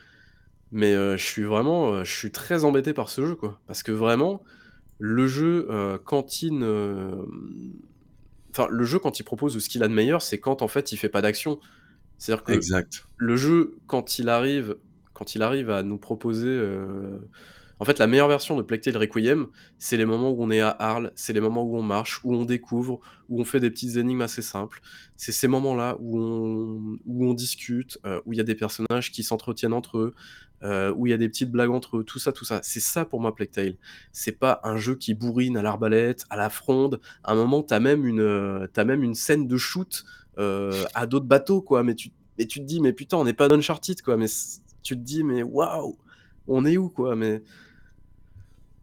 [0.71, 3.61] mais heu, je suis vraiment, heu, je suis très embêté par ce jeu, quoi.
[3.67, 4.43] Parce que vraiment,
[4.99, 7.25] le jeu, heu, quand il ne,
[8.51, 10.91] enfin, le jeu, quand il propose ce qu'il a de meilleur, c'est quand, en fait,
[10.91, 11.59] il fait pas d'action.
[12.19, 13.03] C'est-à-dire que Exact.
[13.17, 14.77] le jeu, quand il arrive
[15.13, 17.29] quand il arrive à nous proposer, heu
[17.81, 19.47] en fait, la meilleure version de Tale: Requiem,
[19.79, 22.35] c'est les moments où on est à Arles, c'est les moments où on marche, où
[22.35, 24.81] on découvre, où on fait des petites énigmes assez simples.
[25.17, 29.73] C'est ces moments-là où on discute, heu, où il y a des personnages qui s'entretiennent
[29.73, 30.13] entre eux,
[30.63, 32.59] heu, où il y a des petites blagues entre eux, tout ça, tout ça.
[32.61, 33.77] C'est ça pour moi Tale.
[34.11, 37.01] C'est pas un jeu qui bourrine à l'arbalète, à la fronde.
[37.23, 40.03] À un moment, tu as même une, as même une scène de shoot,
[40.37, 43.55] à dos de bateau, quoi, mais tu te dis: «Mais putain, on n'est pas dans
[43.55, 44.27] Uncharted, quoi», mais
[44.83, 45.97] tu te dis: «Mais waouh,
[46.45, 47.15] on est où, quoi?»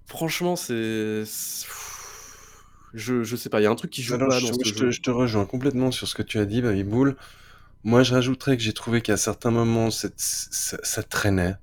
[0.08, 1.24] Franchement, c'est
[2.92, 4.52] je je sais pas, il y a un truc qui joue Alors pas je dans
[4.52, 4.90] ce je te jeu.
[4.90, 7.16] je te rejoins complètement sur ce que tu as dit, Baby Bull.
[7.84, 11.56] Moi, je rajouterais que j'ai trouvé qu'à certains moments, ça ça traînait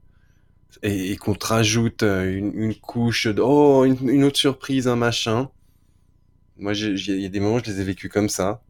[0.83, 4.87] et et qu'on te rajoute, heu, une une couche de: «Oh, une une autre surprise,
[4.89, 5.51] un machin».
[6.57, 8.61] Moi, il y a des moments, je les ai vécus comme ça.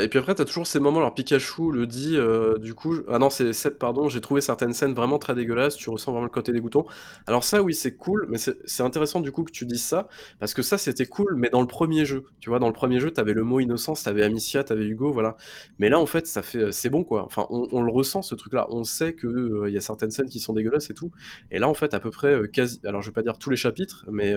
[0.00, 2.96] Et puis après, tu as toujours ces moments, alors Pikachu le dit, heu, du coup
[3.08, 6.24] ah non, c'est Seb, pardon, j'ai trouvé certaines scènes vraiment très dégueulasses, tu ressens vraiment
[6.24, 6.86] le côté dégoûtant.
[7.28, 10.08] Alors ça, oui, c'est cool, mais c'est intéressant, du coup, que tu dises ça,
[10.40, 12.24] parce que ça, c'était cool, mais dans le 1er jeu.
[12.40, 14.72] Tu vois, dans le 1er jeu, tu avais le mot innocence, tu avais Amicia, tu
[14.72, 15.36] avais Hugo, voilà.
[15.78, 17.24] Mais là, en fait, ça fait, heu, c'est bon, quoi.
[17.24, 18.66] Enfin, on le ressent ce truc-là.
[18.70, 21.12] On sait que, heu, il y a certaines scènes qui sont dégueulasses et tout
[21.52, 23.50] et là, en fait, à peu près, heu, quasi alors je vais pas dire tous
[23.50, 24.34] les chapitres, mais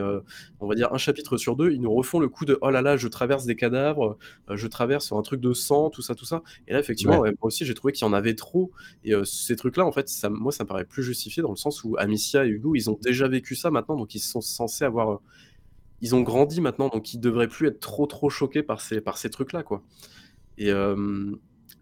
[0.60, 2.82] on va dire 1 chapitre sur 2, ils nous refont le coup de: «Oh là
[2.82, 4.18] là, je traverse des cadavres,
[4.54, 6.44] je traverse un truc de sang», tout ça, tout ça.
[6.68, 7.22] Et là, effectivement, Ouais.
[7.22, 8.72] ouais, moi aussi, j'ai trouvé qu'il y en avait trop.
[9.04, 11.56] Et heu, ces trucs-là, en fait, ça moi, ça me paraît plus justifié dans le
[11.58, 14.86] sens où Amicia et Hugo, ils ont déjà vécu ça maintenant, donc ils sont censés
[14.86, 15.18] avoir, heu
[16.02, 19.18] ils ont grandi maintenant, donc ils devraient plus être trop, trop choqués par ces par
[19.18, 19.84] ces trucs-là, quoi.
[20.58, 20.72] Et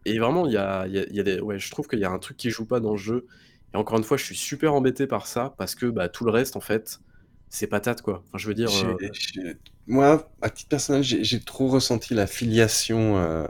[0.05, 2.05] et vraiment, il y a y a y a des ouais, je trouve qu'il y
[2.05, 3.27] a un truc qui joue pas dans le jeu.
[3.73, 6.31] Et encore une fois, je suis super embêté par ça parce que, bah, tout le
[6.31, 6.99] reste, en fait,
[7.51, 8.23] c'est patate, quoi.
[8.27, 8.87] Enfin, je veux dire, j'ai
[9.87, 13.47] moi, à titre personnel, j'ai trop ressenti la filiation, hem,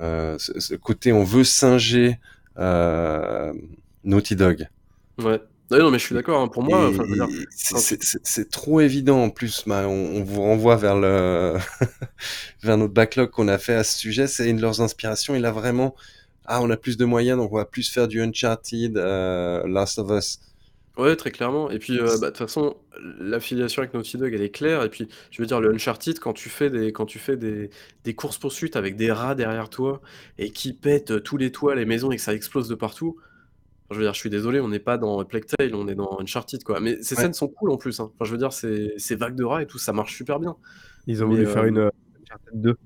[0.00, 2.18] heu, ce ce côté on veut singer,
[4.04, 4.68] Naughty Dog.
[5.18, 5.40] Ouais.
[5.70, 6.48] Ouais, non, mais je suis d'accord, hein.
[6.48, 6.90] Pour moi,
[7.54, 11.54] c'est trop évident en plus, bah, on on vous renvoie vers le
[12.62, 14.26] vers notre backlog qu'on a fait à ce sujet.
[14.26, 15.36] C'est une de leurs inspirations.
[15.36, 15.94] Il a vraiment
[16.44, 20.00] ah, on a plus de moyens, donc on va plus faire du Uncharted, euh, Last
[20.00, 20.40] of Us.
[21.00, 21.70] Ouais, très clairement.
[21.70, 22.76] Et puis, euh, bah, de toute façon,
[23.18, 24.82] l'affiliation avec Naughty Dog, elle est claire.
[24.84, 27.70] Et puis, je veux dire, le Uncharted, quand tu fais des, quand tu fais des,
[28.04, 30.02] des courses-poursuites avec des rats derrière toi
[30.38, 33.16] et qui pètent tous les toits, les maisons et que ça explose de partout,
[33.90, 36.18] je veux dire, je suis désolé, on n'est pas dans Plague Tale, on est dans
[36.20, 36.80] Uncharted, quoi.
[36.80, 37.22] Mais ces Ouais.
[37.22, 37.98] scènes sont cool en plus.
[38.00, 38.10] hein.
[38.14, 40.56] Enfin, je veux dire, ces, ces vagues de rats et tout, ça marche super bien.
[41.06, 41.90] Ils ont Mais, voulu euh, faire une euh,
[42.22, 42.76] Uncharted 2.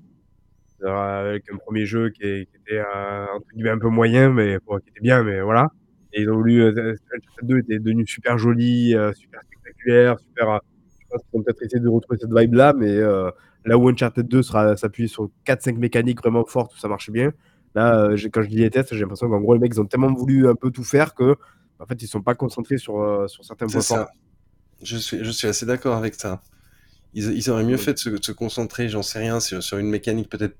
[0.83, 4.29] Alors, avec un premier jeu qui, est- qui était euh, entre guillemets un peu moyen,
[4.29, 5.67] mais bon, qui était bien, mais voilà.
[6.15, 6.65] Et ils ont voulu.
[6.65, 10.49] Uncharted 2 était devenu super joli, euh, super spectaculaire, super.
[10.49, 10.57] euh,
[11.01, 13.29] je pense qu'ils ont peut-être essayé de retrouver cette vibe-là, mais euh,
[13.65, 17.33] là où Uncharted 2 sera s'appuie sur 4-5 mécaniques vraiment fortes où ça marche bien,
[17.75, 20.13] là, quand je lis les tests, j'ai l'impression qu'en gros, les mecs, ils ont tellement
[20.13, 21.35] voulu un peu tout faire que,
[21.79, 23.97] en fait, ils sont pas concentrés sur, sur certains points forts.
[23.97, 24.09] ça.
[24.81, 26.41] Je suis, je suis assez d'accord avec ça.
[27.13, 29.77] Ils, ils auraient mieux fait de se, de se concentrer, j'en sais rien, sur, sur
[29.77, 30.55] une mécanique peut-être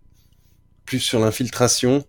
[0.86, 2.06] plus sur l'infiltration.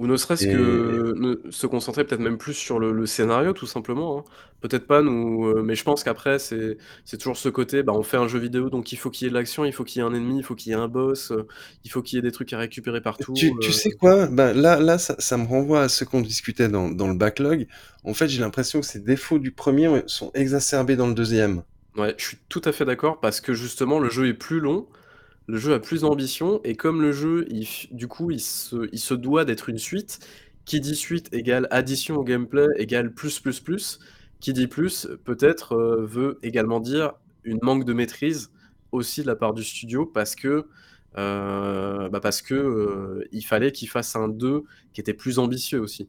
[0.00, 3.52] Ou ne serait-ce Et- que ne- se concentrer peut-être même plus sur le, le scénario,
[3.52, 4.20] tout simplement.
[4.20, 4.24] hein.
[4.62, 8.02] Peut-être pas nous, euh, mais je pense qu'après, c'est c'est toujours ce côté, bah, on
[8.02, 10.00] fait un jeu vidéo, donc il faut qu'il y ait de l'action, il faut qu'il
[10.02, 11.46] y ait un ennemi, il faut qu'il y ait un boss, euh,
[11.84, 13.34] il faut qu'il y ait des trucs à récupérer partout.
[13.34, 13.72] Tu, tu euh.
[13.72, 14.26] sais quoi?
[14.26, 17.66] Ben, là, là ça, ça me renvoie à ce qu'on discutait dans, dans le backlog.
[18.04, 21.62] En fait, j'ai l'impression que ces défauts du premier sont exacerbés dans le deuxième.
[21.96, 24.86] Ouais, je suis tout à fait d'accord parce que justement le jeu est plus long,
[25.50, 27.46] le jeu a plus d'ambition et comme le jeu,
[27.90, 30.20] du coup, il se, doit d'être une suite.
[30.66, 33.98] Qui dit suite égale addition au gameplay égale plus plus plus.
[34.40, 38.52] Qui dit plus peut-être euh, veut également dire une manque de maîtrise
[38.92, 40.66] aussi de la part du studio parce que
[41.18, 42.20] euh, bah
[42.52, 44.62] euh, il fallait qu'il fasse un 2
[44.92, 46.08] qui était plus ambitieux aussi.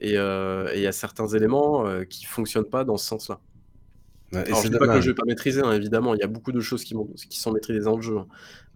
[0.00, 3.40] Et il y a certains éléments qui fonctionnent pas dans ce sens-là.
[4.32, 5.02] Ouais, et Alors, c'est je dis pas que le dommage.
[5.02, 6.94] jeu est pas maîtrisé, hein, évidemment, il y a beaucoup de choses qui,
[7.30, 8.16] sont maîtrisées dans le jeu.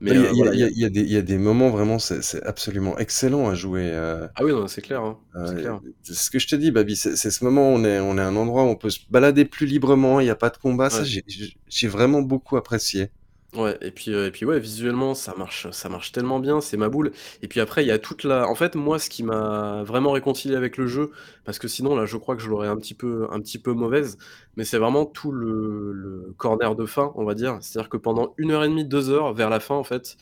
[0.01, 2.99] Mais Il y a, euh, y voilà, y y des, moments vraiment, c'est c'est absolument
[2.99, 3.91] excellent à jouer.
[3.93, 5.81] euh, Ah oui, non, c'est clair, hein, c'est euh, clair.
[6.03, 8.17] c'est ce que je te dis, Babi, c'est c'est ce moment où on est, on
[8.19, 10.51] est à un endroit où on peut se balader plus librement, il n'y a pas
[10.51, 10.91] de combat.
[10.91, 11.25] Ça, Ouais.
[11.69, 13.11] j'ai vraiment beaucoup apprécié.
[13.55, 16.79] Ouais, et puis, euh, et puis ouais, visuellement, ça marche, ça marche tellement bien, c'est
[16.79, 17.13] ma boule.
[17.43, 18.49] Et puis après, il y a toute la.
[18.49, 21.11] En fait, moi, ce qui m'a vraiment réconcilié avec le jeu,
[21.45, 23.75] parce que sinon, là, je crois que je l'aurais un petit peu, un petit peu
[23.75, 24.17] mauvaise,
[24.57, 27.59] mais c'est vraiment tout le, le corner de fin, on va dire.
[27.61, 30.17] C'est-à-dire que pendant une heure et demie, deux heures, vers la fin, en fait,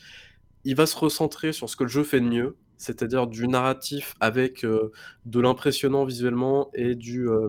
[0.64, 4.14] il va se recentrer sur ce que le jeu fait de mieux, c'est-à-dire du narratif
[4.20, 4.92] avec euh,
[5.26, 7.48] de l'impressionnant visuellement et du, euh,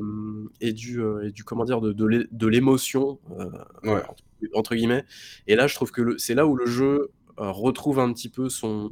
[0.61, 3.19] et du, et du comment dire, de, de l'é- de l'émotion,
[3.83, 4.01] Ouais.
[4.53, 5.05] Entre, guillemets.
[5.47, 8.49] Et là, je trouve que c'est là où le jeu euh, retrouve un petit peu
[8.49, 8.91] son,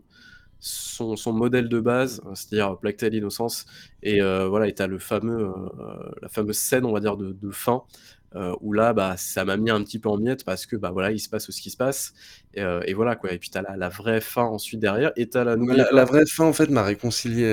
[0.60, 3.66] son, son modèle de base, c'est-à-dire Plague Tale Innocence.
[4.04, 7.32] Et euh, voilà, et t'as le fameux, euh, la fameuse scène, on va dire, de,
[7.34, 7.84] de fin.
[8.36, 10.92] euh, où là, bah, ça m'a mis un petit peu en miettes parce que bah
[10.92, 12.14] voilà, il se passe ce qui se passe,
[12.54, 13.32] et, et voilà quoi.
[13.34, 16.26] Et puis t'as la, la vraie fin ensuite derrière, et t'as la n'oubliez La, vraie
[16.28, 17.48] fin, en fait, m'a réconcilié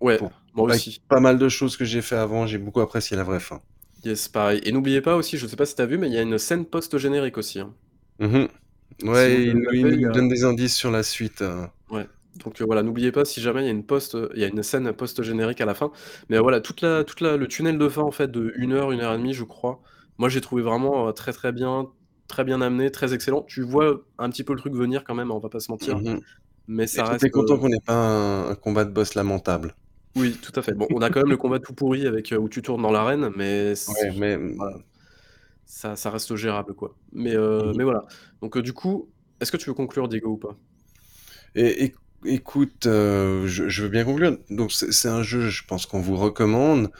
[0.00, 1.00] Ouais, pour moi aussi.
[1.08, 2.46] pas mal de choses que j'ai fait avant.
[2.46, 3.60] J'ai beaucoup apprécié la vraie fin.
[4.04, 4.60] Yes, pareil.
[4.64, 6.38] Et n'oubliez pas aussi, je sais pas si t'as vu, mais il y a une
[6.38, 7.60] scène post-générique aussi.
[7.60, 7.74] hein.
[8.18, 8.48] Mhm.
[9.02, 11.42] Si Ouais, vous il, nous- il donne des indices sur la suite.
[11.42, 11.66] euh.
[11.90, 12.06] Ouais.
[12.36, 14.48] Donc euh, voilà, n'oubliez pas si jamais il y a une post, il y a
[14.48, 15.90] une scène post-générique à la fin.
[16.28, 18.72] Mais euh, voilà, toute la, toute la, le tunnel de fin en fait de 1
[18.72, 19.80] heure, 1 heure et demie, je crois.
[20.18, 21.88] Moi, j'ai trouvé vraiment euh, très très bien,
[22.28, 23.42] très bien amené, très excellent.
[23.42, 26.02] Tu vois un petit peu le truc venir quand même, on va pas se mentir.
[26.02, 26.20] Mhm.
[26.68, 27.24] Mais Et ça tu reste.
[27.24, 29.76] es content euh, qu'on n'ait pas un, un combat de boss lamentable.
[30.16, 30.72] Oui, tout à fait.
[30.74, 32.90] Bon, on a quand même le combat tout pourri avec euh, où tu tournes dans
[32.90, 34.78] l'arène, mais c- Ouais, mais voilà,
[35.66, 36.96] ça, ça reste gérable quoi.
[37.12, 37.74] Mais, euh, Mhm.
[37.74, 38.04] mais voilà.
[38.42, 39.10] Donc euh, du coup,
[39.40, 40.56] est-ce que tu veux conclure Diego ou pas?
[41.54, 44.38] Et, et- écoute, euh, je, je veux bien conclure.
[44.50, 46.90] Donc, c'est c'est un jeu, je pense qu'on vous recommande.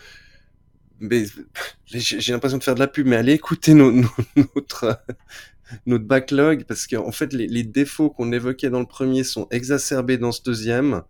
[0.98, 1.24] Mais
[1.86, 4.08] j'ai j'ai l'impression de faire de la pub, mais allez écouter nos- nos-
[4.54, 5.02] notre,
[5.86, 10.18] notre backlog, parce qu'en fait, les, les défauts qu'on évoquait dans le premier sont exacerbés
[10.18, 11.02] dans ce deuxième.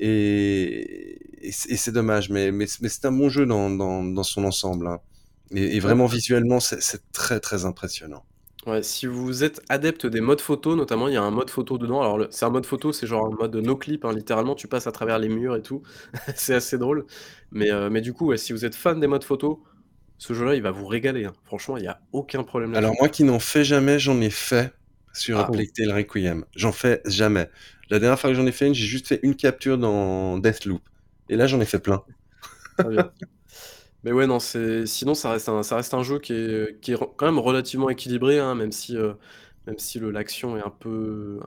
[0.00, 1.18] Et,
[1.48, 4.22] et c'est et c'est dommage, mais, mais, mais c'est un bon jeu dans, dans, dans
[4.24, 4.86] son ensemble.
[4.88, 5.00] hein.
[5.52, 6.78] Et, et vraiment, visuellement, c'est
[7.12, 8.24] très, très impressionnant.
[8.66, 11.78] Ouais, si vous êtes adepte des modes photo, notamment, il y a un mode photo
[11.78, 12.02] dedans.
[12.02, 14.86] Alors, c'est un mode photo, c'est genre un mode no clip, hein, littéralement, tu passes
[14.86, 15.82] à travers les murs et tout.
[16.36, 17.06] c'est assez drôle.
[17.52, 19.64] Mais, euh, mais du coup, ouais, si vous êtes fan des modes photo,
[20.18, 21.24] ce jeu-là, il va vous régaler.
[21.26, 21.32] hein.
[21.44, 22.98] Franchement, il n'y a aucun problème Alors là-dessus.
[23.00, 24.72] moi qui n'en fais jamais, j'en ai fait
[25.12, 25.50] sur Ah.
[25.74, 26.44] Tale Requiem.
[26.54, 27.48] J'en fais jamais.
[27.90, 30.82] La dernière fois que j'en ai fait une, j'ai juste fait une capture dans Deathloop.
[31.28, 32.02] Et là, j'en ai fait plein.
[32.78, 33.10] Très bien.
[34.04, 34.26] Mais ouais,
[34.86, 37.90] sinon ça reste un, ça reste un jeu qui est, qui est quand même relativement
[37.90, 39.12] équilibré, hein, même si, euh,
[40.10, 41.40] l'action est un peu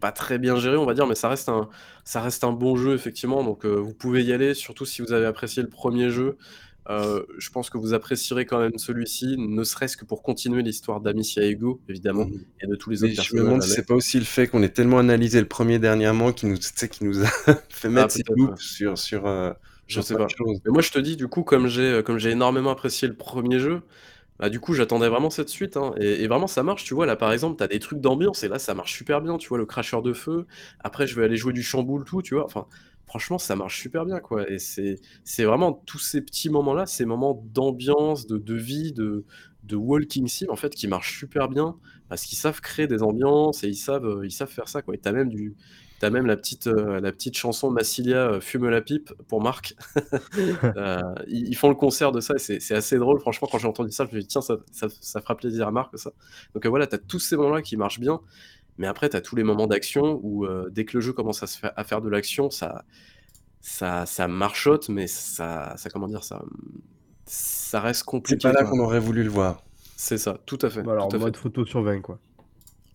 [0.00, 1.68] pas très bien gérée, on va dire, mais ça reste un,
[2.04, 3.44] ça reste un bon jeu, effectivement.
[3.44, 6.38] Donc euh, vous pouvez y aller, surtout si vous avez apprécié le premier jeu.
[6.88, 11.00] Euh, je pense que vous apprécierez quand même celui-ci, ne serait-ce que pour continuer l'histoire
[11.00, 12.44] d'Amicia Ego, évidemment, Mmh.
[12.62, 13.44] et de tous les autres je me personnages.
[13.44, 16.46] demande si c'est pas aussi le fait qu'on ait tellement analysé le premier dernièrement qui
[16.46, 17.26] nous, tu qui nous a
[17.70, 18.22] fait Ah, mettre ses
[18.56, 19.52] sur, sur, euh,
[19.88, 20.26] Je sais pas.
[20.64, 23.14] Mais moi, je te dis, du coup, comme j'ai euh, comme j'ai énormément apprécié le
[23.16, 23.82] premier jeu,
[24.38, 26.84] bah, du coup, j'attendais vraiment cette suite, hein, et, et vraiment, ça marche.
[26.84, 29.38] Tu vois, là, par exemple, t'as des trucs d'ambiance, et là, ça marche super bien.
[29.38, 30.46] Tu vois, le cracheur de feu.
[30.80, 32.22] Après, je vais aller jouer du chamboule, tout.
[32.22, 32.66] Tu vois, enfin,
[33.06, 34.50] franchement, ça marche super bien, quoi.
[34.50, 39.24] Et c'est vraiment tous ces petits moments-là, ces moments d'ambiance, de, de vie, de,
[39.64, 41.76] de walking sim, en fait, qui marchent super bien
[42.08, 44.94] parce qu'ils savent créer des ambiances et ils savent, euh, ils savent faire ça, quoi.
[44.94, 45.56] Et t'as même du,
[45.98, 49.74] T'as même la petite, euh, la petite chanson Massilia euh, fume la pipe pour Marc.
[51.26, 53.18] Ils, font le concert de ça et c'est c'est assez drôle.
[53.20, 55.66] Franchement, quand j'ai entendu ça, je me suis dit, tiens, ça, ça, ça fera plaisir
[55.66, 56.12] à Marc, ça.
[56.54, 58.20] Donc euh, voilà, t'as tous ces moments-là qui marchent bien.
[58.78, 61.46] Mais après, t'as tous les moments d'action où euh, dès que le jeu commence à,
[61.46, 62.84] se faire, à faire de l'action, ça,
[63.60, 66.42] ça, ça marchote, mais ça, ça, comment dire, ça,
[67.26, 68.42] ça reste C'est compliqué.
[68.48, 69.62] pas là qu'on aurait voulu le voir.
[69.96, 70.82] C'est ça, tout à fait.
[70.82, 71.24] Bah alors, tout à fait.
[71.24, 72.18] mode photo sur 20, quoi.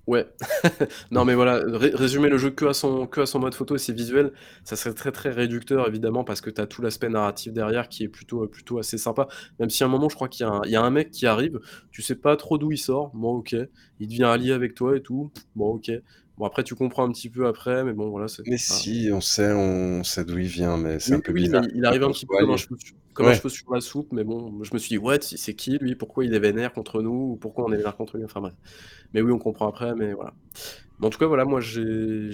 [0.07, 0.27] Ouais.
[1.11, 3.75] non mais voilà, ré- résumer le jeu que à son que à son mode photo
[3.75, 4.33] et ses visuels,
[4.63, 8.03] ça serait très très réducteur évidemment parce que tu as tout l'aspect narratif derrière qui
[8.03, 9.27] est plutôt euh, plutôt assez sympa.
[9.59, 10.89] Même si à un moment je crois qu'il y, a un- il y a un
[10.89, 11.59] mec qui arrive,
[11.91, 13.55] tu sais pas trop d'où il sort, bon OK,
[13.99, 15.91] il devient allié avec toi et tout, bon OK.
[16.37, 18.43] Bon après tu comprends un petit peu après, mais bon voilà c'est.
[18.45, 21.41] Mais si, on sait, on sait d'où il vient, mais c'est Oui, un peu oui,
[21.41, 21.63] bizarre.
[21.73, 22.57] il arrive un petit peu soit comme un allié.
[22.57, 22.77] cheveu
[23.13, 23.35] comme un Ouais.
[23.35, 25.95] cheveu sur la soupe, mais bon, je me suis dit, what, c'est qui lui?
[25.95, 27.33] Pourquoi il est vénère contre nous?
[27.33, 28.25] Ou pourquoi on est vénère contre lui?
[28.25, 28.53] Enfin bref.
[29.13, 30.33] Mais oui, on comprend après, mais voilà.
[30.99, 32.31] Mais en tout cas, voilà, moi j'ai.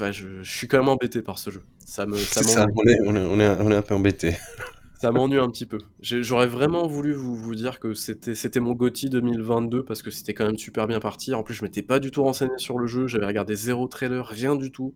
[0.00, 1.62] ouais, je, je suis quand même embêté par ce jeu.
[1.84, 4.36] Ça me, ça ça, on est, on est, on est, on est un peu embêté.
[4.94, 5.78] Ça m'ennuie un petit peu.
[6.00, 10.32] J'aurais vraiment voulu vous, vous dire que c'était c'était mon GOTY 2022 parce que c'était
[10.32, 11.34] quand même super bien parti.
[11.34, 13.08] En plus, je m'étais pas du tout renseigné sur le jeu.
[13.08, 14.94] J'avais regardé zéro trailer, rien du tout.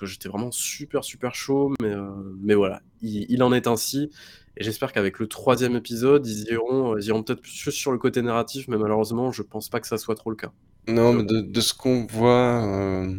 [0.00, 1.74] Donc j'étais vraiment super super chaud.
[1.82, 2.10] Mais, euh,
[2.40, 4.10] mais voilà, il, il en est ainsi.
[4.56, 7.98] Et j'espère qu'avec le troisième épisode, ils iront, euh, ils iront peut-être plus sur le
[7.98, 8.68] côté narratif.
[8.68, 10.52] Mais malheureusement, je pense pas que ça soit trop le cas.
[10.88, 13.16] Non, mais de, de ce qu'on voit, euh,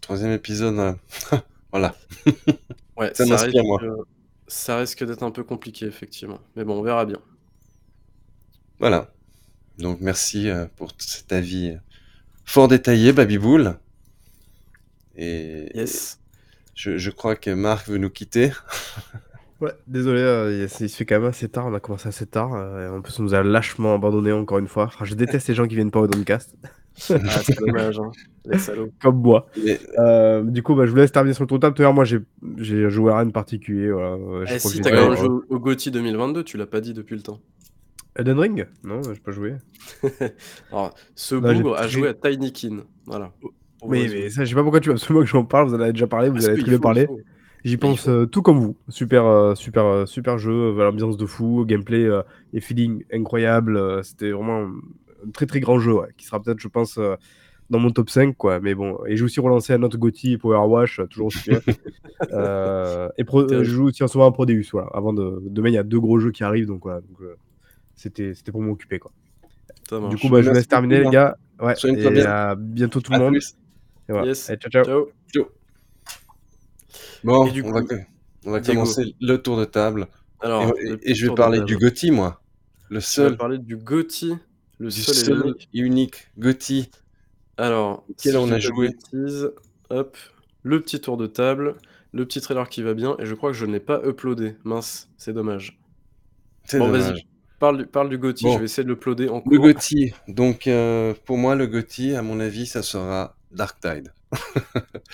[0.00, 0.96] troisième épisode,
[1.72, 1.94] voilà.
[2.96, 3.80] Ouais, Ça ça m'inspire, risque, moi.
[4.48, 6.40] ça risque d'être un peu compliqué, effectivement.
[6.56, 7.18] Mais bon, on verra bien.
[8.78, 9.12] Voilà.
[9.78, 11.76] Donc merci pour cet avis
[12.44, 13.78] fort détaillé, Babyboul.
[15.16, 16.18] Et Yes.
[16.74, 18.50] je, je crois que Marc veut nous quitter.
[19.60, 22.26] Ouais, désolé, euh, il il se fait quand même assez tard, on a commencé assez
[22.26, 22.52] tard.
[22.52, 24.86] euh, et en plus, on nous a lâchement abandonné encore une fois.
[24.86, 26.56] Enfin, je déteste les gens qui viennent pas au Doncast.
[27.10, 28.10] Ah, c'est dommage, hein,
[28.44, 28.90] les salauds.
[29.00, 29.46] Comme moi.
[29.64, 31.76] Mais- Euh, du coup, bah, je vous laisse terminer sur le tour de table.
[31.76, 33.92] Tout à l'heure, moi, j'ai joué à rien de particulier.
[33.92, 34.16] Voilà.
[34.46, 36.92] je Eh crois si, t'as quand même joué au- GOTY 2022, tu l'as pas dit
[36.92, 37.38] depuis le temps.
[38.16, 38.66] Elden Ring?
[38.82, 39.54] Non, j'ai pas joué.
[40.72, 42.78] Alors, ce j'ai bougre a joué à Tinykin.
[43.06, 43.32] Voilà.
[43.88, 45.68] Mais, mais ça, je sais pas pourquoi tu veux absolument que j'en parle.
[45.68, 47.08] Vous en avez déjà parlé, vous Parce avez bien faut, parlé.
[47.64, 48.76] J'y pense euh, tout comme vous.
[48.88, 52.22] Super, euh, super, euh, super jeu, l'ambiance de fou, gameplay euh,
[52.52, 54.02] et feeling incroyable.
[54.04, 54.62] C'était vraiment
[55.26, 57.14] un très très grand jeu, ouais, qui sera peut-être, je pense, euh,
[57.70, 58.36] dans mon top 5.
[58.36, 58.58] Quoi.
[58.60, 61.30] Mais bon, et j'ai aussi relancé un autre GOTY Power Wash, toujours.
[62.32, 64.62] Euh, et pro- euh, je joue aussi en ce moment à Prodeus.
[64.70, 64.88] Voilà.
[64.94, 67.00] Avant de, demain, il y a deux gros jeux qui arrivent, donc voilà.
[67.00, 67.34] Donc, euh,
[67.96, 69.00] c'était, c'était pour m'occuper.
[69.00, 69.10] Quoi.
[70.08, 71.36] Du coup, bah, je vous laisse terminer, les gars.
[71.60, 72.26] Ouais, et bien.
[72.26, 73.32] à bientôt tout le monde.
[73.32, 73.56] plus.
[74.12, 74.26] Et voilà.
[74.28, 74.48] Yes.
[74.50, 74.84] Allez, ciao, ciao.
[74.84, 75.08] Ciao.
[75.32, 75.44] Ciao.
[77.24, 77.80] Bon, du on, coup, va,
[78.46, 78.80] on va Diego.
[78.80, 80.08] commencer le tour de table.
[80.40, 82.40] Alors, et, le je vais parler du GOTY, moi.
[82.90, 84.34] Le Tu vas seul, parler du GOTY,
[84.78, 85.68] le du seul et seul l'unique.
[85.72, 86.90] et unique GOTY.
[87.56, 88.88] Alors, Auquel si on je a joué.
[88.88, 89.50] bêtises,
[89.90, 90.16] hop,
[90.62, 91.76] le petit tour de table,
[92.12, 94.56] le petit trailer qui va bien, et je crois que je n'ai pas uploadé.
[94.64, 95.78] Mince, c'est dommage.
[96.64, 97.12] C'est Bon, dommage.
[97.12, 97.26] vas-y,
[97.60, 98.54] parle, du- parle du GOTY, Bon.
[98.54, 99.66] je vais essayer de l'uploader en Le cours.
[99.68, 100.12] GOTY.
[100.28, 104.12] Donc, euh, pour moi, le GOTY, à mon avis, ça sera Dark Tide.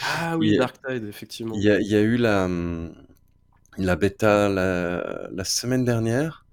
[0.02, 1.55] Ah oui, a- Dark Tide, effectivement.
[1.55, 2.94] Il y a, il y a eu la, hum,
[3.78, 6.44] la bêta la, la semaine dernière.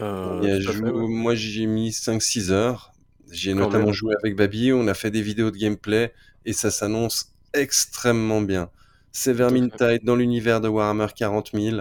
[0.00, 1.08] Euh, y a fait, ouais.
[1.08, 2.92] Moi, j'y ai mis 5-6 heures.
[3.30, 3.94] J'y ai Quand notamment même.
[3.94, 4.72] joué avec Babi.
[4.72, 6.12] On a fait des vidéos de gameplay
[6.44, 8.70] et ça s'annonce extrêmement bien.
[9.12, 9.32] C'est.
[9.32, 11.80] Vermintide dans l'univers de Warhammer 40 000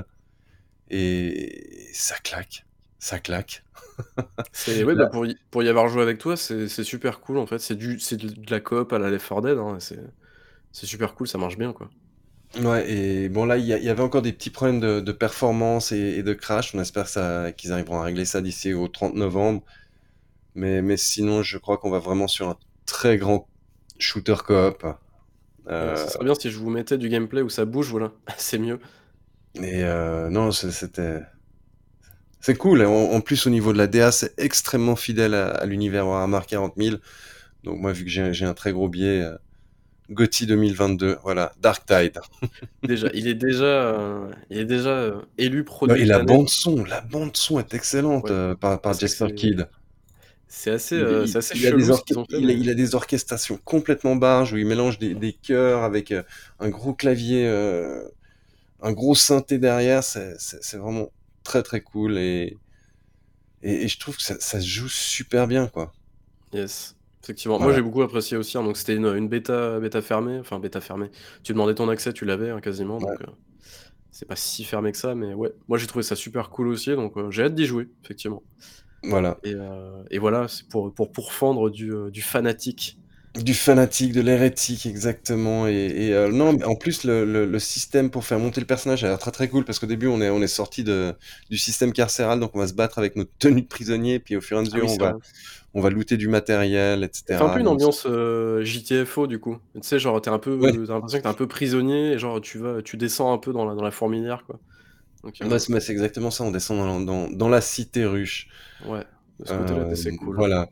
[0.89, 2.65] et ça claque.
[2.99, 3.64] Ça claque.
[4.51, 7.37] C'est ouais, bah, pour, y, pour y avoir joué avec toi, c'est c'est super cool
[7.37, 7.59] en fait.
[7.59, 9.57] C'est du c'est de la coop à la Left 4 Dead.
[9.57, 9.99] hein, C'est
[10.71, 11.89] c'est super cool, ça marche bien quoi.
[12.61, 15.97] Ouais, et bon là, il y, avait encore des petits problèmes de, de performance et,
[15.97, 16.73] et de crash.
[16.73, 17.07] On espère
[17.55, 19.61] qu'ils arriveront à régler ça d'ici au 30 novembre.
[20.53, 23.47] Mais, mais sinon, je crois qu'on va vraiment sur un très grand
[23.99, 24.85] shooter coop.
[25.67, 28.57] Euh, ça serait bien si je vous mettais du gameplay où ça bouge, voilà, c'est
[28.57, 28.79] mieux.
[29.55, 31.21] et euh, non, c'était...
[32.45, 32.83] C'est cool.
[32.85, 36.41] En, en plus, au niveau de la DA, c'est extrêmement fidèle à, à l'univers Warhammer
[36.47, 36.97] 40 000.
[37.63, 39.35] Donc moi, vu que j'ai un très gros biais, euh,
[40.11, 42.19] Gotti 2022, voilà, Dark Tide.
[42.83, 46.47] Déjà, il est déjà, euh, il est déjà euh, élu Ouais, produit et la bande
[46.47, 48.31] son, la bande son est excellente Ouais.
[48.31, 49.67] euh, par, par c'est- Kidd.
[50.47, 52.37] C'est assez, Il, euh, il- assez il a chelou des ce orche- qu'ils ont fait.
[52.37, 55.81] il a- mais- il a des orchestrations complètement barges où il mélange des, des chœurs
[55.83, 56.21] avec euh,
[56.59, 58.03] un gros clavier, euh,
[58.83, 60.03] un gros synthé derrière.
[60.03, 61.09] C'est vraiment
[61.45, 62.57] très très cool et,
[63.61, 65.93] et, et je trouve que ça, ça se joue super bien quoi.
[66.53, 67.57] Yes, effectivement.
[67.57, 67.71] Voilà.
[67.71, 68.57] Moi, j'ai beaucoup apprécié aussi.
[68.57, 70.39] hein, donc, c'était une, une bêta, bêta fermée.
[70.39, 71.09] Enfin, bêta fermée.
[71.43, 72.97] Tu demandais ton accès, tu l'avais hein, quasiment.
[72.97, 73.25] Donc, euh,
[74.11, 75.15] c'est pas si fermé que ça.
[75.15, 76.91] Mais ouais, moi, j'ai trouvé ça super cool aussi.
[76.95, 78.41] Donc, euh, j'ai hâte d'y jouer, effectivement.
[79.03, 79.37] Voilà.
[79.43, 82.99] Et, euh, et voilà, c'est pour, pour pourfendre du, du fanatique.
[83.35, 85.67] Du fanatique, de l'hérétique, exactement.
[85.67, 88.65] Et, et, euh, non, mais en plus, le, le- le système pour faire monter le
[88.67, 91.13] personnage a l'air très très cool parce qu'au début, on est, on est sorti de,
[91.49, 94.41] du système carcéral, donc on va se battre avec notre tenue de prisonnier, puis au
[94.41, 95.19] fur et à mesure, Ah oui, on, c'est va, vrai.
[95.73, 97.33] on va looter du matériel, etc.
[97.33, 99.57] Ça fait un peu une Donc, ambiance euh, JTFO du coup.
[99.73, 100.79] Tu sais, genre, t'es un peu, Ouais.
[100.87, 103.51] t'as l'impression que t'es un peu prisonnier et genre, tu vas, tu descends un peu
[103.51, 104.59] dans la, dans la fourmilière, quoi.
[105.23, 108.47] Donc, euh, c'est mais c'est exactement ça, on descend dans, dans, dans la cité ruche.
[108.79, 109.05] ouais,
[109.39, 110.37] de ce côté-là, Euh, c'est cool.
[110.37, 110.69] Voilà.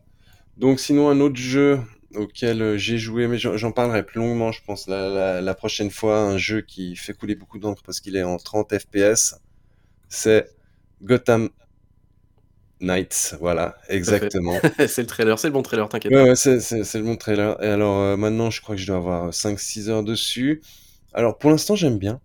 [0.58, 1.80] Donc sinon, un autre jeu
[2.16, 5.92] auquel euh, j'ai joué, mais j'en parlerai plus longuement, je pense, la, la, la prochaine
[5.92, 9.36] fois, un jeu qui fait couler beaucoup d'encre parce qu'il est en 30 FPS,
[10.10, 10.50] c'est
[11.02, 11.50] Gotham
[12.80, 14.60] Knights, voilà, exactement.
[14.88, 16.12] c'est le trailer, c'est le bon trailer, t'inquiète.
[16.12, 16.58] Ouais, ouais, c'est
[16.96, 17.62] le bon trailer.
[17.64, 20.62] Et alors euh, maintenant, je crois que je dois avoir 5-6 heures dessus.
[21.14, 22.20] Alors pour l'instant, j'aime bien.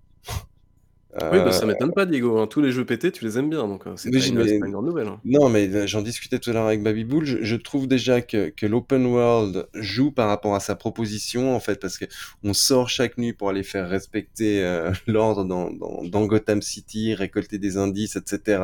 [1.32, 2.39] Oui, bah, ça Euh, m'étonne pas, Diego.
[2.39, 2.47] hein.
[2.47, 4.45] Tous les jeux pétés, tu les aimes bien, donc euh, c'est Mais pas, j'ai- une-
[4.47, 5.09] c'est mais- pas une grande nouvelle.
[5.09, 5.20] hein.
[5.24, 7.24] Non, mais euh, j'en discutais tout à l'heure avec Babybull.
[7.24, 11.61] Je, je trouve déjà que, que l'open world joue par rapport à sa proposition, en
[11.61, 12.05] fait, parce que
[12.45, 17.15] on sort chaque nuit pour aller faire respecter euh, l'ordre dans, dans, dans Gotham City,
[17.15, 18.62] récolter des indices, etc.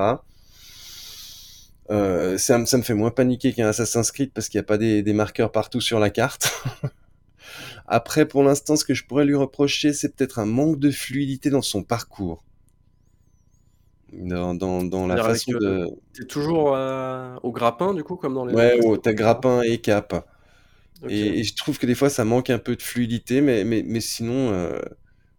[1.91, 4.67] Euh, ça, me- ça me fait moins paniquer qu'un Assassin's Creed parce qu'il n'y a
[4.67, 6.51] pas des, des marqueurs partout sur la carte.
[7.86, 11.51] Après, pour l'instant, ce que je pourrais lui reprocher, c'est peut-être un manque de fluidité
[11.51, 12.44] dans son parcours.
[14.12, 15.90] Dans, dans, dans la avec, façon euh, de...
[16.12, 18.55] T'es toujours euh, au grappin, du coup, comme dans les.
[18.55, 20.28] Ouais, oh, t'as grappin et cap.
[21.09, 23.82] Et, et je trouve que des fois ça manque un peu de fluidité, mais, mais,
[23.85, 24.78] mais sinon, euh,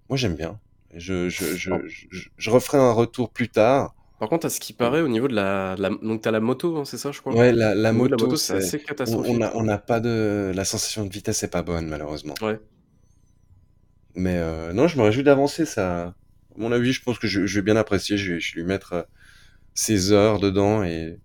[0.10, 0.60] moi j'aime bien.
[0.94, 3.95] Je, je, je, je, je referai un retour plus tard.
[4.20, 6.78] Par contre, à ce qui paraît, au niveau de la, la- donc t'as la moto,
[6.78, 7.34] hein, c'est ça, je crois?
[7.34, 9.36] Ouais, la, la de moto, c'est assez catastrophique.
[9.36, 10.52] on a, on a pas de.
[10.56, 12.36] La sensation de vitesse est pas bonne, malheureusement.
[12.42, 12.60] Ouais.
[14.16, 15.66] Mais euh, non, je me réjouis d'avancer.
[15.66, 16.14] Ça, à
[16.58, 18.18] mon avis, je pense que je, je vais bien apprécier.
[18.18, 19.04] Je vais, je vais lui mettre euh,
[19.76, 21.20] ses heures dedans et,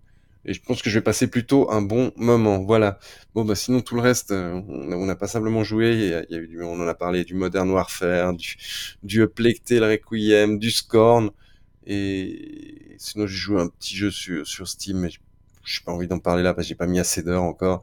[0.47, 2.61] et je pense que je vais passer plutôt un bon moment.
[2.65, 2.99] Voilà.
[3.35, 5.93] Bon, bah sinon, tout le reste, euh, on a, on a passablement joué.
[5.95, 8.35] Il y a, il y a eu du- on en a parlé du Modern Warfare,
[8.35, 8.57] du,
[9.03, 11.31] du Plectel Requiem, du Scorn.
[11.93, 16.21] Et sinon, j'ai joué un petit jeu sur, sur Steam, mais j'ai pas envie d'en
[16.21, 17.83] parler là parce que j'ai pas mis assez d'heures encore.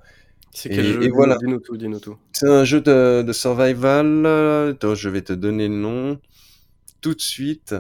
[0.54, 1.38] C'est Et, quel jeu et voilà.
[1.38, 2.18] Dis-nous tout, dis-nous tout.
[2.32, 4.26] C'est un jeu de, de survival.
[4.72, 6.20] Attends, je vais te donner le nom
[7.02, 7.76] tout de suite.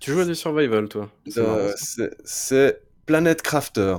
[0.00, 1.10] Tu joues à des survival, toi?
[1.26, 2.72] C'est Euh,
[3.06, 3.96] Planet Crafter.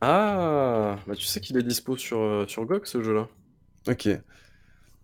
[0.00, 3.28] Ah, bah tu sais qu'il est dispo sur, euh, sur GOG, ce jeu-là.
[3.86, 4.08] Ok.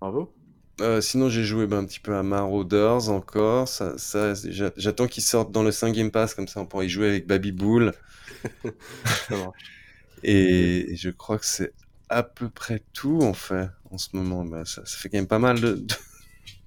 [0.01, 0.33] Bravo.
[0.81, 3.69] Euh, sinon, j'ai joué ben, un petit peu à Marauders encore.
[3.69, 4.35] Ça, ça,
[4.77, 7.27] J'attends qu'il sorte dans le 5 Game Pass, comme ça on pourra y jouer avec
[7.27, 7.93] Baby Bull.
[10.23, 11.73] Et, et je crois que c'est
[12.09, 14.45] à peu près tout en fait en ce moment.
[14.45, 15.95] Ben, ça, ça fait quand même pas mal de, de,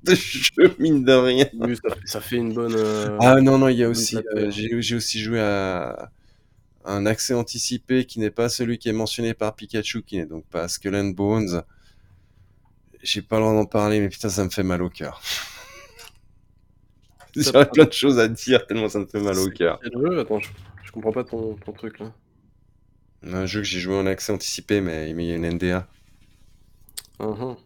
[0.04, 1.48] de jeux, mine de rien.
[1.60, 2.76] Oui, ça, ça fait une bonne.
[2.76, 6.12] euh, Ah non, non, il y a aussi, euh, j'ai j'ai aussi joué à
[6.86, 10.46] un accès anticipé qui n'est pas celui qui est mentionné par Pikachu, qui n'est donc
[10.48, 11.64] pas Skull and Bones.
[13.08, 15.22] J'ai pas le droit d'en parler, mais putain, ça me fait mal au cœur.
[17.36, 19.80] J'aurais plein de choses à dire tellement ça me fait mal au cœur.
[20.20, 20.50] Attends, je,
[20.84, 22.12] je comprends pas ton, ton truc là.
[23.22, 25.88] Un jeu que j'ai joué en accès anticipé, mais mais il y a une NDA,
[27.20, 27.58] Mhm.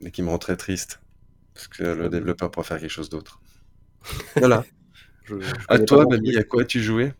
[0.00, 1.00] mais qui me rend très triste.
[1.54, 3.40] Parce que le développeur pourrait faire quelque chose d'autre.
[4.36, 4.64] Voilà.
[5.24, 6.36] Je- je À toi, plus.
[6.38, 7.14] à quoi tu jouais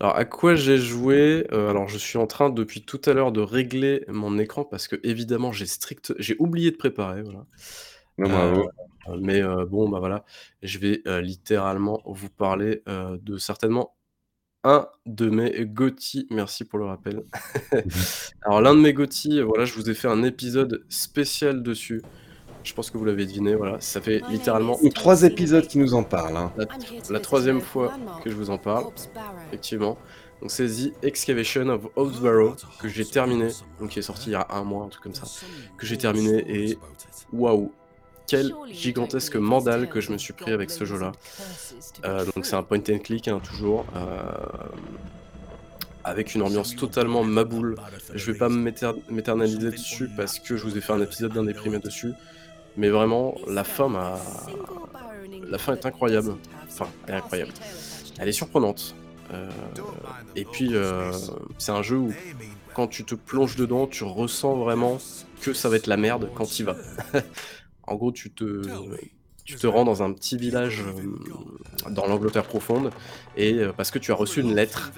[0.00, 3.32] Alors, à quoi j'ai joué Euh, Alors, je suis en train depuis tout à l'heure
[3.32, 6.14] de régler mon écran parce que, évidemment, j'ai strict...
[6.18, 7.22] j'ai oublié de préparer.
[7.22, 7.46] Voilà.
[8.18, 8.68] Non, bravo.
[9.08, 10.24] Euh, mais euh, bon, bah voilà,
[10.62, 13.94] je vais littéralement vous parler de certainement
[14.64, 16.26] un de mes GOTY.
[16.30, 17.22] Merci pour le rappel.
[18.42, 22.02] Alors, l'un de mes GOTY, voilà, je vous ai fait un épisode spécial dessus.
[22.66, 23.76] Je pense que vous l'avez deviné, voilà.
[23.80, 26.36] Ça fait littéralement trois épisodes qui nous en parlent.
[26.36, 26.52] hein.
[26.56, 26.66] la,
[27.10, 27.92] la troisième fois
[28.24, 28.86] que je vous en parle,
[29.48, 29.96] effectivement.
[30.42, 33.48] Donc c'est The Excavation of Hobbsborough que j'ai terminé,
[33.80, 35.26] donc qui est sorti il y a un mois, un truc comme ça,
[35.78, 36.76] que j'ai terminé et
[37.32, 37.72] waouh,
[38.26, 41.12] quel gigantesque mandal que je me suis pris avec ce jeu-là.
[42.04, 43.86] Euh, donc c'est un point and click hein, toujours.
[43.94, 44.20] Euh,
[46.04, 47.74] avec une ambiance totalement maboule.
[48.14, 51.78] Je vais pas m'éternaliser dessus parce que je vous ai fait un épisode d'un déprimé
[51.80, 52.12] dessus.
[52.76, 53.90] Mais vraiment, la fin
[55.72, 56.36] est incroyable.
[56.68, 57.52] Enfin, elle est incroyable.
[58.18, 58.94] Elle est surprenante.
[59.32, 59.48] Euh,
[60.34, 61.12] et puis, euh,
[61.58, 62.12] c'est un jeu où,
[62.74, 64.98] quand tu te plonges dedans, tu ressens vraiment
[65.40, 66.76] que ça va être la merde quand tu vas.
[67.86, 68.62] en gros, tu te,
[69.44, 72.90] tu te rends dans un petit village euh, dans l'Angleterre profonde,
[73.36, 74.92] et parce que tu as reçu une lettre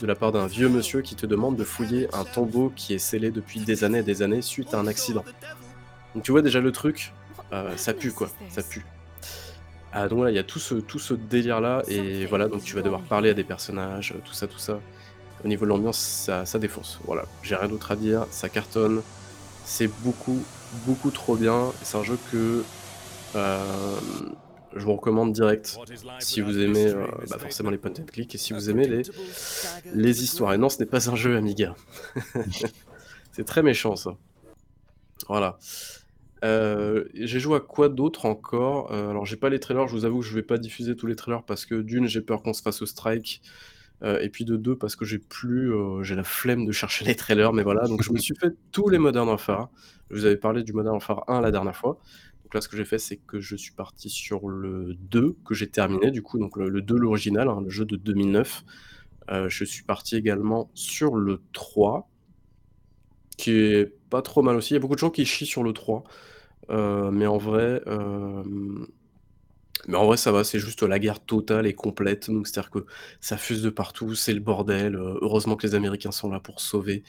[0.00, 2.98] de la part d'un vieux monsieur qui te demande de fouiller un tombeau qui est
[2.98, 5.24] scellé depuis des années et des années suite à un accident.
[6.14, 7.12] Donc tu vois déjà le truc,
[7.76, 8.84] ça pue quoi, ça pue.
[9.92, 12.74] Ah, donc voilà, il y a tout ce, tout ce délire-là, et voilà, donc tu
[12.74, 14.80] vas devoir parler à des personnages, tout ça, tout ça.
[15.44, 17.00] Au niveau de l'ambiance, ça, ça défonce.
[17.04, 19.02] Voilà, j'ai rien d'autre à dire, ça cartonne,
[19.64, 20.42] c'est beaucoup,
[20.86, 21.72] beaucoup trop bien.
[21.82, 22.64] C'est un jeu que
[23.36, 23.58] euh,
[24.74, 25.78] je vous recommande direct
[26.18, 29.02] si vous aimez euh, bah forcément les point and click et si vous aimez les,
[29.94, 30.52] les histoires.
[30.52, 31.74] Et non, ce n'est pas un jeu Amiga.
[33.32, 34.16] c'est très méchant ça.
[35.28, 35.58] Voilà.
[36.44, 38.92] Euh, j'ai joué à quoi d'autre encore?
[38.92, 41.06] Euh, alors j'ai pas les trailers, je vous avoue que je vais pas diffuser tous
[41.06, 43.42] les trailers parce que d'une, j'ai peur qu'on se fasse au strike,
[44.02, 45.72] euh, et puis de deux, parce que j'ai plus,
[46.02, 48.88] j'ai la flemme de chercher les trailers, mais voilà, donc je me suis fait tous
[48.88, 49.68] les Modern Warfare.
[50.10, 51.98] Je vous avais parlé du Modern Warfare 1 la dernière fois.
[52.44, 55.54] Donc là, ce que j'ai fait, c'est que je suis parti sur le 2, que
[55.54, 58.64] j'ai terminé du coup, donc le 2, l'original, hein, le jeu de 2009.
[59.48, 62.08] je suis parti également sur le 3
[63.36, 64.72] qui est pas trop mal aussi.
[64.72, 66.04] Il y a beaucoup de gens qui chient sur le 3.
[66.70, 68.42] Euh, mais en vrai, euh,
[69.86, 72.30] mais en vrai, ça va, c'est juste la guerre totale et complète.
[72.30, 72.86] Donc, c'est-à-dire que
[73.20, 74.96] ça fuse de partout, c'est le bordel.
[74.96, 77.02] Euh, heureusement que les Américains sont là pour sauver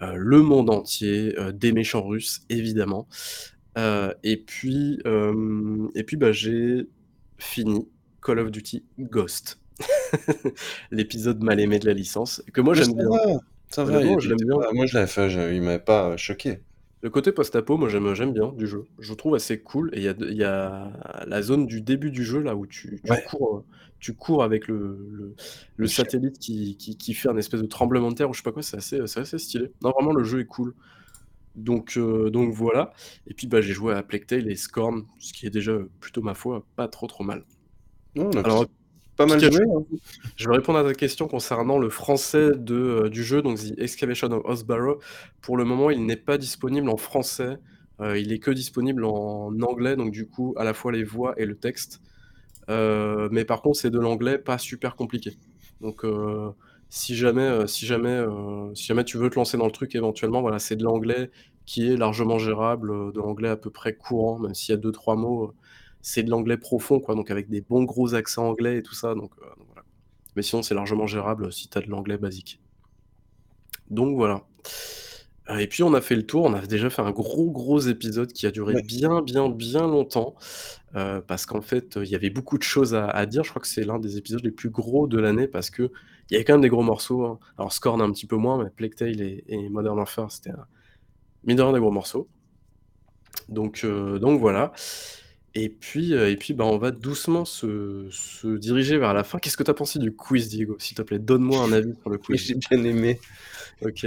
[0.00, 3.08] le monde entier des méchants russes, évidemment.
[3.76, 5.00] et puis,
[5.94, 6.88] et puis bah, j'ai
[7.38, 7.88] fini
[8.22, 9.60] Call of Duty Ghost.
[10.90, 13.08] L'épisode mal aimé de la licence, que moi j'aime bien.
[13.74, 14.20] Ça va, moi
[14.86, 16.60] je l'avais fait, il m'avait pas choqué.
[17.02, 18.84] Le côté post-apo, moi j'aime j'aime bien du jeu.
[18.98, 20.92] Je trouve assez cool et il y a
[21.26, 23.64] la zone du début du jeu là où tu cours, euh,
[23.98, 25.34] tu cours avec le
[25.76, 28.52] le satellite qui qui fait un espèce de tremblement de terre ou je sais pas
[28.52, 29.70] quoi, c'est assez c'est assez stylé.
[29.82, 30.74] Non, vraiment le jeu est cool.
[31.56, 32.92] Donc euh, donc voilà
[33.26, 36.22] et puis, bah, j'ai joué à Plague Tale et Scorn, ce qui est déjà, plutôt
[36.22, 37.44] ma foi, pas trop, trop mal.
[38.16, 38.66] Alors
[39.16, 39.84] pas mal joué, hein.
[40.36, 43.78] Je vais répondre à ta question concernant le français de, euh, du jeu, donc The
[43.78, 44.98] Excavation of Osbarrow.
[45.40, 47.58] Pour le moment, il n'est pas disponible en français.
[48.00, 51.34] Euh, il est que disponible en anglais, donc du coup, à la fois les voix
[51.36, 52.00] et le texte.
[52.68, 55.36] Euh, mais par contre, c'est de l'anglais pas super compliqué.
[55.80, 56.04] Donc,
[56.88, 58.24] si jamais, si jamais,
[58.74, 61.30] si jamais tu veux te lancer dans le truc éventuellement, voilà, c'est de l'anglais
[61.66, 64.92] qui est largement gérable, de l'anglais à peu près courant, même s'il y a deux
[64.92, 65.52] trois mots,
[66.04, 69.14] c'est de l'anglais profond, quoi, donc avec des bons gros accents anglais et tout ça.
[69.14, 69.82] Donc, euh, voilà.
[70.36, 72.60] Mais sinon, c'est largement gérable si tu as de l'anglais basique.
[73.88, 74.44] Donc voilà.
[75.48, 77.80] Euh, et puis on a fait le tour, on a déjà fait un gros gros
[77.80, 80.34] épisode qui a duré bien bien bien longtemps,
[80.94, 83.42] euh, parce qu'en fait, il y avait beaucoup de choses à, dire.
[83.42, 85.90] Je crois que c'est l'un des épisodes les plus gros de l'année parce qu'il
[86.30, 87.24] y avait quand même des gros morceaux.
[87.24, 87.38] Hein.
[87.56, 90.66] Alors Scorn un petit peu moins, mais Plague Tale et, Modern Warfare, c'était un...
[91.44, 92.28] mine de rien des gros morceaux.
[93.48, 94.72] Donc, donc voilà.
[95.56, 99.38] Et puis, euh, et puis bah, on va doucement se, se diriger vers la fin.
[99.38, 100.76] Qu'est-ce que tu as pensé du quiz, Diego?
[100.80, 102.40] S'il te plaît, donne-moi un avis sur le quiz.
[102.40, 103.20] J'ai bien aimé.
[103.82, 104.04] Ok.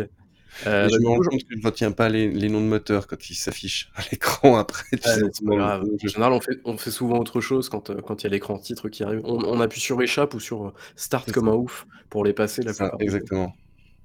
[0.65, 2.65] Euh, je bah, me rends compte que je ne retiens pas les, les, noms de
[2.65, 4.85] moteurs quand ils s'affichent à l'écran après.
[5.05, 8.31] En général, on fait, on fait souvent autre chose quand euh, quand il y a
[8.31, 9.21] l'écran titre qui arrive.
[9.23, 12.73] On, on, appuie sur échappe ou sur start comme un ouf pour les passer la
[12.73, 12.97] plupart.
[12.99, 13.53] Exactement.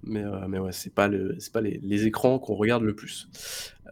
[0.05, 3.28] Mais, mais ouais, c'est pas, le, pas les, les écrans qu'on regarde le plus.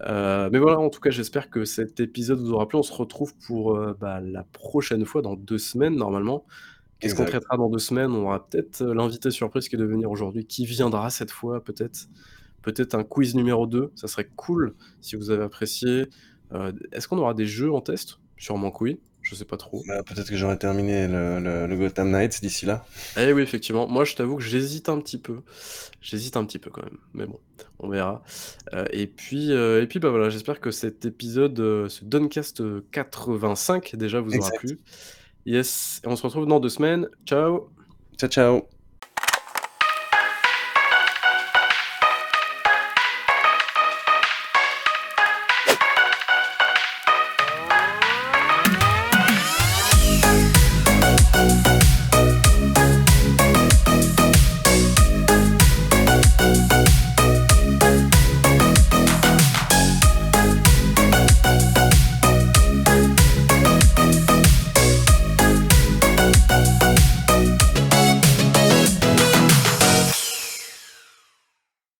[0.06, 2.78] Euh, mais voilà, en tout cas, j'espère que cet épisode vous aura plu.
[2.78, 6.44] On se retrouve pour euh, bah, la prochaine fois, dans deux semaines normalement.
[6.98, 8.10] Qu'est-ce qu'on traitera dans deux semaines?
[8.10, 10.44] On aura peut-être l'invité surprise qui est de venir aujourd'hui.
[10.44, 12.08] Qui viendra cette fois Peut-être
[12.60, 13.92] peut-être un quiz numéro 2.
[13.94, 16.08] Ça serait cool si vous avez apprécié.
[16.92, 18.18] Est-ce qu'on aura des jeux en test?
[18.36, 19.00] Sûrement que oui.
[19.30, 19.84] Je sais pas trop.
[19.86, 21.38] Bah, peut-être que j'aurai terminé le,
[21.68, 22.84] le, Gotham Knights d'ici là.
[23.16, 23.86] Eh oui, effectivement.
[23.86, 25.42] Moi, je t'avoue que j'hésite un petit peu.
[26.00, 26.98] J'hésite un petit peu quand même.
[27.14, 27.38] Mais bon,
[27.78, 28.24] on verra.
[28.72, 32.60] Euh, et puis, euh, et puis bah voilà, j'espère que cet épisode, euh, ce Duncast
[32.90, 34.80] 85, déjà vous aura plu.
[35.46, 36.00] Yes.
[36.04, 37.08] Et on se retrouve dans deux semaines.
[37.24, 37.70] Ciao.
[38.18, 38.79] Ciao, ciao.